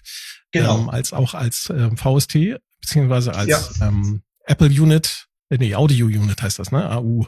genau. 0.52 0.78
ähm, 0.78 0.88
als 0.90 1.12
auch 1.12 1.34
als 1.34 1.70
äh, 1.70 1.90
VST 1.96 2.60
beziehungsweise 2.82 3.34
als 3.34 3.48
ja. 3.48 3.88
ähm, 3.88 4.22
Apple 4.44 4.68
Unit, 4.68 5.28
äh, 5.48 5.56
nee, 5.56 5.74
Audio 5.74 6.06
Unit 6.06 6.42
heißt 6.42 6.58
das, 6.58 6.70
ne? 6.70 6.90
AU. 6.90 7.26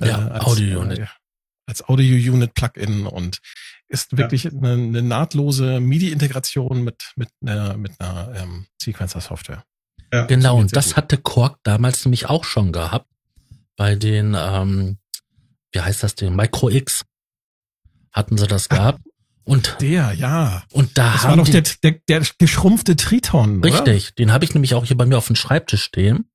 Äh, 0.00 0.08
ja, 0.08 0.28
als, 0.28 0.44
Audio 0.44 0.80
Unit. 0.80 0.98
Äh, 0.98 1.06
als 1.66 1.88
Audio 1.88 2.32
Unit 2.32 2.54
Plugin 2.54 3.06
und 3.06 3.40
ist 3.88 4.16
wirklich 4.16 4.44
ja. 4.44 4.50
eine, 4.50 4.72
eine, 4.72 5.02
nahtlose 5.02 5.80
MIDI-Integration 5.80 6.82
mit 6.82 7.12
mit 7.16 7.28
einer 7.42 7.76
mit 7.76 8.00
einer 8.00 8.32
ähm, 8.34 8.66
Sequencer-Software. 8.80 9.64
Ja, 10.12 10.24
genau, 10.26 10.58
und 10.58 10.74
das 10.74 10.88
gut. 10.88 10.96
hatte 10.96 11.18
Korg 11.18 11.58
damals 11.62 12.04
nämlich 12.04 12.26
auch 12.26 12.44
schon 12.44 12.72
gehabt 12.72 13.06
bei 13.76 13.94
den, 13.94 14.36
ähm, 14.38 14.98
wie 15.72 15.80
heißt 15.80 16.02
das 16.02 16.14
denn, 16.14 16.34
Micro 16.36 16.68
X 16.68 17.04
hatten 18.12 18.36
sie 18.36 18.46
das 18.46 18.68
gehabt. 18.68 19.00
Und 19.44 19.76
der, 19.80 20.12
ja. 20.12 20.64
Und 20.72 20.98
da 20.98 21.12
das 21.12 21.22
haben 21.22 21.38
war 21.38 21.44
doch 21.44 21.50
der, 21.50 21.62
der, 21.82 21.92
der 22.08 22.22
geschrumpfte 22.38 22.96
Triton, 22.96 23.62
Richtig, 23.62 24.08
oder? 24.08 24.14
den 24.16 24.32
habe 24.32 24.44
ich 24.44 24.52
nämlich 24.52 24.74
auch 24.74 24.84
hier 24.84 24.96
bei 24.96 25.06
mir 25.06 25.16
auf 25.16 25.28
dem 25.28 25.36
Schreibtisch 25.36 25.84
stehen. 25.84 26.30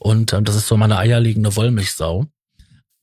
Und 0.00 0.32
ähm, 0.32 0.44
das 0.44 0.56
ist 0.56 0.66
so 0.66 0.76
meine 0.76 0.98
eierlegende 0.98 1.54
Wollmilchsau. 1.54 2.26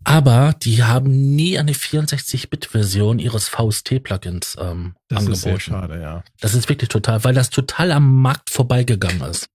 Aber 0.06 0.56
die 0.62 0.84
haben 0.84 1.36
nie 1.36 1.58
eine 1.58 1.74
64-Bit-Version 1.74 3.20
ihres 3.20 3.48
VST-Plugins 3.50 4.58
ähm, 4.60 4.96
das 5.08 5.20
angeboten. 5.20 5.30
Das 5.30 5.38
ist 5.38 5.42
sehr 5.42 5.60
schade, 5.60 6.02
ja. 6.02 6.24
Das 6.42 6.54
ist 6.54 6.70
wirklich 6.70 6.90
total, 6.90 7.24
weil 7.24 7.34
das 7.34 7.50
total 7.50 7.92
am 7.92 8.22
Markt 8.22 8.50
vorbeigegangen 8.50 9.22
ist. 9.22 9.48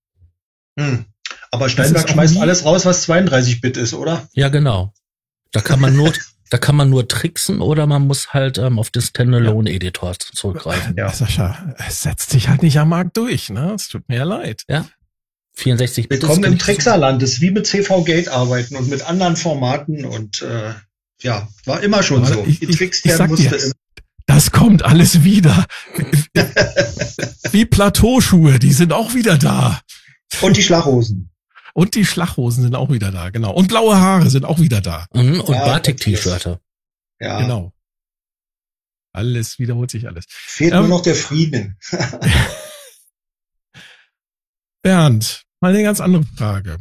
Hm. 0.79 1.05
Aber 1.51 1.69
Steinberg 1.69 2.09
schmeißt 2.09 2.37
alles 2.37 2.65
raus, 2.65 2.85
was 2.85 3.07
32-Bit 3.07 3.77
ist, 3.77 3.93
oder? 3.93 4.27
Ja, 4.33 4.49
genau. 4.49 4.93
Da 5.51 5.61
kann 5.61 5.79
man 5.79 5.95
nur, 5.95 6.13
da 6.49 6.57
kann 6.57 6.75
man 6.75 6.89
nur 6.89 7.07
tricksen 7.07 7.61
oder 7.61 7.87
man 7.87 8.05
muss 8.07 8.33
halt 8.33 8.57
ähm, 8.57 8.79
auf 8.79 8.89
den 8.91 9.01
Standalone-Editor 9.01 10.17
zurückgreifen. 10.19 10.95
Ja, 10.95 11.11
Sascha, 11.11 11.75
es 11.87 12.01
setzt 12.03 12.31
sich 12.31 12.49
halt 12.49 12.63
nicht 12.63 12.79
am 12.79 12.89
Markt 12.89 13.17
durch, 13.17 13.49
ne? 13.49 13.73
Es 13.73 13.87
tut 13.87 14.07
mir 14.09 14.17
ja 14.17 14.23
leid. 14.23 14.63
Ja. 14.67 14.85
64 15.53 16.09
Bit. 16.09 16.21
Willkommen 16.21 16.43
im 16.45 16.59
Trickserland, 16.59 17.21
das 17.21 17.33
ist 17.33 17.41
wie 17.41 17.51
mit 17.51 17.67
CV 17.67 18.03
Gate 18.03 18.29
arbeiten 18.29 18.75
und 18.75 18.89
mit 18.89 19.01
anderen 19.01 19.35
Formaten 19.35 20.05
und 20.05 20.41
äh, 20.41 20.73
ja, 21.21 21.49
war 21.65 21.81
immer 21.81 22.01
schon 22.03 22.23
Aber 22.23 22.33
so. 22.33 22.43
Ich, 22.45 22.61
ich, 22.61 22.81
ich, 22.81 23.05
ich 23.05 23.13
sag 23.13 23.35
dir, 23.35 23.57
das 24.25 24.51
kommt 24.51 24.83
alles 24.83 25.23
wieder. 25.23 25.65
wie 27.51 27.65
Plateauschuhe, 27.65 28.59
die 28.59 28.73
sind 28.73 28.93
auch 28.93 29.13
wieder 29.13 29.37
da. 29.37 29.81
Und 30.41 30.55
die 30.55 30.63
Schlaghosen. 30.63 31.31
Und 31.73 31.95
die 31.95 32.05
Schlaghosen 32.05 32.63
sind 32.63 32.75
auch 32.75 32.89
wieder 32.89 33.11
da, 33.11 33.29
genau. 33.29 33.53
Und 33.53 33.67
blaue 33.67 33.99
Haare 33.99 34.29
sind 34.29 34.45
auch 34.45 34.59
wieder 34.59 34.81
da. 34.81 35.07
Mhm, 35.13 35.41
und 35.41 35.53
ja, 35.53 35.65
Batik-T-Shirte. 35.65 36.59
Ja. 37.19 37.41
Genau. 37.41 37.73
Alles 39.11 39.59
wiederholt 39.59 39.91
sich 39.91 40.07
alles. 40.07 40.25
Fehlt 40.27 40.73
ähm, 40.73 40.81
nur 40.81 40.87
noch 40.89 41.01
der 41.01 41.15
Frieden. 41.15 41.77
Bernd, 44.81 45.43
mal 45.61 45.73
eine 45.73 45.83
ganz 45.83 45.99
andere 45.99 46.23
Frage. 46.23 46.77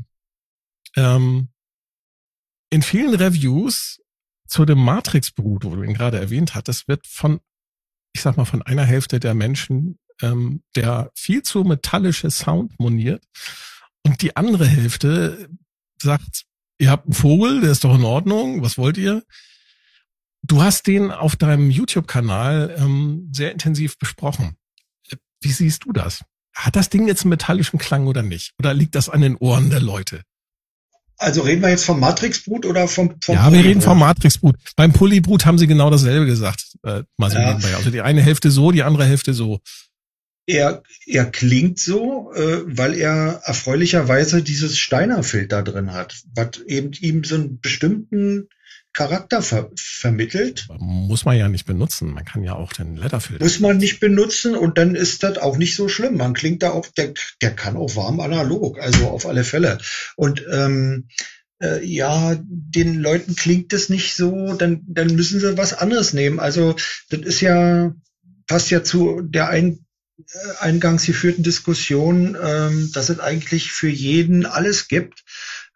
Ähm, 0.96 1.48
in 2.70 2.82
vielen 2.82 3.14
Reviews 3.14 4.00
zu 4.46 4.64
dem 4.64 4.78
Matrix-Brut, 4.78 5.64
wo 5.64 5.76
du 5.76 5.82
ihn 5.82 5.94
gerade 5.94 6.18
erwähnt 6.18 6.54
hattest, 6.54 6.88
wird 6.88 7.06
von, 7.06 7.40
ich 8.14 8.22
sag 8.22 8.36
mal, 8.36 8.44
von 8.44 8.62
einer 8.62 8.84
Hälfte 8.84 9.20
der 9.20 9.34
Menschen 9.34 9.98
ähm, 10.22 10.62
der 10.74 11.10
viel 11.14 11.42
zu 11.42 11.64
metallische 11.64 12.30
Sound 12.30 12.78
moniert. 12.78 13.24
Und 14.04 14.22
die 14.22 14.36
andere 14.36 14.66
Hälfte 14.66 15.48
sagt, 16.00 16.44
ihr 16.78 16.90
habt 16.90 17.06
einen 17.06 17.14
Vogel, 17.14 17.60
der 17.60 17.72
ist 17.72 17.84
doch 17.84 17.94
in 17.94 18.04
Ordnung, 18.04 18.62
was 18.62 18.78
wollt 18.78 18.96
ihr? 18.96 19.24
Du 20.42 20.62
hast 20.62 20.86
den 20.86 21.10
auf 21.10 21.36
deinem 21.36 21.70
YouTube-Kanal 21.70 22.76
ähm, 22.78 23.28
sehr 23.32 23.52
intensiv 23.52 23.98
besprochen. 23.98 24.56
Wie 25.40 25.52
siehst 25.52 25.84
du 25.84 25.92
das? 25.92 26.24
Hat 26.58 26.74
das 26.74 26.90
Ding 26.90 27.06
jetzt 27.06 27.22
einen 27.22 27.30
metallischen 27.30 27.78
Klang 27.78 28.08
oder 28.08 28.22
nicht? 28.22 28.52
Oder 28.58 28.74
liegt 28.74 28.96
das 28.96 29.08
an 29.08 29.20
den 29.20 29.36
Ohren 29.36 29.70
der 29.70 29.80
Leute? 29.80 30.22
Also 31.16 31.42
reden 31.42 31.62
wir 31.62 31.68
jetzt 31.68 31.84
vom 31.84 32.00
Matrix-Boot 32.00 32.66
oder 32.66 32.88
vom, 32.88 33.14
vom 33.22 33.36
Ja, 33.36 33.52
wir 33.52 33.64
reden 33.64 33.80
vom 33.80 33.98
Matrix-Boot. 34.00 34.56
Beim 34.74 34.92
Polybrut 34.92 35.46
haben 35.46 35.56
sie 35.56 35.68
genau 35.68 35.88
dasselbe 35.88 36.26
gesagt. 36.26 36.76
Äh, 36.82 37.04
mal 37.16 37.30
so 37.30 37.38
ja. 37.38 37.48
nebenbei. 37.48 37.76
Also 37.76 37.90
die 37.90 38.00
eine 38.00 38.22
Hälfte 38.22 38.50
so, 38.50 38.72
die 38.72 38.82
andere 38.82 39.04
Hälfte 39.04 39.34
so. 39.34 39.60
Er, 40.46 40.82
er 41.06 41.26
klingt 41.26 41.78
so, 41.78 42.32
äh, 42.32 42.62
weil 42.64 42.94
er 42.94 43.42
erfreulicherweise 43.44 44.42
dieses 44.42 44.78
Steiner-Filter 44.78 45.62
drin 45.62 45.92
hat, 45.92 46.22
was 46.34 46.60
eben 46.66 46.92
ihm 47.00 47.22
so 47.22 47.36
einen 47.36 47.60
bestimmten 47.60 48.48
Charakter 48.92 49.42
ver 49.42 49.70
vermittelt. 49.76 50.66
Muss 50.78 51.24
man 51.24 51.36
ja 51.36 51.48
nicht 51.48 51.66
benutzen. 51.66 52.12
Man 52.12 52.24
kann 52.24 52.42
ja 52.42 52.54
auch 52.54 52.72
den 52.72 52.96
Letterfilter. 52.96 53.44
Muss 53.44 53.60
man 53.60 53.76
nicht 53.76 54.00
benutzen 54.00 54.56
und 54.56 54.78
dann 54.78 54.94
ist 54.94 55.22
das 55.22 55.38
auch 55.38 55.56
nicht 55.56 55.76
so 55.76 55.88
schlimm. 55.88 56.16
Man 56.16 56.34
klingt 56.34 56.62
da 56.62 56.70
auch, 56.70 56.86
der, 56.96 57.14
der 57.42 57.54
kann 57.54 57.76
auch 57.76 57.94
warm 57.96 58.20
analog, 58.20 58.80
also 58.80 59.08
auf 59.08 59.26
alle 59.26 59.44
Fälle. 59.44 59.78
Und 60.16 60.44
ähm, 60.50 61.08
äh, 61.62 61.84
ja, 61.84 62.36
den 62.40 62.98
Leuten 62.98 63.36
klingt 63.36 63.72
das 63.72 63.88
nicht 63.88 64.14
so, 64.14 64.54
dann, 64.54 64.82
dann 64.86 65.14
müssen 65.14 65.40
sie 65.40 65.56
was 65.56 65.74
anderes 65.74 66.12
nehmen. 66.12 66.40
Also 66.40 66.76
das 67.10 67.20
ist 67.20 67.40
ja, 67.40 67.94
passt 68.46 68.70
ja 68.70 68.82
zu 68.82 69.20
der 69.22 69.48
ein, 69.48 69.84
äh, 70.18 70.56
eingangs 70.60 71.06
geführten 71.06 71.42
Diskussion, 71.42 72.36
ähm, 72.42 72.90
dass 72.92 73.10
es 73.10 73.20
eigentlich 73.20 73.72
für 73.72 73.88
jeden 73.88 74.46
alles 74.46 74.88
gibt. 74.88 75.24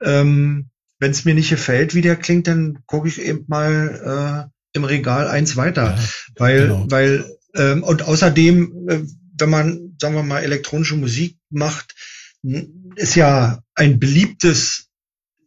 Ähm, 0.01 0.71
Wenn 1.03 1.11
es 1.11 1.25
mir 1.25 1.35
nicht 1.35 1.51
gefällt, 1.51 1.97
wie 1.97 2.01
der 2.01 2.15
klingt, 2.15 2.47
dann 2.47 2.79
gucke 2.87 3.09
ich 3.09 3.21
eben 3.21 3.45
mal 3.49 4.47
äh, 4.47 4.77
im 4.77 4.85
Regal 4.85 5.27
eins 5.27 5.57
weiter. 5.57 5.97
Ja, 5.97 6.05
weil, 6.37 6.61
genau. 6.61 6.87
weil, 6.89 7.25
ähm, 7.57 7.83
und 7.83 8.03
außerdem, 8.03 8.89
äh, 8.89 9.01
wenn 9.37 9.51
man, 9.51 9.97
sagen 10.01 10.15
wir 10.15 10.23
mal, 10.23 10.45
elektronische 10.45 10.95
Musik 10.95 11.39
macht, 11.51 11.97
ist 12.95 13.17
ja 13.17 13.65
ein 13.75 13.99
beliebtes 13.99 14.91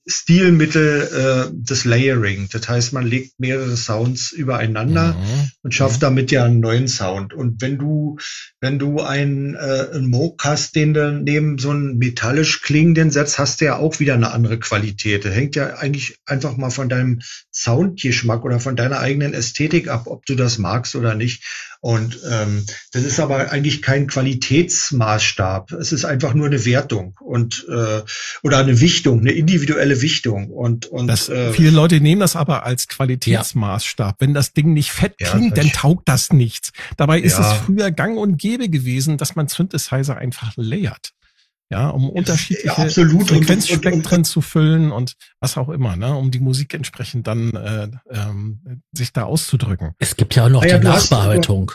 Stilmittel 0.08 1.50
äh, 1.52 1.52
des 1.52 1.84
Layering. 1.84 2.48
Das 2.52 2.70
heißt, 2.70 2.94
man 2.94 3.08
legt 3.08 3.40
mehrere 3.40 3.76
Sounds 3.76 4.32
übereinander 4.32 5.14
mhm. 5.14 5.50
und 5.64 5.74
schafft 5.74 6.04
damit 6.04 6.30
ja 6.32 6.46
einen 6.46 6.60
neuen 6.60 6.88
Sound. 6.88 7.34
Und 7.34 7.62
wenn 7.62 7.80
du, 7.80 8.18
wenn 8.62 8.78
du 8.78 9.02
einen, 9.02 9.56
äh, 9.56 9.88
einen 9.94 10.10
Moog 10.10 10.44
hast, 10.44 10.76
den 10.76 10.94
du 10.94 11.12
neben 11.12 11.58
so 11.58 11.72
einen 11.72 11.98
metallisch 11.98 12.62
klingenden 12.62 13.10
setzt, 13.10 13.40
hast 13.40 13.62
du 13.62 13.66
ja 13.66 13.78
auch 13.78 14.00
wieder 14.00 14.14
eine 14.14 14.32
andere 14.32 14.60
Qualität. 14.60 15.26
Das 15.26 15.34
hängt 15.34 15.56
ja 15.56 15.76
eigentlich 15.76 16.20
einfach 16.26 16.56
mal 16.56 16.70
von 16.70 16.88
deinem 16.88 17.22
Soundgeschmack 17.52 18.46
oder 18.46 18.60
von 18.60 18.76
deiner 18.76 19.00
eigenen 19.00 19.34
Ästhetik 19.34 19.88
ab, 19.88 20.04
ob 20.06 20.26
du 20.28 20.36
das 20.36 20.60
magst 20.60 20.96
oder 20.96 21.16
nicht. 21.16 21.44
Und 21.86 22.20
ähm, 22.28 22.66
das 22.94 23.04
ist 23.04 23.20
aber 23.20 23.52
eigentlich 23.52 23.84
kein 23.84 24.08
Qualitätsmaßstab. 24.08 25.72
Es 25.74 25.92
ist 25.92 26.04
einfach 26.04 26.34
nur 26.34 26.48
eine 26.48 26.66
Wertung 26.66 27.16
und 27.22 27.64
äh, 27.70 28.02
oder 28.42 28.58
eine 28.58 28.82
Wichtung, 28.82 29.20
eine 29.20 29.34
individuelle 29.34 30.02
Wichtung. 30.02 30.50
Und, 30.50 30.88
und 30.88 31.06
das, 31.06 31.30
äh, 31.30 31.54
viele 31.54 31.70
Leute 31.70 32.02
nehmen 32.02 32.22
das 32.22 32.36
aber 32.36 32.66
als 32.66 32.88
Qualitätsmaßstab. 32.88 34.14
Ja. 34.14 34.16
Wenn 34.18 34.34
das 34.34 34.54
Ding 34.54 34.74
nicht 34.74 34.90
fett 34.90 35.20
klingt, 35.20 35.58
ja, 35.58 35.64
dann 35.64 35.72
taugt 35.74 36.10
das 36.10 36.34
nichts. 36.34 36.72
Dabei 36.98 37.20
ist 37.20 37.38
ja. 37.38 37.52
es 37.52 37.60
früher 37.60 37.92
gang 37.92 38.18
und 38.18 38.40
gäbe 38.40 38.68
gewesen, 38.68 39.20
dass 39.20 39.36
man 39.36 39.48
Synthesizer 39.48 40.18
einfach 40.18 40.54
layert 40.56 41.14
ja, 41.70 41.90
um 41.90 42.10
unterschiedliche 42.10 42.68
ja, 42.68 42.78
absolut. 42.78 43.28
Frequenzspektren 43.28 44.24
zu 44.24 44.42
füllen 44.42 44.92
und 44.92 45.16
was 45.40 45.58
auch 45.58 45.70
immer, 45.70 45.96
ne, 45.96 46.16
um 46.16 46.32
die 46.32 46.40
Musik 46.40 46.74
entsprechend 46.74 47.28
dann 47.28 47.54
äh, 47.56 47.90
ähm, 48.10 48.82
sich 48.92 49.14
da 49.14 49.24
auszudrücken. 49.24 49.94
Es 49.98 50.16
gibt 50.16 50.36
ja 50.36 50.46
auch 50.46 50.50
noch 50.50 50.64
ja, 50.64 50.78
die 50.78 50.86
Nachbearbeitung. 50.86 51.72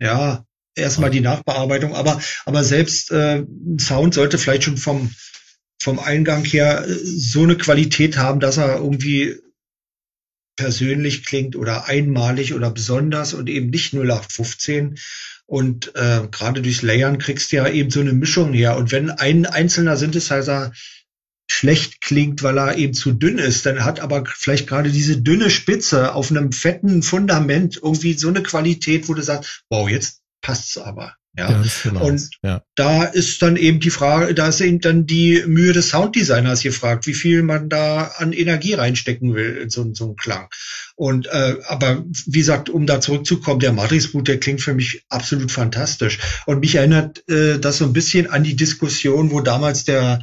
ja, 0.00 0.44
erstmal 0.74 1.10
die 1.10 1.20
Nachbearbeitung, 1.20 1.94
aber 1.94 2.20
aber 2.44 2.62
selbst 2.62 3.10
äh, 3.10 3.38
ein 3.38 3.78
Sound 3.78 4.14
sollte 4.14 4.38
vielleicht 4.38 4.64
schon 4.64 4.76
vom 4.76 5.10
vom 5.80 5.98
Eingang 5.98 6.44
her 6.44 6.86
äh, 6.86 6.94
so 6.94 7.42
eine 7.42 7.56
Qualität 7.56 8.18
haben, 8.18 8.40
dass 8.40 8.58
er 8.58 8.76
irgendwie 8.76 9.36
persönlich 10.56 11.24
klingt 11.24 11.54
oder 11.54 11.86
einmalig 11.86 12.54
oder 12.54 12.70
besonders 12.70 13.34
und 13.34 13.48
eben 13.48 13.70
nicht 13.70 13.92
0815. 13.92 14.98
Und 15.46 15.94
äh, 15.94 16.26
gerade 16.30 16.60
durchs 16.60 16.82
Layern 16.82 17.18
kriegst 17.18 17.52
du 17.52 17.56
ja 17.56 17.68
eben 17.68 17.90
so 17.90 18.00
eine 18.00 18.12
Mischung 18.12 18.52
her. 18.52 18.76
Und 18.76 18.90
wenn 18.90 19.10
ein 19.10 19.46
einzelner 19.46 19.96
Synthesizer 19.96 20.72
schlecht 21.48 22.00
klingt, 22.00 22.42
weil 22.42 22.58
er 22.58 22.76
eben 22.76 22.94
zu 22.94 23.12
dünn 23.12 23.38
ist, 23.38 23.64
dann 23.64 23.84
hat 23.84 24.00
aber 24.00 24.24
vielleicht 24.26 24.66
gerade 24.66 24.90
diese 24.90 25.20
dünne 25.20 25.48
Spitze 25.48 26.14
auf 26.14 26.30
einem 26.30 26.50
fetten 26.50 27.02
Fundament 27.02 27.76
irgendwie 27.76 28.14
so 28.14 28.28
eine 28.28 28.42
Qualität, 28.42 29.08
wo 29.08 29.14
du 29.14 29.22
sagst, 29.22 29.64
wow, 29.70 29.88
jetzt 29.88 30.22
passt's 30.42 30.78
aber. 30.78 31.14
Ja, 31.36 31.50
ja 31.50 31.64
genau. 31.82 32.06
und 32.06 32.30
ja. 32.42 32.62
da 32.74 33.04
ist 33.04 33.42
dann 33.42 33.56
eben 33.56 33.80
die 33.80 33.90
Frage, 33.90 34.34
da 34.34 34.48
ist 34.48 34.60
eben 34.60 34.80
dann 34.80 35.06
die 35.06 35.42
Mühe 35.46 35.72
des 35.72 35.90
Sounddesigners 35.90 36.62
gefragt, 36.62 37.06
wie 37.06 37.14
viel 37.14 37.42
man 37.42 37.68
da 37.68 38.12
an 38.16 38.32
Energie 38.32 38.74
reinstecken 38.74 39.34
will 39.34 39.58
in 39.62 39.70
so, 39.70 39.86
so 39.92 40.04
einen 40.06 40.16
Klang. 40.16 40.48
Und 40.94 41.26
äh, 41.26 41.56
aber 41.66 42.04
wie 42.26 42.38
gesagt, 42.38 42.70
um 42.70 42.86
da 42.86 43.00
zurückzukommen, 43.00 43.60
der 43.60 43.72
Matrix-Boot, 43.72 44.28
der 44.28 44.40
klingt 44.40 44.62
für 44.62 44.72
mich 44.72 45.04
absolut 45.10 45.52
fantastisch. 45.52 46.18
Und 46.46 46.60
mich 46.60 46.74
erinnert 46.74 47.28
äh, 47.28 47.58
das 47.58 47.78
so 47.78 47.84
ein 47.84 47.92
bisschen 47.92 48.30
an 48.30 48.44
die 48.44 48.56
Diskussion, 48.56 49.30
wo 49.30 49.40
damals 49.40 49.84
der 49.84 50.20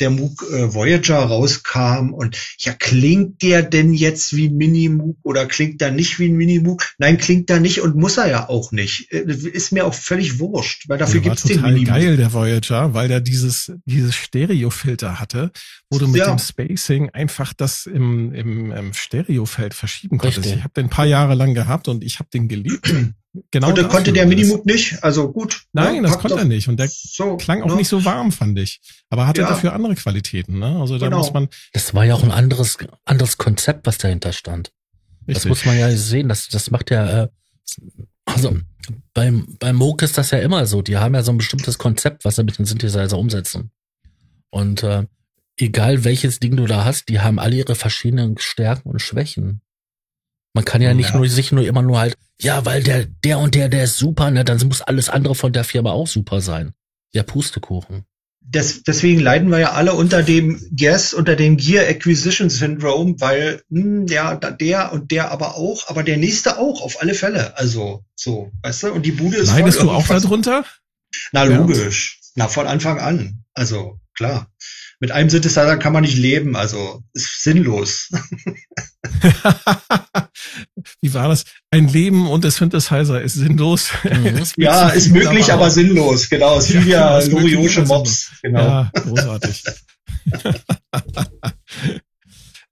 der 0.00 0.10
MOOC 0.10 0.42
äh, 0.52 0.74
Voyager 0.74 1.18
rauskam 1.18 2.12
und 2.12 2.36
ja, 2.58 2.72
klingt 2.72 3.42
der 3.42 3.62
denn 3.62 3.94
jetzt 3.94 4.36
wie 4.36 4.48
ein 4.48 4.56
Mini-MOOC 4.56 5.18
oder 5.22 5.46
klingt 5.46 5.80
der 5.80 5.90
nicht 5.90 6.18
wie 6.18 6.28
ein 6.28 6.36
Mini-MOOC? 6.36 6.94
Nein, 6.98 7.18
klingt 7.18 7.50
er 7.50 7.60
nicht 7.60 7.80
und 7.80 7.96
muss 7.96 8.16
er 8.16 8.28
ja 8.28 8.48
auch 8.48 8.72
nicht. 8.72 9.12
Äh, 9.12 9.24
ist 9.26 9.72
mir 9.72 9.86
auch 9.86 9.94
völlig 9.94 10.38
wurscht, 10.38 10.88
weil 10.88 10.98
dafür 10.98 11.20
gibt's 11.20 11.42
den 11.42 11.62
Mini-MOOC. 11.62 11.86
geil, 11.86 12.16
der 12.16 12.32
Voyager, 12.32 12.94
weil 12.94 13.08
der 13.08 13.20
dieses, 13.20 13.72
dieses 13.84 14.14
Stereo-Filter 14.14 15.18
hatte, 15.18 15.50
wo 15.90 15.98
du 15.98 16.08
mit 16.08 16.20
ja. 16.20 16.28
dem 16.28 16.38
Spacing 16.38 17.10
einfach 17.10 17.52
das 17.52 17.86
im, 17.86 18.32
im, 18.32 18.72
im 18.72 18.94
Stereofeld 18.94 19.74
verschieben 19.74 20.18
konntest. 20.18 20.38
Richtig. 20.38 20.58
Ich 20.58 20.64
habe 20.64 20.74
den 20.74 20.86
ein 20.86 20.90
paar 20.90 21.06
Jahre 21.06 21.34
lang 21.34 21.54
gehabt 21.54 21.88
und 21.88 22.04
ich 22.04 22.18
habe 22.18 22.28
den 22.32 22.48
geliebt. 22.48 22.92
Genau 23.50 23.68
und 23.68 23.78
da 23.78 23.84
konnte 23.84 24.12
der 24.12 24.26
Minimoog 24.26 24.66
nicht, 24.66 25.02
also 25.02 25.32
gut. 25.32 25.64
Nein, 25.72 25.96
ja, 25.96 26.02
das 26.02 26.18
konnte 26.18 26.38
er 26.38 26.44
nicht 26.44 26.68
und 26.68 26.78
der 26.78 26.88
so, 26.88 27.36
klang 27.36 27.62
auch 27.62 27.68
ne? 27.68 27.76
nicht 27.76 27.88
so 27.88 28.04
warm, 28.04 28.32
fand 28.32 28.58
ich. 28.58 28.80
Aber 29.10 29.26
hatte 29.26 29.42
ja. 29.42 29.48
dafür 29.48 29.72
andere 29.72 29.94
Qualitäten, 29.94 30.58
ne? 30.58 30.78
Also 30.80 30.98
da 30.98 31.06
genau. 31.06 31.18
muss 31.18 31.32
man. 31.32 31.48
Das 31.72 31.94
war 31.94 32.04
ja 32.04 32.14
auch 32.14 32.22
ein 32.22 32.30
anderes, 32.30 32.78
anderes 33.04 33.36
Konzept, 33.36 33.86
was 33.86 33.98
dahinter 33.98 34.32
stand. 34.32 34.72
Richtig. 35.28 35.34
Das 35.34 35.44
muss 35.46 35.64
man 35.64 35.78
ja 35.78 35.90
sehen. 35.96 36.28
Das, 36.28 36.48
das 36.48 36.70
macht 36.70 36.90
ja, 36.90 37.24
äh, 37.24 37.28
also 38.24 38.56
beim, 39.14 39.56
beim 39.58 39.76
Moog 39.76 40.02
ist 40.02 40.18
das 40.18 40.30
ja 40.30 40.38
immer 40.38 40.66
so. 40.66 40.82
Die 40.82 40.96
haben 40.96 41.14
ja 41.14 41.22
so 41.22 41.32
ein 41.32 41.38
bestimmtes 41.38 41.78
Konzept, 41.78 42.24
was 42.24 42.36
sie 42.36 42.44
mit 42.44 42.58
den 42.58 42.64
Synthesizer 42.64 43.18
umsetzen. 43.18 43.70
Und 44.50 44.82
äh, 44.82 45.06
egal 45.58 46.04
welches 46.04 46.38
Ding 46.38 46.56
du 46.56 46.66
da 46.66 46.84
hast, 46.84 47.08
die 47.08 47.20
haben 47.20 47.38
alle 47.38 47.56
ihre 47.56 47.74
verschiedenen 47.74 48.38
Stärken 48.38 48.90
und 48.90 49.00
Schwächen. 49.00 49.60
Man 50.56 50.64
kann 50.64 50.80
ja 50.80 50.94
nicht 50.94 51.10
ja. 51.10 51.18
nur 51.18 51.28
sich 51.28 51.52
nur 51.52 51.66
immer 51.66 51.82
nur 51.82 51.98
halt, 51.98 52.14
ja, 52.40 52.64
weil 52.64 52.82
der, 52.82 53.04
der 53.04 53.38
und 53.40 53.54
der, 53.54 53.68
der 53.68 53.84
ist 53.84 53.98
super, 53.98 54.30
ne, 54.30 54.42
dann 54.42 54.56
muss 54.66 54.80
alles 54.80 55.10
andere 55.10 55.34
von 55.34 55.52
der 55.52 55.64
Firma 55.64 55.90
auch 55.90 56.06
super 56.06 56.40
sein. 56.40 56.72
Der 57.14 57.24
Pustekuchen. 57.24 58.06
Das, 58.40 58.82
deswegen 58.82 59.20
leiden 59.20 59.50
wir 59.50 59.58
ja 59.58 59.72
alle 59.72 59.92
unter 59.92 60.22
dem 60.22 60.58
Guess, 60.74 61.12
unter 61.12 61.36
dem 61.36 61.58
Gear 61.58 61.86
Acquisition 61.86 62.48
Syndrome, 62.48 63.16
weil 63.18 63.60
hm, 63.68 64.06
ja, 64.06 64.34
der 64.34 64.94
und 64.94 65.10
der 65.10 65.30
aber 65.30 65.56
auch, 65.56 65.90
aber 65.90 66.02
der 66.02 66.16
nächste 66.16 66.58
auch, 66.58 66.80
auf 66.80 67.02
alle 67.02 67.12
Fälle. 67.12 67.54
Also 67.58 68.06
so, 68.14 68.50
weißt 68.62 68.84
du, 68.84 68.92
und 68.94 69.04
die 69.04 69.12
Bude 69.12 69.36
ist. 69.36 69.48
Leidest 69.48 69.82
du 69.82 69.90
auch 69.90 70.08
darunter? 70.08 70.64
Na, 71.32 71.42
logisch. 71.42 72.18
Ja. 72.34 72.44
Na, 72.44 72.48
von 72.48 72.66
Anfang 72.66 72.98
an. 72.98 73.44
Also, 73.52 74.00
klar 74.14 74.50
mit 74.98 75.10
einem 75.10 75.28
Synthesizer 75.30 75.76
kann 75.76 75.92
man 75.92 76.02
nicht 76.02 76.16
leben, 76.16 76.56
also 76.56 77.02
ist 77.12 77.42
sinnlos. 77.42 78.10
Wie 81.00 81.12
war 81.14 81.28
das? 81.28 81.44
Ein 81.70 81.88
Leben 81.88 82.26
und 82.28 82.44
der 82.44 82.50
Synthesizer 82.50 83.20
ist 83.20 83.34
sinnlos. 83.34 83.90
Mhm. 84.04 84.42
ja, 84.56 84.88
ist 84.88 85.10
möglich, 85.10 85.52
aber 85.52 85.70
sinnlos. 85.70 86.28
Genau, 86.28 86.60
Silvia 86.60 87.20
ja, 87.20 87.26
Loriosche 87.26 87.82
Mops. 87.82 88.30
Genau. 88.42 88.60
Ja, 88.60 88.90
großartig. 88.94 89.64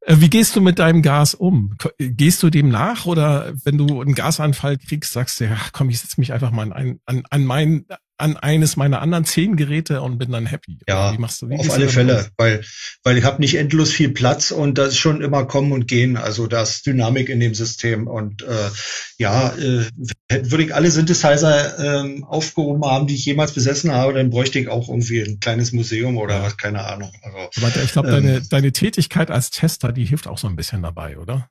Äh, 0.06 0.16
wie 0.20 0.30
gehst 0.30 0.54
du 0.56 0.60
mit 0.60 0.78
deinem 0.78 1.02
Gas 1.02 1.34
um? 1.34 1.76
Gehst 1.98 2.42
du 2.42 2.50
dem 2.50 2.68
nach 2.68 3.06
oder 3.06 3.52
wenn 3.64 3.78
du 3.78 4.00
einen 4.00 4.14
Gasanfall 4.14 4.78
kriegst, 4.78 5.12
sagst 5.12 5.40
du, 5.40 5.44
ja, 5.44 5.56
komm, 5.72 5.88
ich 5.90 6.00
setze 6.00 6.20
mich 6.20 6.32
einfach 6.32 6.50
mal 6.50 6.72
an, 6.72 7.00
an, 7.06 7.22
an 7.30 7.44
mein 7.44 7.86
an 8.16 8.36
eines 8.36 8.76
meiner 8.76 9.00
anderen 9.02 9.24
zehn 9.24 9.56
Geräte 9.56 10.00
und 10.00 10.18
bin 10.18 10.30
dann 10.30 10.46
happy. 10.46 10.78
Ja, 10.88 11.12
wie 11.12 11.18
machst 11.18 11.42
du, 11.42 11.48
wie 11.48 11.56
auf 11.58 11.70
alle 11.70 11.88
Fälle, 11.88 12.20
auf? 12.20 12.30
weil 12.36 12.64
weil 13.02 13.18
ich 13.18 13.24
habe 13.24 13.40
nicht 13.40 13.56
endlos 13.56 13.90
viel 13.90 14.10
Platz 14.10 14.52
und 14.52 14.78
das 14.78 14.90
ist 14.90 14.98
schon 14.98 15.20
immer 15.20 15.46
kommen 15.46 15.72
und 15.72 15.88
gehen. 15.88 16.16
Also 16.16 16.46
da 16.46 16.62
ist 16.62 16.86
Dynamik 16.86 17.28
in 17.28 17.40
dem 17.40 17.54
System 17.54 18.06
und 18.06 18.42
äh, 18.42 18.70
ja, 19.18 19.54
äh, 19.56 19.86
würde 20.28 20.64
ich 20.64 20.74
alle 20.74 20.90
Synthesizer 20.90 22.04
äh, 22.04 22.22
aufgehoben 22.22 22.84
haben, 22.84 23.06
die 23.06 23.14
ich 23.14 23.24
jemals 23.24 23.52
besessen 23.52 23.92
habe, 23.92 24.14
dann 24.14 24.30
bräuchte 24.30 24.58
ich 24.58 24.68
auch 24.68 24.88
irgendwie 24.88 25.20
ein 25.20 25.40
kleines 25.40 25.72
Museum 25.72 26.16
oder 26.16 26.42
was, 26.42 26.56
keine 26.56 26.84
Ahnung. 26.84 27.12
Also, 27.22 27.38
Aber 27.56 27.82
ich 27.82 27.92
glaube, 27.92 28.08
ähm, 28.08 28.14
deine 28.14 28.42
deine 28.42 28.72
Tätigkeit 28.72 29.30
als 29.30 29.50
Tester, 29.50 29.92
die 29.92 30.04
hilft 30.04 30.28
auch 30.28 30.38
so 30.38 30.46
ein 30.46 30.56
bisschen 30.56 30.82
dabei, 30.82 31.18
oder? 31.18 31.48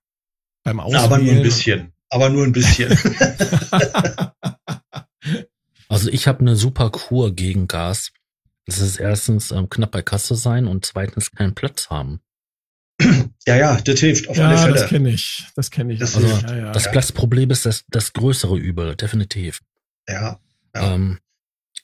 Beim 0.64 0.80
Auswählen. 0.80 1.04
Aber 1.04 1.18
nur 1.18 1.34
ein 1.34 1.44
bisschen. 1.44 1.94
Aber 2.10 2.30
nur 2.30 2.46
ein 2.46 2.54
bisschen. 2.54 2.90
Also 5.94 6.10
ich 6.10 6.28
habe 6.28 6.40
eine 6.40 6.56
super 6.56 6.90
Kur 6.90 7.34
gegen 7.34 7.68
Gas. 7.68 8.12
Das 8.66 8.80
ist 8.80 8.98
erstens 9.00 9.52
ähm, 9.52 9.70
knapp 9.70 9.92
bei 9.92 10.02
Kasse 10.02 10.36
sein 10.36 10.68
und 10.68 10.86
zweitens 10.86 11.32
keinen 11.32 11.56
Platz 11.56 11.90
haben. 11.90 12.22
Ja, 13.46 13.58
ja, 13.58 13.82
das 13.82 14.00
hilft 14.00 14.30
auf 14.30 14.38
ja, 14.38 14.48
alle 14.48 14.58
Fälle. 14.58 14.74
Das 14.76 14.88
kenne 14.88 15.10
ich. 15.10 15.46
Das 15.58 15.70
kenne 15.70 15.92
ich. 15.92 16.00
Das, 16.00 16.16
also, 16.16 16.28
ja, 16.30 16.56
ja, 16.56 16.72
das 16.72 16.90
Platzproblem 16.90 17.52
ist 17.52 17.66
das, 17.66 17.84
das 17.90 18.14
größere 18.14 18.58
Übel, 18.58 18.96
definitiv. 18.96 19.60
Ja. 20.08 20.40
ja. 20.74 20.96
Ähm, 20.96 21.20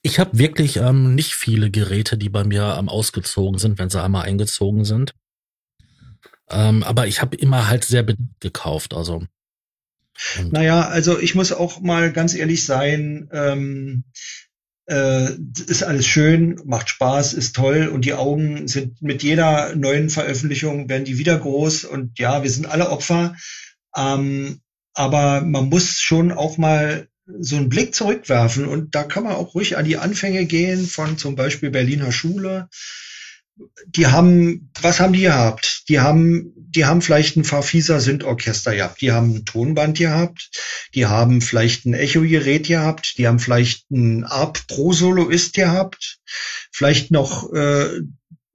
ich 0.02 0.20
habe 0.20 0.40
wirklich 0.40 0.78
ähm, 0.78 1.16
nicht 1.16 1.34
viele 1.34 1.70
Geräte, 1.70 2.18
die 2.18 2.30
bei 2.30 2.46
mir 2.46 2.78
ähm, 2.80 2.88
ausgezogen 2.88 3.60
sind, 3.60 3.78
wenn 3.78 3.90
sie 3.90 4.02
einmal 4.02 4.24
eingezogen 4.26 4.86
sind. 4.86 5.14
Ähm, 6.50 6.84
aber 6.84 7.08
ich 7.08 7.22
habe 7.22 7.36
immer 7.36 7.68
halt 7.68 7.84
sehr 7.84 8.04
bedacht 8.04 8.40
gekauft. 8.40 8.94
Also 8.94 9.26
naja, 10.52 10.88
also 10.88 11.20
ich 11.20 11.36
muss 11.36 11.52
auch 11.52 11.82
mal 11.82 12.12
ganz 12.12 12.36
ehrlich 12.36 12.66
sein, 12.66 13.30
ähm, 13.32 14.04
äh, 14.88 15.30
ist 15.68 15.84
alles 15.84 16.08
schön, 16.08 16.60
macht 16.66 16.90
Spaß, 16.90 17.34
ist 17.34 17.56
toll 17.56 17.88
und 17.88 18.06
die 18.06 18.14
Augen 18.14 18.68
sind 18.68 19.02
mit 19.02 19.24
jeder 19.24 19.76
neuen 19.76 20.10
Veröffentlichung 20.10 20.90
werden 20.90 21.06
die 21.06 21.18
wieder 21.18 21.38
groß 21.38 21.86
und 21.86 22.18
ja, 22.18 22.44
wir 22.44 22.50
sind 22.50 22.66
alle 22.66 22.90
Opfer. 22.90 23.36
Ähm, 23.96 24.62
aber 24.94 25.42
man 25.42 25.70
muss 25.70 26.00
schon 26.00 26.32
auch 26.32 26.58
mal 26.58 27.08
so 27.40 27.58
einen 27.58 27.70
Blick 27.70 27.94
zurückwerfen 27.94 28.66
und 28.66 28.96
da 28.96 29.04
kann 29.04 29.24
man 29.24 29.34
auch 29.34 29.54
ruhig 29.54 29.78
an 29.78 29.86
die 29.86 29.98
Anfänge 29.98 30.46
gehen 30.46 30.88
von 30.88 31.18
zum 31.18 31.36
Beispiel 31.36 31.70
Berliner 31.70 32.12
Schule 32.12 32.68
die 33.86 34.08
haben, 34.08 34.72
was 34.82 35.00
haben 35.00 35.14
die 35.14 35.22
gehabt? 35.22 35.90
Die 35.90 36.00
haben, 36.00 36.59
die 36.76 36.86
haben 36.86 37.02
vielleicht 37.02 37.36
ein 37.36 37.44
Farfisa 37.44 38.00
Sündorchester 38.00 38.76
gehabt, 38.76 39.02
die 39.02 39.12
haben 39.12 39.36
ein 39.36 39.46
Tonband 39.46 39.98
gehabt, 39.98 40.52
die 40.94 41.08
haben 41.08 41.42
vielleicht 41.42 41.86
ein 41.86 41.94
Echo-Gerät 41.94 42.68
gehabt, 42.68 43.16
die 43.18 43.28
haben 43.28 43.40
vielleicht 43.40 43.90
ein 43.92 44.24
Arp 44.24 44.68
Pro 44.68 44.94
Soloist 44.94 45.54
gehabt, 45.54 46.20
vielleicht 46.72 47.12
noch 47.12 47.52
äh, 47.54 48.02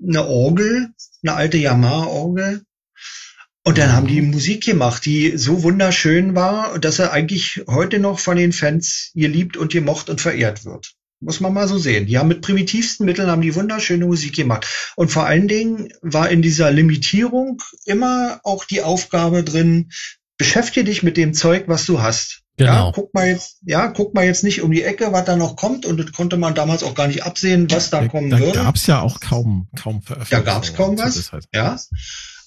eine 0.03 0.27
Orgel, 0.27 0.91
eine 1.23 1.35
alte 1.35 1.59
Yamaha-Orgel. 1.59 2.63
Und 3.67 3.79
dann 3.79 3.93
haben 3.93 4.07
die 4.07 4.21
Musik 4.21 4.65
gemacht, 4.65 5.07
die 5.07 5.39
so 5.39 5.63
wunderschön 5.63 6.35
war, 6.35 6.79
dass 6.79 6.99
er 6.99 7.13
eigentlich 7.13 7.63
heute 7.67 7.99
noch 7.99 8.19
von 8.19 8.37
den 8.37 8.53
Fans 8.53 9.11
geliebt 9.15 9.57
und 9.57 9.73
gemocht 9.73 10.11
und 10.11 10.21
verehrt 10.21 10.67
wird. 10.67 10.95
Muss 11.25 11.41
man 11.41 11.55
mal 11.55 11.67
so 11.67 11.79
sehen. 11.79 12.07
Die 12.07 12.19
haben 12.19 12.29
mit 12.29 12.43
primitivsten 12.43 13.07
Mitteln 13.07 13.31
haben 13.31 13.43
die 13.43 13.55
wunderschöne 13.55 14.07
Musik 14.07 14.37
gemacht. 14.37 14.67
Und 14.95 15.11
vor 15.11 15.25
allen 15.27 15.49
Dingen 15.49 15.89
war 16.03 16.29
in 16.29 16.43
dieser 16.43 16.71
Limitierung 16.71 17.63
immer 17.87 18.41
auch 18.45 18.65
die 18.65 18.83
Aufgabe 18.83 19.43
drin, 19.43 19.91
beschäftige 20.37 20.85
dich 20.85 21.03
mit 21.03 21.17
dem 21.17 21.33
Zeug, 21.33 21.65
was 21.67 21.87
du 21.87 22.03
hast. 22.03 22.43
Genau. 22.57 22.87
Ja, 22.87 22.93
guck 22.95 23.15
mal 23.15 23.27
jetzt, 23.27 23.59
ja, 23.65 23.89
guck 23.89 24.15
mal 24.15 24.25
jetzt 24.25 24.45
nicht 24.45 24.63
um 24.63 24.71
die 24.71 24.83
Ecke, 24.83 25.13
was 25.13 25.25
da 25.25 25.35
noch 25.35 25.57
kommt. 25.57 25.87
Und 25.87 25.99
das 25.99 26.13
konnte 26.13 26.37
man 26.37 26.55
damals 26.55 26.83
auch 26.83 26.95
gar 26.95 27.09
nicht 27.09 27.25
absehen, 27.25 27.71
was 27.71 27.91
da, 27.91 28.03
da 28.03 28.09
kommen 28.09 28.31
da 28.31 28.39
würde. 28.39 28.53
Da 28.53 28.65
gab's 28.65 28.87
ja 28.87 29.01
auch 29.01 29.19
kaum, 29.21 29.69
kaum 29.77 30.03
Veröffentlichungen. 30.03 30.45
Da 30.45 30.53
gab's 30.53 30.75
kaum 30.75 30.99
was. 30.99 31.31
Ja. 31.53 31.79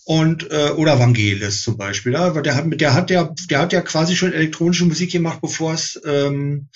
Und 0.06 0.50
äh, 0.52 0.70
oder 0.70 1.00
Vangelis 1.00 1.62
zum 1.62 1.76
Beispiel. 1.76 2.14
Ja, 2.14 2.30
der 2.30 2.56
hat, 2.56 2.66
der 2.80 2.94
hat 2.94 3.10
ja, 3.10 3.34
der 3.50 3.60
hat 3.60 3.74
ja 3.74 3.82
quasi 3.82 4.16
schon 4.16 4.32
elektronische 4.32 4.86
Musik 4.86 5.12
gemacht, 5.12 5.40
bevor 5.42 5.74
es 5.74 6.00
ähm, 6.06 6.70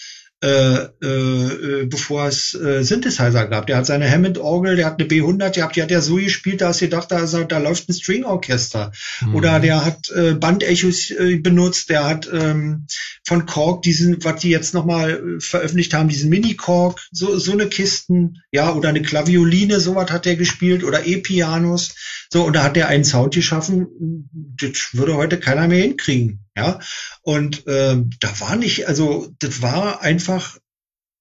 äh, 0.43 0.85
äh, 1.05 1.85
bevor 1.85 2.25
es 2.27 2.55
äh, 2.55 2.83
Synthesizer 2.83 3.45
gab. 3.45 3.67
Der 3.67 3.77
hat 3.77 3.85
seine 3.85 4.09
Hammond-Orgel, 4.09 4.75
der 4.75 4.87
hat 4.87 4.99
eine 4.99 5.07
B100 5.07 5.53
gehabt, 5.53 5.75
die 5.75 5.83
hat 5.83 5.91
er 5.91 6.01
so 6.01 6.15
gespielt, 6.15 6.61
da 6.61 6.69
hast 6.69 6.81
du 6.81 6.85
gedacht, 6.85 7.11
da, 7.11 7.25
da 7.25 7.57
läuft 7.59 7.89
ein 7.89 7.93
String-Orchester. 7.93 8.91
Mhm. 9.21 9.35
Oder 9.35 9.59
der 9.59 9.85
hat 9.85 10.09
äh, 10.09 10.33
Bandechos 10.33 11.11
äh, 11.11 11.37
benutzt, 11.37 11.89
der 11.91 12.05
hat 12.05 12.27
ähm, 12.33 12.87
von 13.23 13.45
Korg 13.45 13.83
diesen, 13.83 14.23
was 14.23 14.41
die 14.41 14.49
jetzt 14.49 14.73
nochmal 14.73 15.11
äh, 15.11 15.39
veröffentlicht 15.39 15.93
haben, 15.93 16.09
diesen 16.09 16.31
Mini-Korg, 16.31 16.99
so, 17.11 17.37
so 17.37 17.51
eine 17.51 17.67
Kisten, 17.67 18.41
ja, 18.51 18.73
oder 18.73 18.89
eine 18.89 19.03
Klavioline, 19.03 19.79
sowas 19.79 20.09
hat 20.09 20.25
er 20.25 20.37
gespielt, 20.37 20.83
oder 20.83 21.05
E-Pianos. 21.05 21.93
So, 22.33 22.45
und 22.45 22.55
da 22.55 22.63
hat 22.63 22.77
er 22.77 22.87
einen 22.87 23.03
Sound 23.03 23.35
geschaffen, 23.35 24.27
das 24.59 24.89
würde 24.93 25.17
heute 25.17 25.37
keiner 25.37 25.67
mehr 25.67 25.83
hinkriegen. 25.83 26.39
Ja, 26.57 26.79
und 27.21 27.65
äh, 27.67 27.97
da 28.19 28.39
war 28.39 28.55
nicht, 28.57 28.87
also 28.87 29.33
das 29.39 29.61
war 29.61 30.01
einfach 30.01 30.57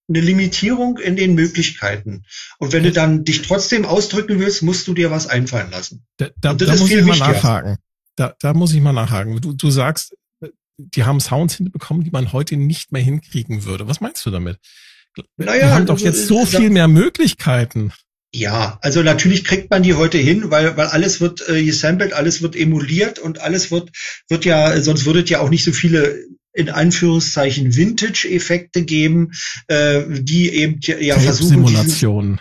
eine 0.09 0.21
Limitierung 0.21 0.99
in 0.99 1.15
den 1.15 1.35
Möglichkeiten. 1.35 2.25
Und 2.59 2.73
wenn 2.73 2.83
du 2.83 2.91
dann 2.91 3.25
dich 3.25 3.43
trotzdem 3.43 3.85
ausdrücken 3.85 4.41
willst, 4.41 4.63
musst 4.63 4.89
du 4.89 4.95
dir 4.95 5.11
was 5.11 5.29
einfallen 5.29 5.71
lassen. 5.71 6.05
Da, 6.17 6.31
da, 6.41 6.55
da 6.55 6.77
muss 6.77 6.91
ich 6.91 7.05
mal 7.05 7.17
nachhaken. 7.17 7.79
Da, 8.17 8.35
da 8.41 8.53
muss 8.53 8.75
ich 8.75 8.81
mal 8.81 8.93
nachhaken. 8.93 9.41
Du, 9.41 9.53
du 9.53 9.71
sagst, 9.71 10.17
die 10.77 11.05
haben 11.05 11.21
Sounds 11.21 11.55
hinbekommen, 11.55 12.03
die 12.05 12.11
man 12.11 12.33
heute 12.33 12.57
nicht 12.57 12.91
mehr 12.91 13.03
hinkriegen 13.03 13.65
würde. 13.65 13.87
Was 13.87 14.01
meinst 14.01 14.27
du 14.27 14.31
damit? 14.31 14.59
Naja, 15.37 15.67
Wir 15.67 15.75
haben 15.75 15.87
doch 15.87 15.99
jetzt 15.99 16.27
so 16.27 16.45
viel 16.45 16.71
mehr 16.71 16.89
Möglichkeiten. 16.89 17.93
Ja, 18.33 18.79
also 18.81 19.03
natürlich 19.03 19.45
kriegt 19.45 19.71
man 19.71 19.83
die 19.83 19.95
heute 19.95 20.19
hin, 20.19 20.51
weil, 20.51 20.77
weil 20.77 20.87
alles 20.87 21.21
wird 21.21 21.49
äh, 21.49 21.65
gesampelt, 21.65 22.13
alles 22.13 22.43
wird 22.43 22.55
emuliert 22.55 23.19
und 23.19 23.41
alles 23.41 23.73
wird, 23.73 23.91
wird 24.29 24.45
ja, 24.45 24.81
sonst 24.81 25.05
würdet 25.05 25.31
ja 25.31 25.41
auch 25.41 25.51
nicht 25.51 25.65
so 25.65 25.73
viele 25.73 26.27
in 26.53 26.69
Anführungszeichen 26.69 27.77
Vintage-Effekte 27.77 28.85
geben, 28.85 29.33
äh, 29.69 30.03
die 30.09 30.51
eben 30.51 30.81
ja 30.81 31.19
versuchen. 31.19 31.49
Simulationen. 31.49 32.41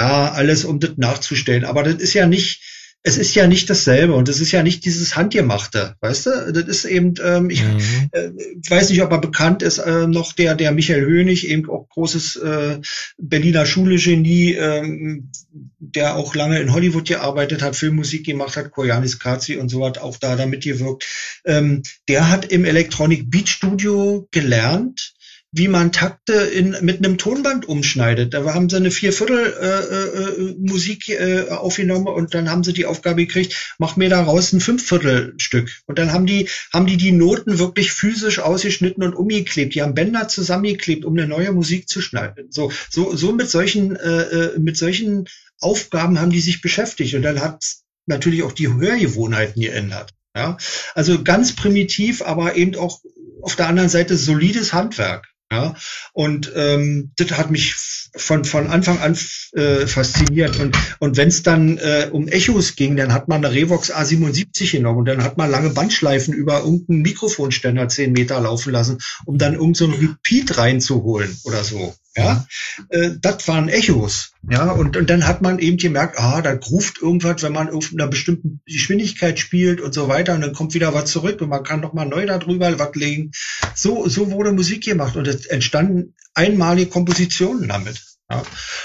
Ja, 0.00 0.32
alles 0.32 0.64
um 0.64 0.80
das 0.80 0.96
nachzustellen. 0.96 1.64
Aber 1.64 1.82
das 1.82 1.96
ist 1.96 2.14
ja 2.14 2.26
nicht, 2.26 2.62
es 3.02 3.16
ist 3.16 3.34
ja 3.34 3.46
nicht 3.46 3.70
dasselbe 3.70 4.14
und 4.14 4.28
es 4.28 4.40
ist 4.40 4.52
ja 4.52 4.62
nicht 4.62 4.84
dieses 4.84 5.16
Handgemachte, 5.16 5.96
weißt 6.00 6.26
du? 6.26 6.52
Das 6.52 6.64
ist 6.64 6.84
eben, 6.84 7.14
ähm, 7.24 7.48
ich 7.48 7.62
mhm. 7.62 8.10
äh, 8.12 8.30
weiß 8.68 8.90
nicht, 8.90 9.02
ob 9.02 9.10
er 9.10 9.20
bekannt 9.20 9.62
ist, 9.62 9.78
äh, 9.78 10.06
noch 10.06 10.34
der, 10.34 10.54
der 10.54 10.72
Michael 10.72 11.06
Hönig, 11.06 11.48
eben 11.48 11.68
auch 11.70 11.88
großes 11.88 12.36
äh, 12.36 12.80
Berliner 13.16 13.64
Schule-Genie, 13.64 14.52
ähm, 14.52 15.30
der 15.78 16.16
auch 16.16 16.34
lange 16.34 16.60
in 16.60 16.74
Hollywood 16.74 17.08
gearbeitet 17.08 17.62
hat, 17.62 17.74
Filmmusik 17.74 18.26
gemacht 18.26 18.56
hat, 18.56 18.70
Koyanis 18.70 19.18
Kazi 19.18 19.56
und 19.56 19.70
so 19.70 19.84
hat 19.86 19.96
auch 19.96 20.18
da 20.18 20.36
da 20.36 20.44
mitgewirkt. 20.44 21.06
Ähm, 21.46 21.82
der 22.06 22.28
hat 22.28 22.52
im 22.52 22.66
Electronic 22.66 23.30
Beat 23.30 23.48
Studio 23.48 24.28
gelernt, 24.30 25.14
wie 25.52 25.68
man 25.68 25.90
Takte 25.90 26.34
in, 26.34 26.76
mit 26.82 26.98
einem 26.98 27.18
Tonband 27.18 27.68
umschneidet. 27.68 28.32
Da 28.34 28.44
haben 28.54 28.70
sie 28.70 28.76
eine 28.76 28.90
Vierviertel 28.90 29.52
äh, 29.60 30.42
äh, 30.48 30.56
Musik 30.58 31.08
äh, 31.08 31.48
aufgenommen 31.48 32.06
und 32.06 32.34
dann 32.34 32.50
haben 32.50 32.62
sie 32.62 32.72
die 32.72 32.86
Aufgabe 32.86 33.26
gekriegt, 33.26 33.74
mach 33.78 33.96
mir 33.96 34.08
daraus 34.08 34.52
ein 34.52 34.60
Fünfviertelstück. 34.60 35.70
Und 35.86 35.98
dann 35.98 36.12
haben 36.12 36.26
die, 36.26 36.48
haben 36.72 36.86
die 36.86 36.96
die 36.96 37.12
Noten 37.12 37.58
wirklich 37.58 37.92
physisch 37.92 38.38
ausgeschnitten 38.38 39.02
und 39.02 39.14
umgeklebt. 39.14 39.74
Die 39.74 39.82
haben 39.82 39.94
Bänder 39.94 40.28
zusammengeklebt, 40.28 41.04
um 41.04 41.18
eine 41.18 41.26
neue 41.26 41.52
Musik 41.52 41.88
zu 41.88 42.00
schneiden. 42.00 42.46
So, 42.50 42.70
so, 42.88 43.16
so 43.16 43.32
mit 43.32 43.50
solchen, 43.50 43.96
äh, 43.96 44.22
äh 44.22 44.58
mit 44.58 44.76
solchen 44.76 45.26
Aufgaben 45.60 46.20
haben 46.20 46.30
die 46.30 46.40
sich 46.40 46.62
beschäftigt. 46.62 47.14
Und 47.14 47.22
dann 47.22 47.40
hat 47.40 47.64
natürlich 48.06 48.44
auch 48.44 48.52
die 48.52 48.68
Hörgewohnheiten 48.68 49.60
geändert. 49.60 50.14
Ja, 50.36 50.58
also 50.94 51.24
ganz 51.24 51.56
primitiv, 51.56 52.22
aber 52.22 52.54
eben 52.54 52.76
auch 52.76 53.00
auf 53.42 53.56
der 53.56 53.66
anderen 53.66 53.88
Seite 53.88 54.16
solides 54.16 54.72
Handwerk. 54.72 55.26
Ja, 55.52 55.74
und 56.12 56.52
ähm, 56.54 57.10
das 57.16 57.32
hat 57.32 57.50
mich 57.50 57.74
von 58.14 58.44
von 58.44 58.68
Anfang 58.68 59.00
an 59.00 59.18
äh, 59.52 59.86
fasziniert. 59.86 60.60
Und 60.60 60.76
und 61.00 61.16
wenn 61.16 61.26
es 61.28 61.42
dann 61.42 61.76
äh, 61.78 62.08
um 62.12 62.28
Echos 62.28 62.76
ging, 62.76 62.96
dann 62.96 63.12
hat 63.12 63.26
man 63.26 63.44
eine 63.44 63.52
Revox 63.54 63.92
A77 63.92 64.70
genommen 64.70 65.00
und 65.00 65.04
dann 65.06 65.24
hat 65.24 65.38
man 65.38 65.50
lange 65.50 65.70
Bandschleifen 65.70 66.34
über 66.34 66.60
irgendeinen 66.60 67.02
Mikrofonständer 67.02 67.88
zehn 67.88 68.12
Meter 68.12 68.40
laufen 68.40 68.72
lassen, 68.72 68.98
um 69.24 69.38
dann 69.38 69.54
irgendein 69.54 69.74
so 69.74 69.86
Repeat 69.86 70.56
reinzuholen 70.56 71.36
oder 71.44 71.64
so. 71.64 71.94
Ja, 72.20 72.46
äh, 72.90 73.10
das 73.20 73.46
waren 73.48 73.68
Echos. 73.68 74.32
Ja, 74.48 74.70
und, 74.70 74.96
und 74.96 75.10
dann 75.10 75.26
hat 75.26 75.42
man 75.42 75.58
eben 75.58 75.76
gemerkt, 75.76 76.18
ah, 76.18 76.40
da 76.40 76.52
ruft 76.52 77.00
irgendwas, 77.02 77.42
wenn 77.42 77.52
man 77.52 77.68
auf 77.70 77.90
einer 77.92 78.08
bestimmten 78.08 78.60
Geschwindigkeit 78.66 79.38
spielt 79.38 79.80
und 79.80 79.92
so 79.92 80.08
weiter, 80.08 80.34
und 80.34 80.40
dann 80.40 80.52
kommt 80.52 80.74
wieder 80.74 80.94
was 80.94 81.10
zurück 81.10 81.40
und 81.40 81.48
man 81.48 81.62
kann 81.62 81.80
noch 81.80 81.92
mal 81.92 82.06
neu 82.06 82.26
darüber 82.26 82.78
was 82.78 82.94
legen. 82.94 83.32
So, 83.74 84.08
so 84.08 84.30
wurde 84.30 84.52
Musik 84.52 84.84
gemacht 84.84 85.16
und 85.16 85.26
es 85.26 85.46
entstanden 85.46 86.14
einmalige 86.34 86.90
Kompositionen 86.90 87.68
damit. 87.68 88.09
Ja. 88.30 88.42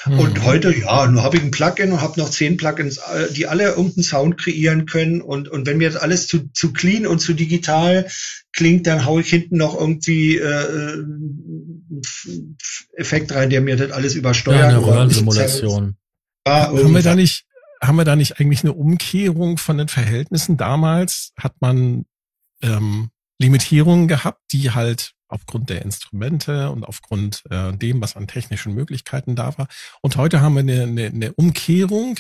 Mhm. 0.08 0.20
Und 0.20 0.44
heute, 0.44 0.76
ja, 0.76 1.08
nur 1.08 1.24
habe 1.24 1.38
ich 1.38 1.44
ein 1.44 1.52
Plugin 1.52 1.92
und 1.92 2.02
habe 2.02 2.20
noch 2.20 2.30
zehn 2.30 2.58
Plugins, 2.58 2.98
äh, 2.98 3.32
die 3.32 3.46
alle 3.48 3.70
irgendeinen 3.70 4.04
Sound 4.04 4.38
kreieren 4.38 4.86
können. 4.86 5.22
Und, 5.22 5.48
und 5.48 5.68
wenn 5.68 5.78
mir 5.78 5.90
das 5.90 6.02
alles 6.02 6.28
zu, 6.28 6.52
zu 6.52 6.74
clean 6.74 7.06
und 7.06 7.20
zu 7.20 7.34
digital 7.34 8.08
klingt, 8.54 8.88
dann 8.88 9.06
haue 9.06 9.22
ich 9.22 9.30
hinten 9.30 9.58
noch 9.58 9.80
irgendwie 9.80 10.38
äh, 10.38 11.04
Effekt 12.98 13.34
rein, 13.34 13.50
der 13.50 13.62
mir 13.62 13.78
das 13.78 13.92
alles 13.92 14.16
übersteuert. 14.16 14.60
Ja, 14.60 14.68
eine 14.70 14.86
Röhrensimulation. 14.86 15.96
Ja, 16.48 16.68
haben 16.68 16.94
wir 16.94 17.04
da 17.04 17.16
nicht, 17.16 17.46
haben 17.82 17.98
wir 17.98 18.06
da 18.06 18.16
nicht 18.16 18.40
eigentlich 18.40 18.64
eine 18.64 18.74
Umkehrung 18.74 19.58
von 19.58 19.78
den 19.78 19.90
Verhältnissen? 19.90 20.58
Damals 20.58 21.34
hat 21.38 21.54
man 21.60 22.06
ähm, 22.62 23.10
Limitierungen 23.40 24.08
gehabt, 24.08 24.42
die 24.52 24.72
halt 24.72 25.15
aufgrund 25.28 25.70
der 25.70 25.82
Instrumente 25.82 26.72
und 26.72 26.84
aufgrund 26.84 27.44
äh, 27.50 27.74
dem, 27.74 28.02
was 28.02 28.16
an 28.16 28.28
technischen 28.28 28.74
Möglichkeiten 28.74 29.36
da 29.36 29.58
war. 29.58 29.68
Und 30.02 30.18
heute 30.18 30.42
haben 30.42 30.56
wir 30.56 30.62
eine, 30.62 30.84
eine, 30.84 31.06
eine 31.08 31.34
Umkehrung 31.34 32.18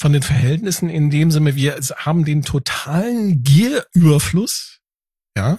von 0.00 0.12
den 0.12 0.22
Verhältnissen 0.22 0.88
in 0.88 1.10
dem 1.10 1.30
Sinne, 1.30 1.54
wir 1.54 1.78
haben 1.96 2.24
den 2.24 2.42
totalen 2.42 3.42
Gierüberfluss, 3.42 4.80
ja. 5.36 5.58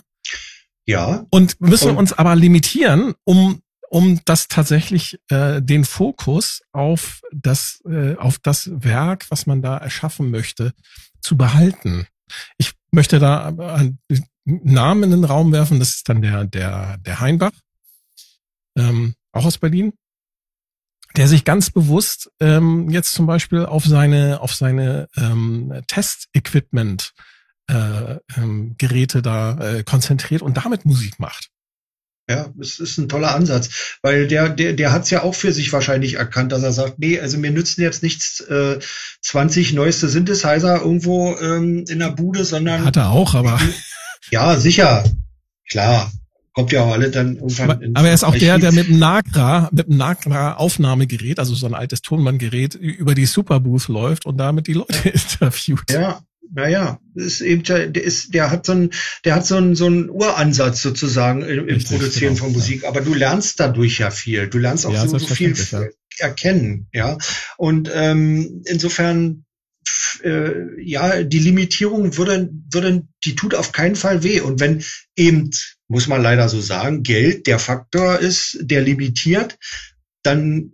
Ja. 0.85 1.25
Und 1.31 1.59
müssen 1.61 1.91
und 1.91 1.97
uns 1.97 2.13
aber 2.13 2.35
limitieren, 2.35 3.15
um 3.23 3.61
um 3.89 4.19
das 4.25 4.47
tatsächlich 4.47 5.19
äh, 5.29 5.61
den 5.61 5.85
Fokus 5.85 6.61
auf 6.73 7.21
das 7.31 7.81
äh, 7.89 8.15
auf 8.17 8.39
das 8.39 8.69
Werk, 8.73 9.25
was 9.29 9.45
man 9.45 9.61
da 9.61 9.77
erschaffen 9.77 10.31
möchte, 10.31 10.73
zu 11.21 11.37
behalten. 11.37 12.07
Ich 12.57 12.73
möchte 12.95 13.19
da 13.19 13.47
einen 13.47 13.99
Namen 14.45 15.03
in 15.03 15.11
den 15.11 15.23
Raum 15.23 15.51
werfen. 15.51 15.79
Das 15.79 15.89
ist 15.89 16.09
dann 16.09 16.21
der 16.21 16.45
der 16.45 16.97
der 16.97 17.19
Heinbach, 17.19 17.51
ähm, 18.75 19.13
auch 19.31 19.45
aus 19.45 19.59
Berlin, 19.59 19.93
der 21.15 21.27
sich 21.27 21.45
ganz 21.45 21.69
bewusst 21.69 22.31
ähm, 22.39 22.89
jetzt 22.89 23.13
zum 23.13 23.27
Beispiel 23.27 23.65
auf 23.65 23.85
seine 23.85 24.41
auf 24.41 24.55
seine 24.55 25.07
ähm, 25.17 25.81
Test-Equipment 25.87 27.13
äh, 27.67 28.17
ähm, 28.37 28.75
Geräte 28.77 29.21
da 29.21 29.57
äh, 29.59 29.83
konzentriert 29.83 30.41
und 30.41 30.57
damit 30.57 30.85
Musik 30.85 31.19
macht. 31.19 31.49
Ja, 32.27 32.49
es 32.59 32.79
ist 32.79 32.97
ein 32.97 33.07
toller 33.07 33.35
Ansatz, 33.35 33.97
weil 34.01 34.27
der, 34.27 34.49
der, 34.49 34.73
der 34.73 34.91
hat 34.91 35.03
es 35.03 35.11
ja 35.11 35.21
auch 35.21 35.35
für 35.35 35.51
sich 35.51 35.71
wahrscheinlich 35.71 36.15
erkannt, 36.15 36.51
dass 36.51 36.63
er 36.63 36.71
sagt, 36.71 36.97
nee, 36.97 37.19
also 37.19 37.37
mir 37.37 37.51
nützen 37.51 37.81
jetzt 37.81 38.01
nichts 38.01 38.39
äh, 38.39 38.79
20 39.21 39.73
neueste 39.73 40.09
Synthesizer 40.09 40.81
irgendwo 40.81 41.37
ähm, 41.37 41.85
in 41.87 41.99
der 41.99 42.09
Bude, 42.09 42.43
sondern. 42.43 42.83
Hat 42.83 42.97
er 42.97 43.11
auch, 43.11 43.35
aber. 43.35 43.59
Ja, 44.31 44.57
sicher. 44.57 45.03
Klar. 45.69 46.11
Kommt 46.53 46.71
ja 46.71 46.83
auch 46.83 46.93
alle 46.93 47.11
dann 47.11 47.35
irgendwann. 47.35 47.69
Aber, 47.69 47.85
aber 47.93 48.07
er 48.07 48.13
ist 48.13 48.23
auch 48.23 48.29
Archiv. 48.29 48.41
der, 48.41 48.57
der 48.57 48.71
mit 48.71 48.87
dem 48.87 48.97
Nagra, 48.97 49.69
mit 49.71 49.87
dem 49.87 49.97
Nagra 49.97 50.53
Aufnahmegerät, 50.53 51.37
also 51.37 51.53
so 51.53 51.67
ein 51.67 51.73
altes 51.73 52.01
Tonbandgerät, 52.01 52.75
über 52.75 53.13
die 53.13 53.25
Superbooth 53.25 53.89
läuft 53.89 54.25
und 54.25 54.37
damit 54.37 54.67
die 54.67 54.73
Leute 54.73 55.09
interviewt. 55.09 55.91
Ja, 55.91 56.21
naja, 56.53 56.99
ist 57.15 57.41
eben, 57.41 57.63
der 57.63 57.95
ist, 57.95 58.33
der 58.33 58.51
hat 58.51 58.65
so 58.65 58.73
ein, 58.73 58.89
der 59.23 59.35
hat 59.35 59.45
so 59.45 59.55
einen, 59.55 59.75
so 59.75 59.85
einen 59.85 60.09
Uransatz 60.09 60.81
sozusagen 60.81 61.41
im, 61.41 61.67
im 61.67 61.83
Produzieren 61.83 62.35
genau, 62.35 62.45
von 62.45 62.53
Musik. 62.53 62.83
Ja. 62.83 62.89
Aber 62.89 63.01
du 63.01 63.13
lernst 63.13 63.59
dadurch 63.59 63.99
ja 63.99 64.11
viel. 64.11 64.47
Du 64.47 64.57
lernst 64.57 64.85
auch 64.85 64.93
ja, 64.93 65.07
so, 65.07 65.17
so 65.17 65.33
viel 65.33 65.53
ja. 65.53 65.83
erkennen, 66.19 66.87
ja. 66.93 67.17
Und 67.57 67.89
ähm, 67.93 68.63
insofern, 68.65 69.45
äh, 70.23 70.51
ja, 70.81 71.23
die 71.23 71.39
Limitierung 71.39 72.17
würde, 72.17 72.49
würde, 72.71 73.07
die 73.23 73.35
tut 73.35 73.55
auf 73.55 73.71
keinen 73.71 73.95
Fall 73.95 74.23
weh. 74.23 74.39
Und 74.41 74.59
wenn 74.59 74.83
eben, 75.15 75.51
muss 75.87 76.07
man 76.07 76.21
leider 76.21 76.49
so 76.49 76.61
sagen, 76.61 77.03
Geld 77.03 77.47
der 77.47 77.59
Faktor 77.59 78.19
ist, 78.19 78.57
der 78.61 78.81
limitiert, 78.81 79.57
dann 80.23 80.71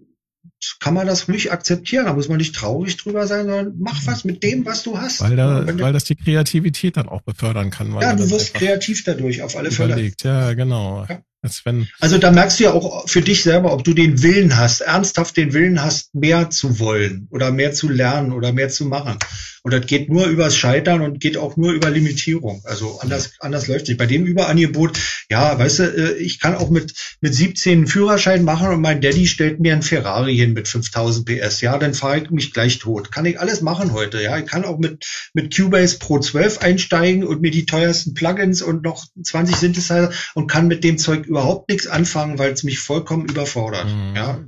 kann 0.79 0.93
man 0.93 1.07
das 1.07 1.27
ruhig 1.27 1.51
akzeptieren. 1.51 2.05
Da 2.05 2.13
muss 2.13 2.29
man 2.29 2.37
nicht 2.37 2.55
traurig 2.55 2.97
drüber 2.97 3.27
sein, 3.27 3.45
sondern 3.47 3.73
mach 3.79 4.05
was 4.05 4.23
mit 4.23 4.43
dem, 4.43 4.65
was 4.65 4.83
du 4.83 4.97
hast. 4.97 5.21
Weil, 5.21 5.35
da, 5.35 5.65
weil 5.79 5.93
das 5.93 6.03
die 6.03 6.15
Kreativität 6.15 6.97
dann 6.97 7.09
auch 7.09 7.21
befördern 7.21 7.69
kann. 7.71 7.91
ja, 7.99 8.15
du 8.15 8.29
wirst 8.29 8.53
kreativ 8.53 9.03
dadurch, 9.03 9.41
auf 9.41 9.55
alle 9.57 9.71
Fälle. 9.71 9.93
Überlegt. 9.93 10.23
Ja, 10.23 10.53
genau. 10.53 11.05
Ja. 11.09 11.21
Als 11.43 11.65
wenn 11.65 11.87
Also 11.99 12.19
da 12.19 12.31
merkst 12.31 12.59
du 12.59 12.65
ja 12.65 12.73
auch 12.73 13.09
für 13.09 13.21
dich 13.21 13.41
selber, 13.41 13.73
ob 13.73 13.83
du 13.83 13.93
den 13.93 14.21
Willen 14.21 14.57
hast, 14.57 14.81
ernsthaft 14.81 15.37
den 15.37 15.53
Willen 15.53 15.83
hast, 15.83 16.13
mehr 16.13 16.51
zu 16.51 16.77
wollen 16.77 17.27
oder 17.31 17.51
mehr 17.51 17.73
zu 17.73 17.89
lernen 17.89 18.31
oder 18.31 18.53
mehr 18.53 18.69
zu 18.69 18.85
machen. 18.85 19.17
Und 19.63 19.73
das 19.73 19.85
geht 19.85 20.09
nur 20.09 20.27
übers 20.27 20.55
Scheitern 20.55 21.01
und 21.01 21.19
geht 21.19 21.37
auch 21.37 21.55
nur 21.55 21.73
über 21.73 21.89
Limitierung. 21.89 22.61
Also 22.65 22.99
anders, 22.99 23.33
anders 23.39 23.67
läuft 23.67 23.87
nicht. 23.87 23.97
Bei 23.97 24.07
dem 24.07 24.25
Überangebot, 24.25 24.99
ja, 25.29 25.57
weißt 25.57 25.79
du, 25.79 25.83
äh, 25.83 26.13
ich 26.17 26.39
kann 26.39 26.55
auch 26.55 26.69
mit, 26.69 26.93
mit 27.21 27.35
17 27.35 27.71
einen 27.71 27.87
Führerschein 27.87 28.43
machen 28.43 28.69
und 28.69 28.81
mein 28.81 29.01
Daddy 29.01 29.27
stellt 29.27 29.59
mir 29.59 29.73
einen 29.73 29.83
Ferrari 29.83 30.35
hin 30.35 30.53
mit 30.53 30.67
5000 30.67 31.25
PS. 31.25 31.61
Ja, 31.61 31.77
dann 31.77 31.93
fahre 31.93 32.19
ich 32.19 32.31
mich 32.31 32.53
gleich 32.53 32.79
tot. 32.79 33.11
Kann 33.11 33.25
ich 33.25 33.39
alles 33.39 33.61
machen 33.61 33.93
heute. 33.93 34.21
Ja, 34.21 34.37
ich 34.37 34.45
kann 34.45 34.65
auch 34.65 34.79
mit, 34.79 35.05
mit 35.33 35.55
Cubase 35.55 35.99
Pro 35.99 36.19
12 36.19 36.59
einsteigen 36.59 37.23
und 37.23 37.41
mir 37.41 37.51
die 37.51 37.65
teuersten 37.65 38.15
Plugins 38.15 38.63
und 38.63 38.83
noch 38.83 39.05
20 39.23 39.55
Synthesizer 39.55 40.11
und 40.33 40.47
kann 40.47 40.67
mit 40.67 40.83
dem 40.83 40.97
Zeug 40.97 41.27
überhaupt 41.31 41.69
nichts 41.69 41.87
anfangen, 41.87 42.37
weil 42.37 42.51
es 42.51 42.63
mich 42.63 42.79
vollkommen 42.79 43.25
überfordert. 43.25 43.87
Mhm. 43.87 44.15
Ja, 44.15 44.39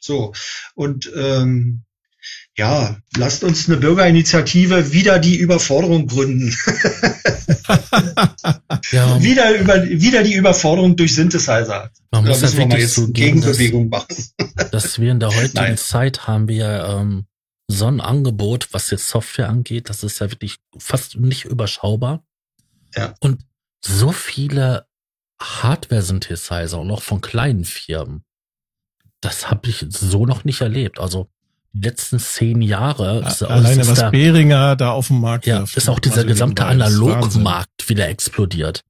so. 0.00 0.32
Und 0.74 1.10
ähm, 1.14 1.82
ja, 2.56 2.98
lasst 3.16 3.44
uns 3.44 3.68
eine 3.68 3.76
Bürgerinitiative 3.76 4.92
wieder 4.92 5.18
die 5.18 5.36
Überforderung 5.36 6.06
gründen. 6.06 6.54
Ja, 8.92 9.22
wieder 9.22 9.56
über 9.58 9.84
wieder 9.84 10.22
die 10.22 10.34
Überforderung 10.34 10.96
durch 10.96 11.14
Synthesizer. 11.14 11.90
man 12.10 12.24
Da 12.24 12.28
muss 12.28 12.40
ja 12.40 12.46
müssen 12.46 12.58
wir 12.58 12.66
mal 12.66 12.72
wirklich 12.72 12.82
jetzt 12.84 12.94
zugeben, 12.94 13.40
dass, 13.40 13.56
Gegenbewegung 13.56 13.88
machen. 13.88 14.16
dass 14.72 14.98
wir 15.00 15.12
in 15.12 15.20
der 15.20 15.28
heutigen 15.28 15.54
Nein. 15.54 15.76
Zeit 15.76 16.26
haben 16.26 16.48
wir 16.48 16.84
ähm, 16.88 17.26
so 17.68 17.86
ein 17.86 18.00
Angebot, 18.00 18.68
was 18.72 18.90
jetzt 18.90 19.08
Software 19.08 19.48
angeht, 19.48 19.88
das 19.88 20.02
ist 20.02 20.20
ja 20.20 20.30
wirklich 20.30 20.56
fast 20.78 21.16
nicht 21.16 21.44
überschaubar. 21.44 22.24
Ja. 22.96 23.14
Und 23.20 23.42
so 23.84 24.12
viele 24.12 24.86
Hardware-Synthesizer 25.40 26.78
und 26.78 26.90
auch 26.90 27.02
von 27.02 27.20
kleinen 27.20 27.64
Firmen, 27.64 28.24
das 29.20 29.50
habe 29.50 29.68
ich 29.68 29.86
so 29.88 30.26
noch 30.26 30.44
nicht 30.44 30.60
erlebt. 30.60 30.98
Also 30.98 31.28
die 31.72 31.86
letzten 31.86 32.18
zehn 32.18 32.62
Jahre 32.62 33.24
ist, 33.26 33.42
alleine 33.42 33.82
ist 33.82 33.88
was 33.90 34.00
da, 34.00 34.10
Behringer 34.10 34.76
da 34.76 34.90
auf 34.90 35.06
dem 35.06 35.20
Markt 35.20 35.46
ja, 35.46 35.62
ist 35.62 35.88
auch 35.88 36.00
dieser 36.00 36.16
also 36.16 36.28
gesamte. 36.28 36.64
Analogmarkt 36.64 37.88
wieder 37.88 38.08
explodiert. 38.08 38.82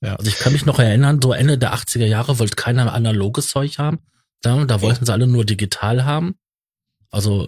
Ja. 0.00 0.16
Also 0.16 0.28
ich 0.28 0.38
kann 0.38 0.52
mich 0.52 0.66
noch 0.66 0.78
erinnern, 0.78 1.20
so 1.22 1.32
Ende 1.32 1.58
der 1.58 1.74
80er 1.74 2.04
Jahre 2.04 2.38
wollte 2.38 2.56
keiner 2.56 2.92
analoges 2.92 3.48
Zeug 3.48 3.78
haben. 3.78 4.00
Da, 4.42 4.64
da 4.64 4.82
wollten 4.82 5.06
sie 5.06 5.12
alle 5.12 5.26
nur 5.26 5.44
digital 5.44 6.04
haben. 6.04 6.34
Also 7.10 7.46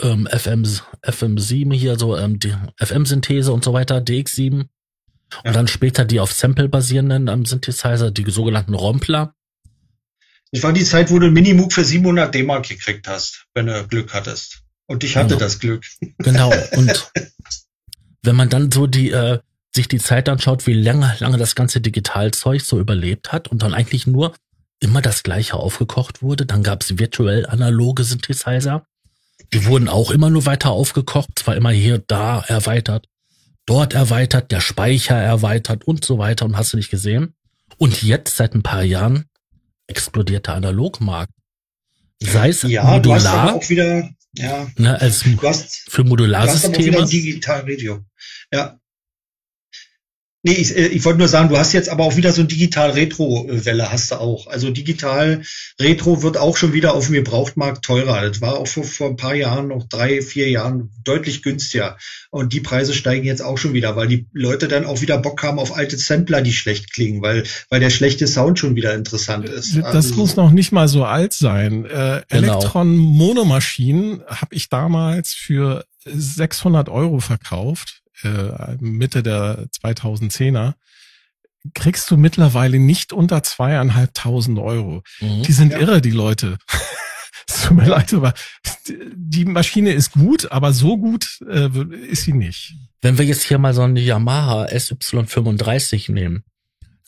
ähm, 0.00 0.28
FM, 0.30 0.64
FM7 1.02 1.74
hier, 1.74 1.98
so 1.98 2.16
ähm, 2.16 2.38
FM-Synthese 2.78 3.52
und 3.52 3.64
so 3.64 3.72
weiter, 3.72 3.98
DX7. 3.98 4.66
Und 5.44 5.54
dann 5.54 5.68
später 5.68 6.04
die 6.04 6.20
auf 6.20 6.32
Sample 6.32 6.68
basierenden 6.68 7.28
ähm, 7.28 7.44
Synthesizer, 7.44 8.10
die 8.10 8.30
sogenannten 8.30 8.74
Rompler. 8.74 9.34
Das 10.52 10.62
war 10.62 10.72
die 10.72 10.84
Zeit, 10.84 11.10
wo 11.10 11.18
du 11.18 11.30
Minimoog 11.30 11.72
für 11.72 11.84
700 11.84 12.34
D-Mark 12.34 12.68
gekriegt 12.68 13.06
hast, 13.06 13.46
wenn 13.54 13.66
du 13.66 13.86
Glück 13.86 14.12
hattest. 14.12 14.62
Und 14.86 15.04
ich 15.04 15.16
hatte 15.16 15.28
Genau. 15.28 15.38
das 15.38 15.58
Glück. 15.60 15.84
Genau. 16.18 16.52
Und 16.72 17.12
wenn 18.22 18.36
man 18.36 18.48
dann 18.48 18.72
so 18.72 18.86
die, 18.88 19.10
äh, 19.10 19.38
sich 19.74 19.86
die 19.86 19.98
Zeit 19.98 20.28
anschaut, 20.28 20.66
wie 20.66 20.74
lange, 20.74 21.14
lange 21.20 21.38
das 21.38 21.54
ganze 21.54 21.80
Digitalzeug 21.80 22.60
so 22.60 22.80
überlebt 22.80 23.30
hat 23.30 23.48
und 23.48 23.62
dann 23.62 23.72
eigentlich 23.74 24.08
nur 24.08 24.34
immer 24.80 25.00
das 25.02 25.22
gleiche 25.22 25.54
aufgekocht 25.54 26.22
wurde, 26.22 26.46
dann 26.46 26.62
gab 26.62 26.82
es 26.82 26.98
virtuell 26.98 27.46
analoge 27.46 28.02
Synthesizer. 28.02 28.84
Die 29.52 29.64
wurden 29.66 29.88
auch 29.88 30.10
immer 30.10 30.30
nur 30.30 30.46
weiter 30.46 30.70
aufgekocht, 30.70 31.38
zwar 31.38 31.56
immer 31.56 31.70
hier, 31.70 32.02
da 32.06 32.40
erweitert, 32.40 33.06
dort 33.66 33.94
erweitert, 33.94 34.50
der 34.50 34.60
Speicher 34.60 35.16
erweitert 35.16 35.84
und 35.84 36.04
so 36.04 36.18
weiter 36.18 36.44
und 36.44 36.56
hast 36.56 36.72
du 36.72 36.76
nicht 36.76 36.90
gesehen. 36.90 37.34
Und 37.78 38.02
jetzt, 38.02 38.36
seit 38.36 38.54
ein 38.54 38.62
paar 38.62 38.82
Jahren, 38.82 39.26
explodiert 39.86 40.46
der 40.46 40.54
Analogmarkt. 40.54 41.32
Sei 42.22 42.48
es 42.50 42.62
Ja, 42.62 42.84
modular, 42.84 43.54
auch 43.54 43.68
wieder, 43.70 44.10
ja, 44.34 44.68
ne, 44.76 45.00
als 45.00 45.24
hast, 45.24 45.90
für 45.90 46.04
du 46.04 46.26
hast 46.26 46.64
aber 46.64 46.74
auch 46.74 46.78
wieder 46.78 46.98
Modularsysteme. 46.98 46.98
ein 46.98 47.08
Digital-Radio. 47.08 48.04
Ja. 48.52 48.79
Nee, 50.42 50.52
ich, 50.52 50.74
äh, 50.74 50.86
ich 50.86 51.04
wollte 51.04 51.18
nur 51.18 51.28
sagen, 51.28 51.50
du 51.50 51.58
hast 51.58 51.74
jetzt 51.74 51.90
aber 51.90 52.04
auch 52.04 52.16
wieder 52.16 52.32
so 52.32 52.40
ein 52.40 52.48
Digital-Retro-Welle, 52.48 53.92
hast 53.92 54.10
du 54.10 54.14
auch. 54.16 54.46
Also 54.46 54.70
Digital-Retro 54.70 56.22
wird 56.22 56.38
auch 56.38 56.56
schon 56.56 56.72
wieder 56.72 56.94
auf 56.94 57.06
dem 57.06 57.14
Gebrauchtmarkt 57.16 57.84
teurer. 57.84 58.22
Das 58.26 58.40
war 58.40 58.56
auch 58.56 58.66
vor, 58.66 58.84
vor 58.84 59.08
ein 59.08 59.16
paar 59.16 59.34
Jahren, 59.34 59.68
noch 59.68 59.86
drei, 59.88 60.22
vier 60.22 60.48
Jahren, 60.48 60.90
deutlich 61.04 61.42
günstiger. 61.42 61.98
Und 62.30 62.52
die 62.54 62.60
Preise 62.60 62.94
steigen 62.94 63.26
jetzt 63.26 63.42
auch 63.42 63.58
schon 63.58 63.74
wieder, 63.74 63.96
weil 63.96 64.08
die 64.08 64.26
Leute 64.32 64.66
dann 64.68 64.86
auch 64.86 65.02
wieder 65.02 65.18
Bock 65.18 65.42
haben 65.42 65.58
auf 65.58 65.76
alte 65.76 65.98
Sampler, 65.98 66.40
die 66.40 66.52
schlecht 66.54 66.92
klingen, 66.92 67.20
weil, 67.20 67.44
weil 67.68 67.80
der 67.80 67.90
schlechte 67.90 68.26
Sound 68.26 68.58
schon 68.58 68.76
wieder 68.76 68.94
interessant 68.94 69.46
ist. 69.46 69.76
Das 69.76 69.84
Also- 69.94 70.14
muss 70.14 70.36
noch 70.36 70.52
nicht 70.52 70.72
mal 70.72 70.88
so 70.88 71.04
alt 71.04 71.34
sein. 71.34 71.84
Äh, 71.84 72.22
Genau. 72.30 72.58
Elektron-Monomaschinen 73.10 74.22
habe 74.26 74.54
ich 74.54 74.68
damals 74.68 75.34
für 75.34 75.84
600 76.06 76.88
Euro 76.88 77.20
verkauft, 77.20 78.00
äh, 78.24 78.76
Mitte 78.80 79.22
der 79.22 79.66
2010er. 79.82 80.74
Kriegst 81.74 82.10
du 82.10 82.16
mittlerweile 82.16 82.78
nicht 82.78 83.12
unter 83.12 83.42
zweieinhalbtausend 83.42 84.58
Euro. 84.58 85.02
Mhm. 85.20 85.42
Die 85.42 85.52
sind 85.52 85.72
Ja. 85.72 85.78
irre, 85.80 86.00
die 86.00 86.10
Leute. 86.10 86.56
Es 87.46 87.62
tut 87.64 87.76
mir 87.76 87.86
leid, 87.86 88.14
aber 88.14 88.32
die 89.14 89.44
Maschine 89.44 89.92
ist 89.92 90.12
gut, 90.12 90.50
aber 90.52 90.72
so 90.72 90.96
gut 90.96 91.38
äh, 91.48 91.68
ist 92.08 92.22
sie 92.24 92.32
nicht. 92.32 92.74
Wenn 93.02 93.18
wir 93.18 93.24
jetzt 93.26 93.42
hier 93.42 93.58
mal 93.58 93.74
so 93.74 93.82
eine 93.82 94.00
Yamaha 94.00 94.66
SY35 94.66 96.12
nehmen, 96.12 96.44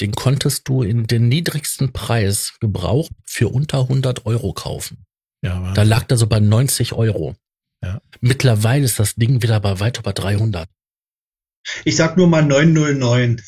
den 0.01 0.13
konntest 0.13 0.69
du 0.69 0.83
in 0.83 1.07
den 1.07 1.29
niedrigsten 1.29 1.93
Preis 1.93 2.55
gebraucht 2.61 3.13
für 3.25 3.49
unter 3.49 3.81
100 3.83 4.27
Euro 4.27 4.53
kaufen. 4.53 5.05
Ja, 5.43 5.73
Da 5.75 5.83
lag 5.83 6.05
der 6.05 6.17
so 6.19 6.27
bei 6.27 6.41
90 6.41 6.93
Euro. 6.93 7.37
Ja. 7.83 8.01
Mittlerweile 8.21 8.85
ist 8.85 8.99
das 8.99 9.15
Ding 9.17 9.43
wieder 9.43 9.61
bei 9.61 9.81
weit 9.81 9.99
über 9.99 10.13
300. 10.13 10.69
Ich 11.85 11.97
sag 11.97 12.17
nur 12.17 12.27
mal 12.27 12.45
909. 12.45 13.41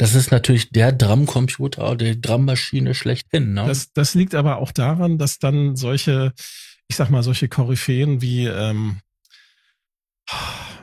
Das 0.00 0.14
ist 0.14 0.30
natürlich 0.30 0.70
der 0.70 0.92
Drumcomputer, 0.92 1.96
die 1.96 2.20
Drummaschine 2.20 2.94
schlechthin. 2.94 3.54
Ne? 3.54 3.66
Das, 3.66 3.92
das 3.92 4.14
liegt 4.14 4.36
aber 4.36 4.58
auch 4.58 4.70
daran, 4.70 5.18
dass 5.18 5.40
dann 5.40 5.74
solche, 5.74 6.32
ich 6.86 6.94
sag 6.94 7.10
mal, 7.10 7.24
solche 7.24 7.48
Koryphäen 7.48 8.22
wie, 8.22 8.46
ähm, 8.46 9.00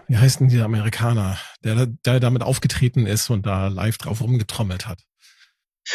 wie 0.09 0.17
heißt 0.17 0.41
denn 0.41 0.49
dieser 0.49 0.65
Amerikaner, 0.65 1.39
der, 1.63 1.85
der 1.85 2.19
damit 2.19 2.43
aufgetreten 2.43 3.07
ist 3.07 3.29
und 3.29 3.45
da 3.45 3.69
live 3.69 3.97
drauf 3.97 4.19
rumgetrommelt 4.19 4.85
hat. 4.85 5.01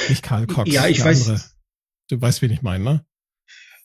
Nicht 0.09 0.23
Karl 0.23 0.47
Cox. 0.47 0.73
Ja, 0.73 0.87
ich 0.87 1.05
weiß. 1.05 1.29
Andere. 1.29 1.45
Du 2.09 2.21
weißt, 2.21 2.41
wen 2.41 2.53
ich 2.53 2.63
meine, 2.63 2.85
ne? 2.85 3.05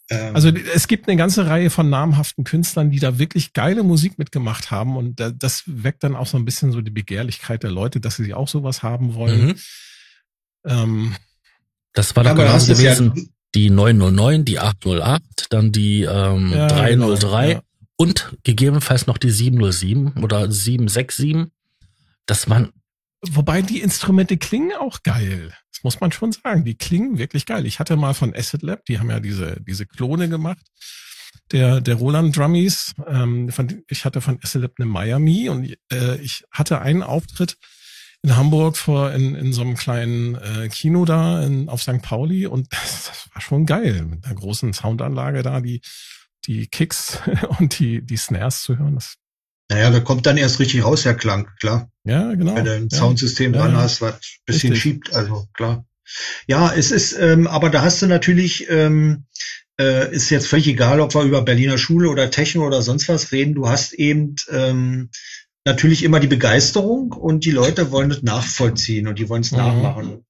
Ähm, 0.10 0.36
Also 0.36 0.50
es 0.50 0.88
gibt 0.88 1.08
eine 1.08 1.18
ganze 1.18 1.48
Reihe 1.48 1.70
von 1.70 1.90
namhaften 1.90 2.44
Künstlern, 2.44 2.92
die 2.92 3.00
da 3.00 3.18
wirklich 3.18 3.54
geile 3.54 3.84
Musik 3.84 4.20
mitgemacht 4.20 4.70
haben 4.72 4.98
und 4.98 5.20
da- 5.20 5.32
das 5.32 5.64
weckt 5.66 6.04
dann 6.04 6.16
auch 6.16 6.28
so 6.28 6.38
ein 6.38 6.46
bisschen 6.46 6.72
so 6.72 6.82
die 6.82 6.92
Begehrlichkeit 6.92 7.64
der 7.64 7.72
Leute, 7.72 8.00
dass 8.00 8.18
sie 8.18 8.34
auch 8.34 8.48
sowas 8.48 8.84
haben 8.84 9.16
wollen. 9.16 9.48
Mhm. 9.48 9.56
Ähm, 10.66 11.16
Das 11.94 12.16
war 12.16 12.24
doch 12.24 12.38
hast 12.38 12.70
es 12.70 12.82
ja, 12.82 12.94
gewesen. 12.94 13.30
Die 13.56 13.70
909, 13.70 14.44
die 14.46 14.60
808, 14.60 15.22
dann 15.50 15.72
die 15.72 16.02
ähm, 16.04 16.52
ja, 16.52 16.68
303 16.68 17.48
genau, 17.48 17.54
ja. 17.54 17.62
und 17.96 18.36
gegebenenfalls 18.44 19.08
noch 19.08 19.18
die 19.18 19.32
707 19.32 20.14
oder 20.22 20.52
767. 20.52 21.48
Das 22.26 22.50
waren 22.50 22.70
Wobei 23.32 23.62
die 23.62 23.82
Instrumente 23.82 24.38
klingen 24.38 24.74
auch 24.74 25.04
geil. 25.04 25.54
Das 25.72 25.84
muss 25.84 26.00
man 26.00 26.12
schon 26.12 26.32
sagen. 26.32 26.66
Die 26.66 26.76
klingen 26.76 27.18
wirklich 27.18 27.46
geil. 27.46 27.66
Ich 27.66 27.80
hatte 27.80 27.96
mal 27.96 28.14
von 28.14 28.36
Acid 28.36 28.62
Lab, 28.62 28.86
die 28.86 29.00
haben 29.00 29.10
ja 29.10 29.20
diese, 29.20 29.62
diese 29.62 29.86
Klone 29.86 30.30
gemacht. 30.30 30.66
Der, 31.52 31.82
der 31.82 31.96
Roland 31.96 32.36
Drummies, 32.36 32.94
ähm, 33.08 33.50
von, 33.50 33.84
ich 33.88 34.06
hatte 34.06 34.22
von 34.22 34.40
Acid 34.42 34.62
Lab 34.62 34.72
eine 34.78 34.88
Miami 34.88 35.50
und 35.50 35.76
äh, 35.92 36.16
ich 36.22 36.44
hatte 36.52 36.82
einen 36.82 37.04
Auftritt 37.04 37.58
in 38.24 38.36
Hamburg 38.36 38.78
vor 38.78 39.12
in, 39.12 39.36
in 39.36 39.54
so 39.54 39.62
einem 39.62 39.76
kleinen 39.76 40.36
äh, 40.36 40.70
Kino 40.70 41.06
da 41.06 41.44
in, 41.44 41.70
auf 41.70 41.84
St. 41.84 42.02
Pauli 42.02 42.48
und 42.48 42.68
das, 42.74 43.06
das 43.06 43.30
war 43.34 43.42
schon 43.42 43.66
geil 43.66 44.06
mit 44.06 44.26
einer 44.26 44.36
großen 44.36 44.74
Soundanlage 44.74 45.44
da, 45.44 45.62
die 45.62 45.82
die 46.46 46.68
Kicks 46.68 47.20
und 47.60 47.80
die 47.80 48.04
die 48.04 48.18
Snares 48.18 48.64
zu 48.64 48.78
hören. 48.78 48.96
Das, 48.96 49.16
naja, 49.70 49.90
da 49.90 50.00
kommt 50.00 50.26
dann 50.26 50.38
erst 50.38 50.60
richtig 50.60 50.84
raus, 50.84 51.04
der 51.04 51.16
Klang, 51.16 51.50
klar. 51.60 51.90
ja, 52.04 52.34
genau. 52.34 52.56
wenn 52.56 52.66
du 52.66 52.72
ein 52.74 52.88
ja. 52.92 52.98
Soundsystem 52.98 53.54
Ja, 53.54 53.62
dran 53.62 53.78
hast, 53.78 54.02
was 54.02 54.14
ein 54.14 54.20
bisschen 54.46 54.72
Richtig. 54.74 54.82
schiebt, 54.82 55.16
also 55.16 55.48
klar. 55.54 55.86
Ja, 56.48 56.72
es 56.74 56.92
ist, 56.92 57.14
ähm, 57.20 57.48
aber 57.48 57.70
da 57.72 57.82
hast 57.82 58.02
du 58.02 58.06
natürlich, 58.06 58.70
ähm, 58.70 59.26
äh, 59.80 60.14
ist 60.14 60.30
jetzt 60.30 60.48
völlig 60.48 60.68
egal, 60.68 61.00
ob 61.02 61.16
wir 61.16 61.24
über 61.24 61.42
Berliner 61.42 61.78
Schule 61.80 62.10
oder 62.10 62.30
Techno 62.30 62.66
oder 62.68 62.82
sonst 62.84 63.10
was 63.10 63.32
reden, 63.32 63.56
du 63.56 63.68
hast 63.68 63.94
eben 63.94 64.36
ähm, 64.52 65.10
natürlich 65.66 66.04
immer 66.04 66.20
die 66.20 66.28
Begeisterung 66.28 67.12
und 67.12 67.44
die 67.44 67.52
Leute 67.52 67.90
wollen 67.92 68.12
es 68.12 68.22
nachvollziehen 68.22 69.08
und 69.08 69.18
die 69.18 69.28
wollen 69.30 69.42
es 69.42 69.52
Mhm. 69.52 69.58
nachmachen. 69.58 70.25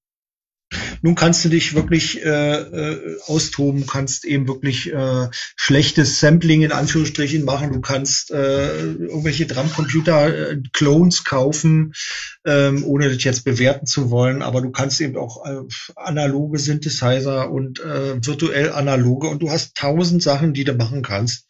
Nun 1.02 1.14
kannst 1.14 1.44
du 1.44 1.48
dich 1.48 1.74
wirklich 1.74 2.24
äh, 2.24 2.28
äh, 2.28 3.18
austoben, 3.26 3.86
kannst 3.86 4.24
eben 4.24 4.48
wirklich 4.48 4.92
äh, 4.92 5.28
schlechtes 5.54 6.18
Sampling 6.20 6.62
in 6.62 6.72
Anführungsstrichen 6.72 7.44
machen, 7.44 7.72
du 7.72 7.80
kannst 7.80 8.30
äh, 8.32 8.82
irgendwelche 8.82 9.46
Drumcomputer-Clones 9.46 11.24
kaufen, 11.24 11.92
ähm, 12.44 12.84
ohne 12.84 13.08
das 13.08 13.22
jetzt 13.22 13.44
bewerten 13.44 13.86
zu 13.86 14.10
wollen, 14.10 14.42
aber 14.42 14.60
du 14.60 14.70
kannst 14.70 15.00
eben 15.00 15.16
auch 15.16 15.46
äh, 15.46 15.62
analoge 15.94 16.58
Synthesizer 16.58 17.50
und 17.50 17.80
äh, 17.80 18.24
virtuell 18.24 18.72
analoge. 18.72 19.28
Und 19.28 19.42
du 19.42 19.50
hast 19.50 19.76
tausend 19.76 20.22
Sachen, 20.22 20.52
die 20.52 20.64
du 20.64 20.74
machen 20.74 21.02
kannst. 21.02 21.46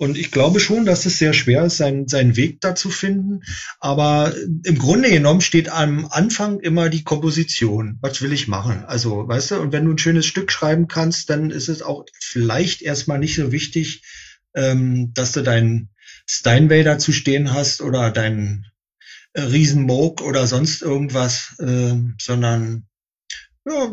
Und 0.00 0.16
ich 0.16 0.30
glaube 0.30 0.60
schon, 0.60 0.86
dass 0.86 1.04
es 1.04 1.18
sehr 1.18 1.34
schwer 1.34 1.66
ist, 1.66 1.76
seinen, 1.76 2.08
seinen 2.08 2.34
Weg 2.34 2.62
da 2.62 2.74
zu 2.74 2.88
finden. 2.88 3.42
Aber 3.80 4.34
im 4.64 4.78
Grunde 4.78 5.10
genommen 5.10 5.42
steht 5.42 5.68
am 5.68 6.06
Anfang 6.06 6.58
immer 6.58 6.88
die 6.88 7.04
Komposition. 7.04 7.98
Was 8.00 8.22
will 8.22 8.32
ich 8.32 8.48
machen? 8.48 8.82
Also, 8.86 9.28
weißt 9.28 9.50
du, 9.50 9.60
und 9.60 9.72
wenn 9.72 9.84
du 9.84 9.92
ein 9.92 9.98
schönes 9.98 10.24
Stück 10.24 10.50
schreiben 10.50 10.88
kannst, 10.88 11.28
dann 11.28 11.50
ist 11.50 11.68
es 11.68 11.82
auch 11.82 12.06
vielleicht 12.18 12.80
erstmal 12.80 13.18
nicht 13.18 13.34
so 13.34 13.52
wichtig, 13.52 14.02
ähm, 14.54 15.12
dass 15.12 15.32
du 15.32 15.42
deinen 15.42 15.90
Steinway 16.24 16.82
dazu 16.82 17.12
stehen 17.12 17.52
hast 17.52 17.82
oder 17.82 18.10
deinen 18.10 18.64
äh, 19.34 19.42
Riesenmoog 19.42 20.22
oder 20.22 20.46
sonst 20.46 20.80
irgendwas, 20.80 21.56
äh, 21.58 21.94
sondern 22.18 22.86
ja, 23.66 23.92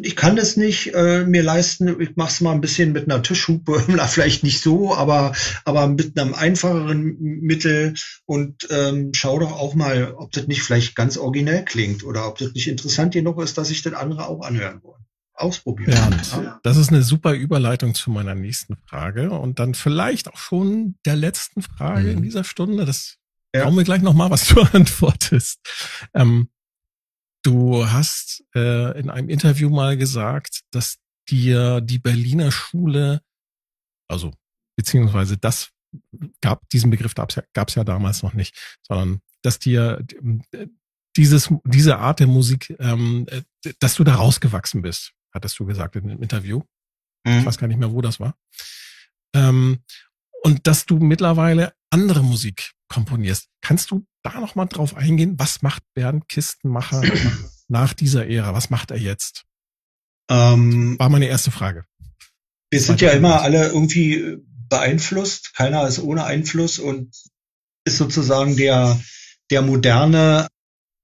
ich 0.00 0.14
kann 0.14 0.36
das 0.36 0.56
nicht 0.56 0.94
äh, 0.94 1.24
mir 1.24 1.42
leisten. 1.42 2.00
Ich 2.00 2.14
mache 2.14 2.30
es 2.30 2.40
mal 2.40 2.52
ein 2.52 2.60
bisschen 2.60 2.92
mit 2.92 3.10
einer 3.10 3.22
Tischhupe, 3.22 3.80
vielleicht 4.08 4.44
nicht 4.44 4.62
so, 4.62 4.94
aber 4.94 5.32
aber 5.64 5.88
mit 5.88 6.18
einem 6.18 6.34
einfacheren 6.34 7.16
Mittel 7.18 7.94
und 8.26 8.68
ähm, 8.70 9.10
schau 9.14 9.40
doch 9.40 9.52
auch 9.52 9.74
mal, 9.74 10.14
ob 10.16 10.30
das 10.32 10.46
nicht 10.46 10.62
vielleicht 10.62 10.94
ganz 10.94 11.16
originell 11.16 11.64
klingt 11.64 12.04
oder 12.04 12.28
ob 12.28 12.38
das 12.38 12.52
nicht 12.52 12.68
interessant 12.68 13.12
genug 13.12 13.42
ist, 13.42 13.58
dass 13.58 13.68
sich 13.68 13.82
das 13.82 13.94
andere 13.94 14.28
auch 14.28 14.42
anhören 14.42 14.82
wollen. 14.82 15.04
Ausprobieren. 15.34 16.20
Ja, 16.32 16.58
das 16.64 16.76
ist 16.76 16.88
eine 16.88 17.02
super 17.02 17.32
Überleitung 17.32 17.94
zu 17.94 18.10
meiner 18.10 18.34
nächsten 18.34 18.76
Frage 18.88 19.30
und 19.30 19.60
dann 19.60 19.74
vielleicht 19.74 20.28
auch 20.28 20.36
schon 20.36 20.96
der 21.06 21.14
letzten 21.14 21.62
Frage 21.62 22.08
mhm. 22.08 22.18
in 22.18 22.22
dieser 22.22 22.42
Stunde. 22.42 22.84
Das 22.84 23.18
ja. 23.54 23.62
brauchen 23.62 23.76
wir 23.76 23.84
gleich 23.84 24.02
noch 24.02 24.14
mal, 24.14 24.30
was 24.30 24.48
du 24.48 24.60
antwortest. 24.72 25.60
Ähm, 26.12 26.48
Du 27.48 27.88
hast 27.90 28.44
äh, 28.54 29.00
in 29.00 29.08
einem 29.08 29.30
Interview 29.30 29.70
mal 29.70 29.96
gesagt, 29.96 30.64
dass 30.70 30.98
dir 31.30 31.80
die 31.80 31.98
Berliner 31.98 32.52
Schule, 32.52 33.22
also 34.06 34.32
beziehungsweise 34.76 35.38
das 35.38 35.70
gab 36.42 36.68
diesen 36.68 36.90
Begriff 36.90 37.14
gab 37.14 37.30
es 37.30 37.36
ja, 37.36 37.42
gab's 37.54 37.74
ja 37.74 37.84
damals 37.84 38.22
noch 38.22 38.34
nicht, 38.34 38.54
sondern 38.86 39.22
dass 39.40 39.58
dir 39.58 40.04
äh, 40.52 40.66
dieses 41.16 41.48
diese 41.64 41.96
Art 41.96 42.20
der 42.20 42.26
Musik, 42.26 42.76
ähm, 42.80 43.24
äh, 43.30 43.72
dass 43.78 43.94
du 43.94 44.04
da 44.04 44.16
rausgewachsen 44.16 44.82
bist, 44.82 45.14
hattest 45.32 45.58
du 45.58 45.64
gesagt 45.64 45.96
in 45.96 46.06
dem 46.06 46.22
Interview. 46.22 46.60
Mhm. 47.24 47.38
Ich 47.38 47.46
weiß 47.46 47.56
gar 47.56 47.68
nicht 47.68 47.80
mehr, 47.80 47.92
wo 47.92 48.02
das 48.02 48.20
war. 48.20 48.36
Ähm, 49.34 49.78
und 50.42 50.66
dass 50.66 50.84
du 50.84 50.98
mittlerweile 50.98 51.72
andere 51.90 52.22
Musik 52.22 52.72
komponierst. 52.88 53.48
Kannst 53.60 53.90
du 53.90 54.06
da 54.22 54.40
noch 54.40 54.54
mal 54.54 54.66
drauf 54.66 54.96
eingehen? 54.96 55.38
Was 55.38 55.62
macht 55.62 55.82
Bernd 55.94 56.28
Kistenmacher 56.28 57.02
nach 57.68 57.94
dieser 57.94 58.26
Ära? 58.26 58.54
Was 58.54 58.70
macht 58.70 58.90
er 58.90 58.98
jetzt? 58.98 59.44
Ähm, 60.30 60.98
War 60.98 61.08
meine 61.08 61.26
erste 61.26 61.50
Frage. 61.50 61.84
Wir 62.70 62.80
sind 62.80 63.00
ja 63.00 63.10
immer 63.12 63.40
alle 63.42 63.68
irgendwie 63.68 64.38
beeinflusst. 64.68 65.54
Keiner 65.54 65.86
ist 65.86 65.98
ohne 65.98 66.24
Einfluss 66.24 66.78
und 66.78 67.16
ist 67.84 67.96
sozusagen 67.96 68.56
der, 68.56 69.00
der 69.50 69.62
moderne 69.62 70.48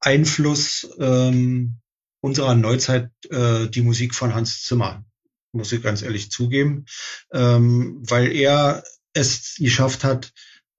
Einfluss 0.01 0.89
ähm, 0.99 1.81
unserer 2.21 2.55
Neuzeit 2.55 3.11
äh, 3.31 3.69
die 3.69 3.83
Musik 3.83 4.15
von 4.15 4.35
Hans 4.35 4.63
Zimmer, 4.63 5.05
muss 5.53 5.73
ich 5.73 5.83
ganz 5.83 6.03
ehrlich 6.03 6.31
zugeben, 6.31 6.85
ähm, 7.33 8.03
weil 8.03 8.33
er 8.33 8.85
es 9.15 9.55
geschafft 9.59 10.05
hat, 10.05 10.33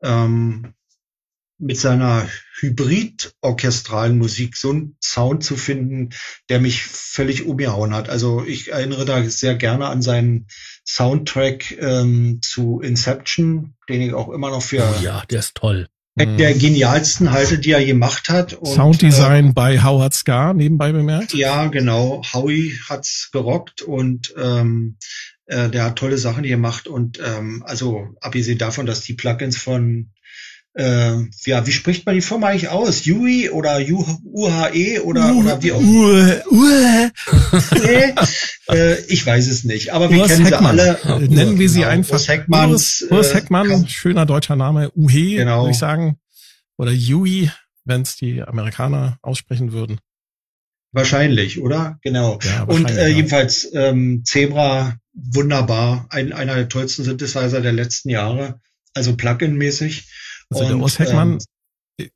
ähm, 0.06 0.74
mit 1.58 1.80
seiner 1.80 2.28
hybrid-orchestralen 2.60 4.18
Musik 4.18 4.58
so 4.58 4.72
einen 4.72 4.98
Sound 5.02 5.44
zu 5.44 5.56
finden, 5.56 6.10
der 6.50 6.60
mich 6.60 6.84
völlig 6.84 7.46
umgehauen 7.46 7.94
hat. 7.94 8.10
Also 8.10 8.44
ich 8.44 8.72
erinnere 8.72 9.06
da 9.06 9.24
sehr 9.24 9.56
gerne 9.56 9.88
an 9.88 10.02
seinen 10.02 10.48
Soundtrack 10.86 11.78
ähm, 11.80 12.40
zu 12.42 12.82
Inception, 12.82 13.76
den 13.88 14.02
ich 14.02 14.14
auch 14.14 14.30
immer 14.30 14.50
noch 14.50 14.62
für 14.62 14.84
oh 14.84 15.04
ja, 15.04 15.24
der 15.30 15.40
ist 15.40 15.56
toll. 15.56 15.88
Der 16.18 16.54
genialsten 16.54 17.32
halte, 17.32 17.60
die 17.60 17.72
er 17.72 17.84
gemacht 17.84 18.30
hat. 18.30 18.54
Und, 18.54 18.74
Sounddesign 18.74 19.50
äh, 19.50 19.52
bei 19.54 19.84
Howard 19.84 20.14
Scar, 20.14 20.54
nebenbei 20.54 20.94
bemerkt. 20.94 21.34
Ja, 21.34 21.68
genau. 21.68 22.22
Howie 22.32 22.80
hat's 22.88 23.32
gerockt 23.34 23.82
und 23.82 24.34
ähm, 24.38 24.98
äh, 25.48 25.70
der 25.70 25.84
hat 25.84 25.98
tolle 25.98 26.18
Sachen 26.18 26.44
gemacht. 26.44 26.88
Und 26.88 27.20
ähm, 27.24 27.64
also 27.66 28.10
abgesehen 28.22 28.58
davon, 28.58 28.86
dass 28.86 29.02
die 29.02 29.14
Plugins 29.14 29.58
von 29.58 30.12
äh, 30.76 31.16
ja, 31.46 31.66
wie 31.66 31.72
spricht 31.72 32.06
man 32.06 32.16
die 32.16 32.22
Firma 32.22 32.48
eigentlich 32.48 32.68
aus? 32.68 33.08
UI 33.08 33.50
oder 33.50 33.78
UHE 33.78 35.02
oder, 35.04 35.34
uh, 35.34 35.40
oder 35.40 35.64
wie 35.64 35.72
auch 35.72 35.80
immer? 35.80 36.42
Uh, 36.52 36.56
uh. 36.56 37.10
äh, 38.74 39.00
ich 39.08 39.26
weiß 39.26 39.48
es 39.48 39.64
nicht, 39.64 39.94
aber 39.94 40.10
wir 40.10 40.20
Urs 40.20 40.28
kennen 40.28 40.46
Heckmann. 40.46 40.76
sie 40.78 40.82
alle. 40.82 41.30
Nennen 41.30 41.60
wir 41.60 41.70
sie 41.70 41.80
genau. 41.80 41.92
einfach. 41.92 42.14
Urs 42.14 42.28
Heckmann. 42.28 42.72
Urs, 42.72 43.06
Urs 43.10 43.32
äh, 43.32 43.36
Heckmann, 43.36 43.86
äh, 43.86 43.88
schöner 43.88 44.26
deutscher 44.26 44.58
Name. 44.58 44.92
UHE, 44.96 45.38
genau. 45.38 45.62
würde 45.62 45.72
ich 45.72 45.78
sagen. 45.78 46.18
Oder 46.78 46.92
UI, 46.92 47.50
wenn 47.86 48.02
es 48.02 48.18
die 48.18 48.42
Amerikaner 48.42 49.18
aussprechen 49.22 49.72
würden. 49.72 50.00
Wahrscheinlich, 50.92 51.62
oder? 51.62 52.00
Genau. 52.02 52.40
Ja, 52.44 52.64
Und 52.64 52.92
äh, 52.92 53.10
ja. 53.10 53.16
jedenfalls 53.16 53.70
ähm, 53.74 54.24
Zebra, 54.26 54.96
wunderbar. 55.16 56.08
Ein, 56.10 56.34
einer 56.34 56.56
der 56.56 56.70
tollsten 56.70 57.04
Synthesizer 57.04 57.62
der 57.62 57.74
letzten 57.74 58.10
Jahre. 58.10 58.60
Also 58.94 59.12
Plugin-mäßig. 59.14 60.08
Also 60.50 60.64
und, 60.64 60.70
der 60.70 60.78
Urs 60.78 61.00
Heckmann, 61.00 61.40
ähm, 61.98 62.10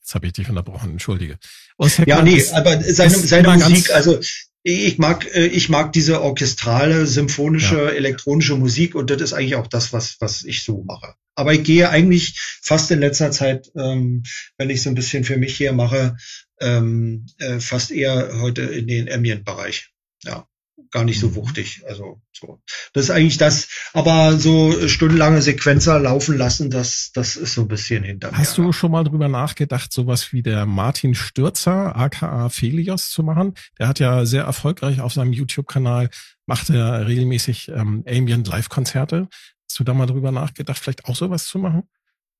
jetzt 0.00 0.14
habe 0.14 0.26
ich 0.26 0.32
dich 0.32 0.48
unterbrochen, 0.48 0.90
entschuldige. 0.90 1.38
Urs 1.78 1.98
Heckmann 1.98 2.18
ja, 2.18 2.22
nee, 2.22 2.38
ist, 2.38 2.52
aber 2.52 2.82
seine, 2.82 3.16
seine 3.16 3.48
Musik, 3.50 3.90
also 3.90 4.18
ich 4.62 4.98
mag, 4.98 5.32
äh, 5.34 5.46
ich 5.46 5.68
mag 5.68 5.92
diese 5.92 6.22
orchestrale, 6.22 7.06
symphonische, 7.06 7.76
ja. 7.76 7.90
elektronische 7.90 8.56
Musik 8.56 8.94
und 8.94 9.10
das 9.10 9.22
ist 9.22 9.32
eigentlich 9.32 9.54
auch 9.54 9.68
das, 9.68 9.92
was, 9.92 10.16
was 10.20 10.42
ich 10.42 10.64
so 10.64 10.82
mache. 10.82 11.14
Aber 11.36 11.52
ich 11.52 11.62
gehe 11.62 11.88
eigentlich 11.88 12.38
fast 12.62 12.90
in 12.90 13.00
letzter 13.00 13.30
Zeit, 13.30 13.70
ähm, 13.76 14.24
wenn 14.56 14.70
ich 14.70 14.82
so 14.82 14.90
ein 14.90 14.94
bisschen 14.94 15.22
für 15.22 15.36
mich 15.36 15.56
hier 15.56 15.72
mache, 15.72 16.16
ähm, 16.60 17.26
äh, 17.38 17.60
fast 17.60 17.90
eher 17.90 18.40
heute 18.40 18.62
in 18.62 18.86
den 18.86 19.12
Ambient-Bereich. 19.12 19.90
Ja 20.24 20.48
gar 20.96 21.04
nicht 21.04 21.20
so 21.20 21.28
mhm. 21.28 21.34
wuchtig. 21.34 21.82
Also 21.86 22.22
so. 22.32 22.58
Das 22.94 23.04
ist 23.04 23.10
eigentlich 23.10 23.36
das, 23.36 23.68
aber 23.92 24.38
so 24.38 24.88
stundenlange 24.88 25.42
Sequenzer 25.42 25.98
laufen 26.00 26.38
lassen, 26.38 26.70
das, 26.70 27.10
das 27.12 27.36
ist 27.36 27.52
so 27.52 27.62
ein 27.62 27.68
bisschen 27.68 28.02
hinter 28.02 28.30
mir. 28.30 28.38
Hast 28.38 28.56
du 28.56 28.72
schon 28.72 28.92
mal 28.92 29.04
drüber 29.04 29.28
nachgedacht, 29.28 29.92
sowas 29.92 30.32
wie 30.32 30.42
der 30.42 30.64
Martin 30.64 31.14
Stürzer, 31.14 31.94
aka 31.96 32.48
Felios, 32.48 33.10
zu 33.10 33.22
machen? 33.22 33.52
Der 33.78 33.88
hat 33.88 33.98
ja 33.98 34.24
sehr 34.24 34.44
erfolgreich 34.44 35.02
auf 35.02 35.12
seinem 35.12 35.34
YouTube-Kanal, 35.34 36.08
macht 36.46 36.70
er 36.70 37.06
regelmäßig 37.06 37.68
ähm, 37.68 38.02
Ambient 38.08 38.48
Live-Konzerte. 38.48 39.28
Hast 39.68 39.78
du 39.78 39.84
da 39.84 39.92
mal 39.92 40.06
drüber 40.06 40.32
nachgedacht, 40.32 40.78
vielleicht 40.78 41.04
auch 41.04 41.16
sowas 41.16 41.44
zu 41.44 41.58
machen? 41.58 41.82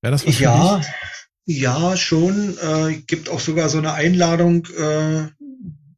Wäre 0.01 0.13
das 0.13 0.25
was 0.25 0.39
Ja, 0.39 0.81
ja, 1.45 1.95
schon. 1.95 2.57
Äh, 2.57 3.01
gibt 3.05 3.29
auch 3.29 3.39
sogar 3.39 3.69
so 3.69 3.77
eine 3.77 3.93
Einladung 3.93 4.65
äh, 4.79 5.27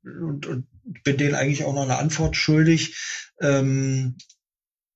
und, 0.03 0.45
und 0.45 0.67
bin 1.03 1.17
denen 1.17 1.35
eigentlich 1.35 1.63
auch 1.63 1.73
noch 1.73 1.83
eine 1.83 1.97
Antwort 1.97 2.35
schuldig 2.35 2.95
ähm, 3.39 4.17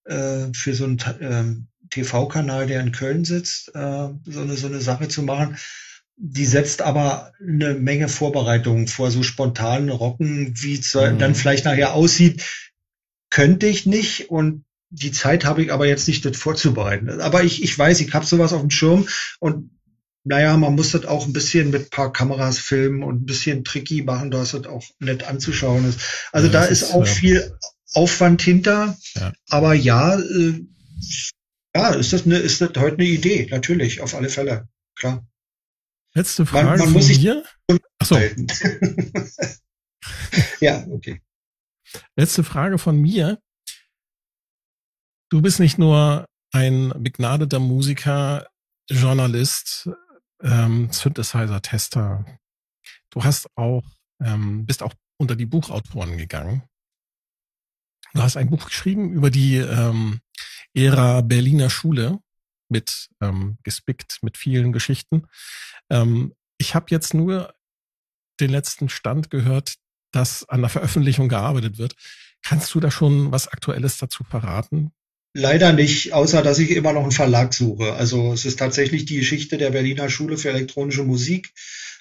äh, 0.06 0.48
für 0.54 0.74
so 0.74 0.86
einen 0.86 1.00
ähm, 1.22 1.68
TV-Kanal, 1.90 2.68
der 2.68 2.82
in 2.82 2.92
Köln 2.92 3.26
sitzt, 3.26 3.70
äh, 3.76 4.10
so 4.26 4.42
eine 4.42 4.56
so 4.56 4.68
eine 4.68 4.82
Sache 4.82 5.08
zu 5.08 5.24
machen. 5.24 5.58
Die 6.16 6.46
setzt 6.46 6.82
aber 6.82 7.34
eine 7.42 7.74
Menge 7.74 8.08
Vorbereitungen 8.08 8.88
vor, 8.88 9.12
so 9.12 9.24
spontanen 9.24 9.90
Rocken, 9.90 10.54
wie 10.62 10.80
es 10.80 10.94
mhm. 10.94 11.18
dann 11.18 11.36
vielleicht 11.36 11.66
nachher 11.66 11.94
aussieht, 11.94 12.44
könnte 13.30 13.66
ich 13.66 13.86
nicht 13.86 14.30
und 14.30 14.64
die 14.90 15.12
Zeit 15.12 15.44
habe 15.44 15.64
ich 15.64 15.74
aber 15.74 15.88
jetzt 15.88 16.08
nicht, 16.08 16.24
das 16.24 16.38
vorzubereiten. 16.38 17.10
Aber 17.20 17.44
ich, 17.44 17.64
ich 17.64 17.78
weiß, 17.78 18.00
ich 18.00 18.14
habe 18.14 18.26
sowas 18.26 18.54
auf 18.54 18.62
dem 18.62 18.70
Schirm 18.70 19.08
und 19.40 19.72
naja, 20.24 20.56
man 20.56 20.76
muss 20.76 20.92
das 20.92 21.06
auch 21.06 21.26
ein 21.26 21.34
bisschen 21.34 21.70
mit 21.70 21.90
paar 21.90 22.14
Kameras 22.14 22.60
filmen 22.60 23.04
und 23.04 23.24
ein 23.24 23.26
bisschen 23.26 23.64
tricky 23.64 24.04
machen, 24.04 24.32
dass 24.32 24.52
das 24.52 24.66
auch 24.66 24.84
nett 25.00 25.24
anzuschauen 25.24 25.88
ist. 25.88 26.00
Also 26.32 26.48
ja, 26.48 26.54
da 26.54 26.64
ist, 26.64 26.84
ist 26.84 26.94
auch 26.94 27.06
ja. 27.06 27.12
viel 27.12 27.58
Aufwand 27.94 28.42
hinter. 28.42 28.98
Ja. 29.16 29.34
Aber 29.50 29.74
ja, 29.74 30.18
äh, 30.18 30.66
ja, 31.76 31.90
ist 31.90 32.14
das, 32.14 32.26
eine, 32.26 32.38
ist 32.38 32.62
das 32.62 32.70
heute 32.78 32.98
eine 32.98 33.06
Idee, 33.06 33.48
natürlich, 33.50 34.02
auf 34.02 34.16
alle 34.16 34.30
Fälle, 34.30 34.70
klar. 34.96 35.28
Letzte 36.14 36.46
Frage 36.46 36.70
man, 36.70 36.80
man 36.80 36.92
muss 36.92 37.08
sich 37.08 37.18
hier. 37.18 37.44
Achso. 37.98 38.18
ja, 40.60 40.86
okay. 40.88 41.22
Letzte 42.16 42.44
Frage 42.44 42.78
von 42.78 43.02
mir. 43.02 43.40
Du 45.30 45.42
bist 45.42 45.60
nicht 45.60 45.80
nur 45.80 46.28
ein 46.52 46.94
begnadeter 46.98 47.60
Musiker, 47.60 48.48
Journalist, 48.88 49.90
ähm, 50.44 50.92
Synthesizer-Tester. 50.92 52.26
Du 53.10 53.24
hast 53.24 53.48
auch, 53.56 53.84
ähm, 54.22 54.66
bist 54.66 54.84
auch 54.84 54.94
unter 55.18 55.36
die 55.36 55.46
Buchautoren 55.46 56.18
gegangen. 56.18 56.64
Du 58.14 58.22
hast 58.22 58.38
ein 58.38 58.50
Buch 58.50 58.66
geschrieben 58.66 59.12
über 59.12 59.32
die 59.32 59.58
ähm, 59.58 60.20
Ära 60.74 61.22
Berliner 61.22 61.70
Schule 61.70 62.20
mit 62.70 63.10
ähm, 63.22 63.58
gespickt 63.64 64.20
mit 64.22 64.38
vielen 64.38 64.72
Geschichten. 64.72 65.28
Ähm, 65.90 66.34
ich 66.58 66.76
habe 66.76 66.88
jetzt 66.90 67.14
nur 67.14 67.54
den 68.40 68.50
letzten 68.50 68.90
Stand 68.90 69.30
gehört, 69.30 69.76
dass 70.12 70.48
an 70.48 70.62
der 70.62 70.70
Veröffentlichung 70.70 71.30
gearbeitet 71.30 71.78
wird. 71.78 71.96
Kannst 72.42 72.74
du 72.74 72.80
da 72.80 72.92
schon 72.92 73.32
was 73.32 73.48
Aktuelles 73.48 73.98
dazu 73.98 74.24
verraten? 74.24 74.92
Leider 75.34 75.74
nicht, 75.74 76.14
außer 76.14 76.44
dass 76.44 76.60
ich 76.60 76.72
immer 76.72 76.94
noch 76.94 77.02
einen 77.02 77.12
Verlag 77.12 77.54
suche. 77.54 77.94
Also 77.94 78.34
es 78.34 78.46
ist 78.46 78.60
tatsächlich 78.60 79.06
die 79.06 79.18
Geschichte 79.18 79.58
der 79.58 79.72
Berliner 79.72 80.10
Schule 80.10 80.38
für 80.38 80.50
elektronische 80.50 81.04
Musik 81.04 81.54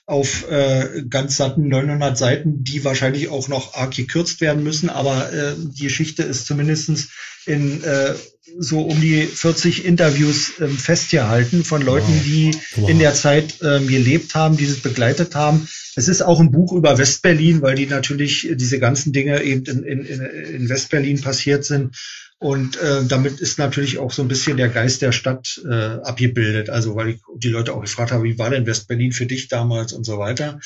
auf 0.04 0.50
äh, 0.50 1.04
ganz 1.08 1.36
satten 1.36 1.68
900 1.68 2.18
Seiten, 2.18 2.64
die 2.64 2.84
wahrscheinlich 2.84 3.28
auch 3.28 3.48
noch 3.48 3.74
arg 3.74 3.94
gekürzt 3.94 4.40
werden 4.40 4.62
müssen. 4.62 4.90
Aber 4.90 5.32
äh, 5.32 5.54
die 5.56 5.84
Geschichte 5.84 6.22
ist 6.22 6.46
zumindestens 6.46 7.08
in 7.46 7.82
äh, 7.84 8.14
so 8.58 8.82
um 8.82 9.00
die 9.00 9.22
40 9.22 9.84
Interviews 9.86 10.52
ähm, 10.60 10.76
festgehalten 10.76 11.64
von 11.64 11.80
Leuten, 11.80 12.12
wow. 12.12 12.22
die 12.24 12.50
wow. 12.76 12.90
in 12.90 12.98
der 12.98 13.14
Zeit 13.14 13.54
ähm, 13.62 13.86
gelebt 13.86 14.34
haben, 14.34 14.56
die 14.56 14.64
es 14.64 14.80
begleitet 14.80 15.34
haben. 15.34 15.66
Es 15.94 16.08
ist 16.08 16.22
auch 16.22 16.40
ein 16.40 16.50
Buch 16.50 16.72
über 16.72 16.98
Westberlin, 16.98 17.62
weil 17.62 17.76
die 17.76 17.86
natürlich 17.86 18.48
diese 18.54 18.78
ganzen 18.78 19.12
Dinge 19.12 19.42
eben 19.42 19.64
in, 19.64 20.04
in, 20.04 20.20
in 20.20 20.68
Westberlin 20.68 21.20
passiert 21.20 21.64
sind. 21.64 21.96
Und 22.42 22.76
äh, 22.76 23.04
damit 23.04 23.38
ist 23.38 23.60
natürlich 23.60 23.98
auch 23.98 24.10
so 24.10 24.20
ein 24.20 24.26
bisschen 24.26 24.56
der 24.56 24.68
Geist 24.68 25.00
der 25.00 25.12
Stadt 25.12 25.60
äh, 25.64 25.72
abgebildet. 26.02 26.70
Also 26.70 26.96
weil 26.96 27.10
ich 27.10 27.20
die 27.36 27.50
Leute 27.50 27.72
auch 27.72 27.80
gefragt 27.80 28.10
habe, 28.10 28.24
wie 28.24 28.36
war 28.36 28.50
denn 28.50 28.66
West-Berlin 28.66 29.12
für 29.12 29.26
dich 29.26 29.46
damals 29.46 29.92
und 29.92 30.04
so 30.04 30.18
weiter. 30.18 30.58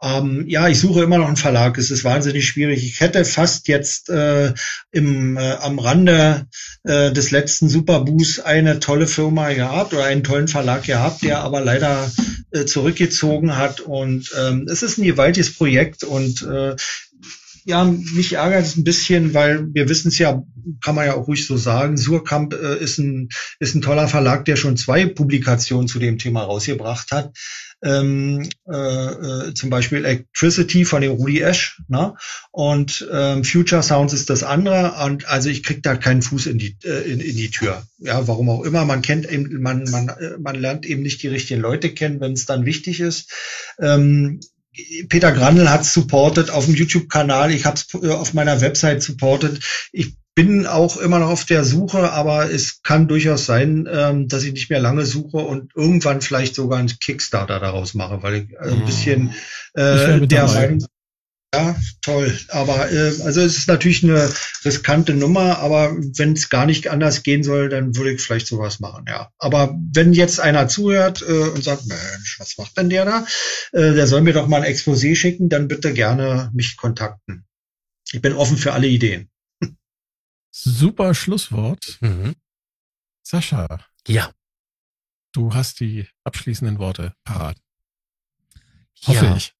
Ähm, 0.00 0.44
ja, 0.46 0.68
ich 0.68 0.78
suche 0.78 1.02
immer 1.02 1.18
noch 1.18 1.26
einen 1.26 1.36
Verlag. 1.36 1.78
Es 1.78 1.90
ist 1.90 2.04
wahnsinnig 2.04 2.46
schwierig. 2.46 2.84
Ich 2.84 3.00
hätte 3.00 3.24
fast 3.24 3.66
jetzt 3.66 4.08
äh, 4.08 4.52
im, 4.92 5.36
äh, 5.36 5.54
am 5.54 5.80
Rande 5.80 6.46
äh, 6.84 7.10
des 7.10 7.32
letzten 7.32 7.68
Superboos 7.68 8.38
eine 8.38 8.78
tolle 8.78 9.08
Firma 9.08 9.52
gehabt 9.52 9.94
oder 9.94 10.04
einen 10.04 10.22
tollen 10.22 10.46
Verlag 10.46 10.84
gehabt, 10.84 11.22
der 11.22 11.40
aber 11.40 11.60
leider 11.60 12.08
äh, 12.52 12.66
zurückgezogen 12.66 13.56
hat. 13.56 13.80
Und 13.80 14.30
ähm, 14.38 14.68
es 14.70 14.84
ist 14.84 14.98
ein 14.98 15.04
gewaltiges 15.04 15.54
Projekt 15.54 16.04
und 16.04 16.42
äh, 16.42 16.76
ja, 17.66 17.84
mich 17.84 18.34
ärgert 18.34 18.64
es 18.64 18.76
ein 18.76 18.84
bisschen, 18.84 19.34
weil 19.34 19.74
wir 19.74 19.88
wissen 19.88 20.08
es 20.08 20.18
ja, 20.18 20.42
kann 20.80 20.94
man 20.94 21.06
ja 21.06 21.14
auch 21.14 21.26
ruhig 21.26 21.46
so 21.46 21.56
sagen, 21.56 21.96
Surkamp 21.96 22.54
äh, 22.54 22.78
ist, 22.78 22.98
ein, 22.98 23.28
ist 23.58 23.74
ein 23.74 23.82
toller 23.82 24.06
Verlag, 24.06 24.44
der 24.44 24.54
schon 24.54 24.76
zwei 24.76 25.06
Publikationen 25.06 25.88
zu 25.88 25.98
dem 25.98 26.16
Thema 26.16 26.44
rausgebracht 26.44 27.10
hat. 27.10 27.36
Ähm, 27.82 28.48
äh, 28.66 28.76
äh, 28.76 29.54
zum 29.54 29.68
Beispiel 29.68 29.98
Electricity 29.98 30.84
von 30.84 31.02
dem 31.02 31.12
Rudi 31.12 31.40
Esch 31.40 31.82
ne? 31.88 32.14
und 32.50 33.06
ähm, 33.12 33.44
Future 33.44 33.82
Sounds 33.82 34.14
ist 34.14 34.30
das 34.30 34.44
andere. 34.44 35.04
Und 35.04 35.28
also 35.28 35.50
ich 35.50 35.62
krieg 35.62 35.82
da 35.82 35.96
keinen 35.96 36.22
Fuß 36.22 36.46
in 36.46 36.56
die 36.56 36.78
äh, 36.84 37.02
in, 37.02 37.20
in 37.20 37.36
die 37.36 37.50
Tür. 37.50 37.82
Ja 37.98 38.26
warum 38.26 38.48
auch 38.48 38.64
immer. 38.64 38.86
Man 38.86 39.02
kennt 39.02 39.30
eben 39.30 39.60
man 39.60 39.84
man 39.90 40.08
äh, 40.08 40.38
man 40.38 40.56
lernt 40.56 40.86
eben 40.86 41.02
nicht 41.02 41.22
die 41.22 41.28
richtigen 41.28 41.60
Leute 41.60 41.90
kennen 41.92 42.18
wenn 42.20 42.32
es 42.32 42.46
dann 42.46 42.64
wichtig 42.64 43.00
ist. 43.00 43.30
Ähm, 43.78 44.40
Peter 45.08 45.32
Grandl 45.32 45.70
hat 45.70 45.84
supported 45.84 46.50
auf 46.50 46.66
dem 46.66 46.74
YouTube-Kanal. 46.74 47.50
Ich 47.50 47.64
habe 47.64 47.76
es 47.76 47.94
äh, 47.94 48.10
auf 48.10 48.34
meiner 48.34 48.60
Website 48.60 49.02
supported. 49.02 49.60
Ich 49.92 50.16
bin 50.34 50.66
auch 50.66 50.98
immer 50.98 51.18
noch 51.18 51.30
auf 51.30 51.46
der 51.46 51.64
Suche, 51.64 52.12
aber 52.12 52.50
es 52.50 52.82
kann 52.82 53.08
durchaus 53.08 53.46
sein, 53.46 53.88
ähm, 53.90 54.28
dass 54.28 54.44
ich 54.44 54.52
nicht 54.52 54.68
mehr 54.68 54.80
lange 54.80 55.06
suche 55.06 55.38
und 55.38 55.72
irgendwann 55.74 56.20
vielleicht 56.20 56.54
sogar 56.54 56.78
einen 56.78 56.88
Kickstarter 56.88 57.58
daraus 57.58 57.94
mache, 57.94 58.22
weil 58.22 58.34
ich 58.34 58.52
äh, 58.52 58.70
ein 58.70 58.80
mhm. 58.80 58.84
bisschen 58.84 59.34
äh, 59.74 60.26
der 60.26 60.46
Meinung 60.46 60.86
ja, 61.56 61.76
toll. 62.02 62.38
Aber 62.48 62.90
äh, 62.90 63.12
also 63.22 63.40
es 63.40 63.56
ist 63.56 63.68
natürlich 63.68 64.04
eine 64.04 64.30
riskante 64.64 65.14
Nummer, 65.14 65.58
aber 65.58 65.96
wenn 65.96 66.32
es 66.32 66.48
gar 66.48 66.66
nicht 66.66 66.88
anders 66.88 67.22
gehen 67.22 67.42
soll, 67.42 67.68
dann 67.68 67.96
würde 67.96 68.12
ich 68.12 68.22
vielleicht 68.22 68.46
sowas 68.46 68.80
machen, 68.80 69.04
ja. 69.08 69.30
Aber 69.38 69.76
wenn 69.92 70.12
jetzt 70.12 70.40
einer 70.40 70.68
zuhört 70.68 71.22
äh, 71.22 71.48
und 71.48 71.62
sagt, 71.64 71.86
Mensch, 71.86 72.38
was 72.38 72.58
macht 72.58 72.76
denn 72.76 72.90
der 72.90 73.04
da? 73.04 73.26
Äh, 73.72 73.94
der 73.94 74.06
soll 74.06 74.20
mir 74.20 74.32
doch 74.32 74.48
mal 74.48 74.62
ein 74.62 74.72
Exposé 74.72 75.16
schicken, 75.16 75.48
dann 75.48 75.68
bitte 75.68 75.92
gerne 75.92 76.50
mich 76.54 76.76
kontakten. 76.76 77.46
Ich 78.12 78.22
bin 78.22 78.34
offen 78.34 78.56
für 78.56 78.72
alle 78.72 78.86
Ideen. 78.86 79.30
Super 80.50 81.14
Schlusswort. 81.14 81.98
Mhm. 82.00 82.34
Sascha. 83.22 83.84
Ja. 84.06 84.30
Du 85.32 85.52
hast 85.52 85.80
die 85.80 86.06
abschließenden 86.24 86.78
Worte 86.78 87.14
parat. 87.24 87.58
Hoffe 89.04 89.26
ja. 89.26 89.36
ich 89.36 89.52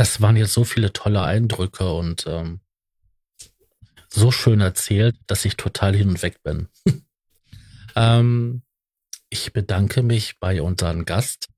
das 0.00 0.22
waren 0.22 0.36
jetzt 0.36 0.54
so 0.54 0.64
viele 0.64 0.94
tolle 0.94 1.20
Eindrücke 1.20 1.92
und 1.92 2.26
ähm, 2.26 2.60
so 4.08 4.30
schön 4.30 4.62
erzählt, 4.62 5.14
dass 5.26 5.44
ich 5.44 5.58
total 5.58 5.94
hin 5.94 6.08
und 6.08 6.22
weg 6.22 6.42
bin. 6.42 6.68
ähm, 7.96 8.62
ich 9.28 9.52
bedanke 9.52 10.02
mich 10.02 10.38
bei 10.38 10.62
unserem 10.62 11.04
Gast 11.04 11.50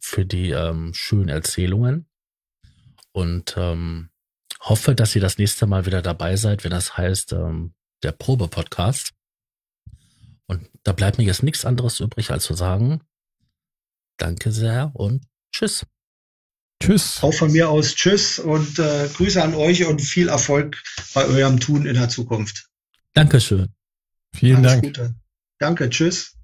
für 0.00 0.24
die 0.24 0.52
ähm, 0.52 0.94
schönen 0.94 1.28
Erzählungen 1.28 2.08
und 3.12 3.58
ähm, 3.58 4.08
hoffe, 4.60 4.94
dass 4.94 5.14
ihr 5.14 5.20
das 5.20 5.36
nächste 5.36 5.66
Mal 5.66 5.84
wieder 5.84 6.00
dabei 6.00 6.36
seid, 6.36 6.64
wenn 6.64 6.70
das 6.70 6.96
heißt 6.96 7.34
ähm, 7.34 7.74
der 8.02 8.12
Probe-Podcast. 8.12 9.12
Und 10.46 10.70
da 10.82 10.92
bleibt 10.92 11.18
mir 11.18 11.24
jetzt 11.24 11.42
nichts 11.42 11.66
anderes 11.66 12.00
übrig, 12.00 12.30
als 12.30 12.44
zu 12.44 12.54
sagen, 12.54 13.02
danke 14.16 14.50
sehr 14.50 14.92
und 14.94 15.26
tschüss. 15.52 15.84
Tschüss. 16.82 17.22
Auch 17.22 17.32
von 17.32 17.52
mir 17.52 17.70
aus 17.70 17.94
Tschüss 17.94 18.38
und 18.38 18.78
äh, 18.78 19.08
Grüße 19.14 19.42
an 19.42 19.54
euch 19.54 19.86
und 19.86 20.00
viel 20.00 20.28
Erfolg 20.28 20.82
bei 21.14 21.24
eurem 21.24 21.60
Tun 21.60 21.86
in 21.86 21.94
der 21.94 22.08
Zukunft. 22.08 22.68
Dankeschön. 23.14 23.68
Vielen 24.34 24.58
Alles 24.58 24.72
Dank. 24.72 24.84
Gute. 24.84 25.14
Danke, 25.58 25.88
tschüss. 25.88 26.34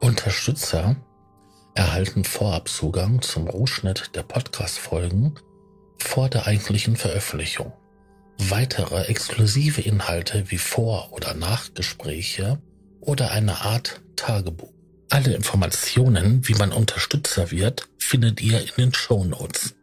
Unterstützer 0.00 0.96
erhalten 1.74 2.24
Vorabzugang 2.24 3.22
zum 3.22 3.46
Rohschnitt 3.48 4.10
der 4.14 4.24
Podcast-Folgen 4.24 5.38
vor 5.98 6.28
der 6.28 6.46
eigentlichen 6.46 6.96
Veröffentlichung. 6.96 7.72
Weitere 8.38 9.04
exklusive 9.04 9.80
Inhalte 9.80 10.50
wie 10.50 10.58
Vor- 10.58 11.12
oder 11.12 11.34
Nachgespräche 11.34 12.60
oder 13.00 13.30
eine 13.30 13.60
Art 13.60 14.02
Tagebuch. 14.16 14.77
Alle 15.10 15.34
Informationen, 15.34 16.46
wie 16.46 16.54
man 16.54 16.70
Unterstützer 16.70 17.50
wird, 17.50 17.88
findet 17.96 18.42
ihr 18.42 18.60
in 18.60 18.70
den 18.76 18.94
Show 18.94 19.24
Notes. 19.24 19.74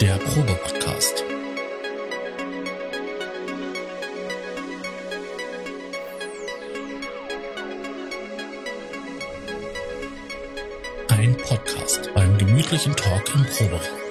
Der 0.00 0.16
Probe-Podcast. 0.16 1.22
Ein 11.08 11.36
Podcast 11.36 12.10
beim 12.14 12.36
gemütlichen 12.36 12.96
Talk 12.96 13.32
im 13.32 13.44
Proberaum. 13.44 14.03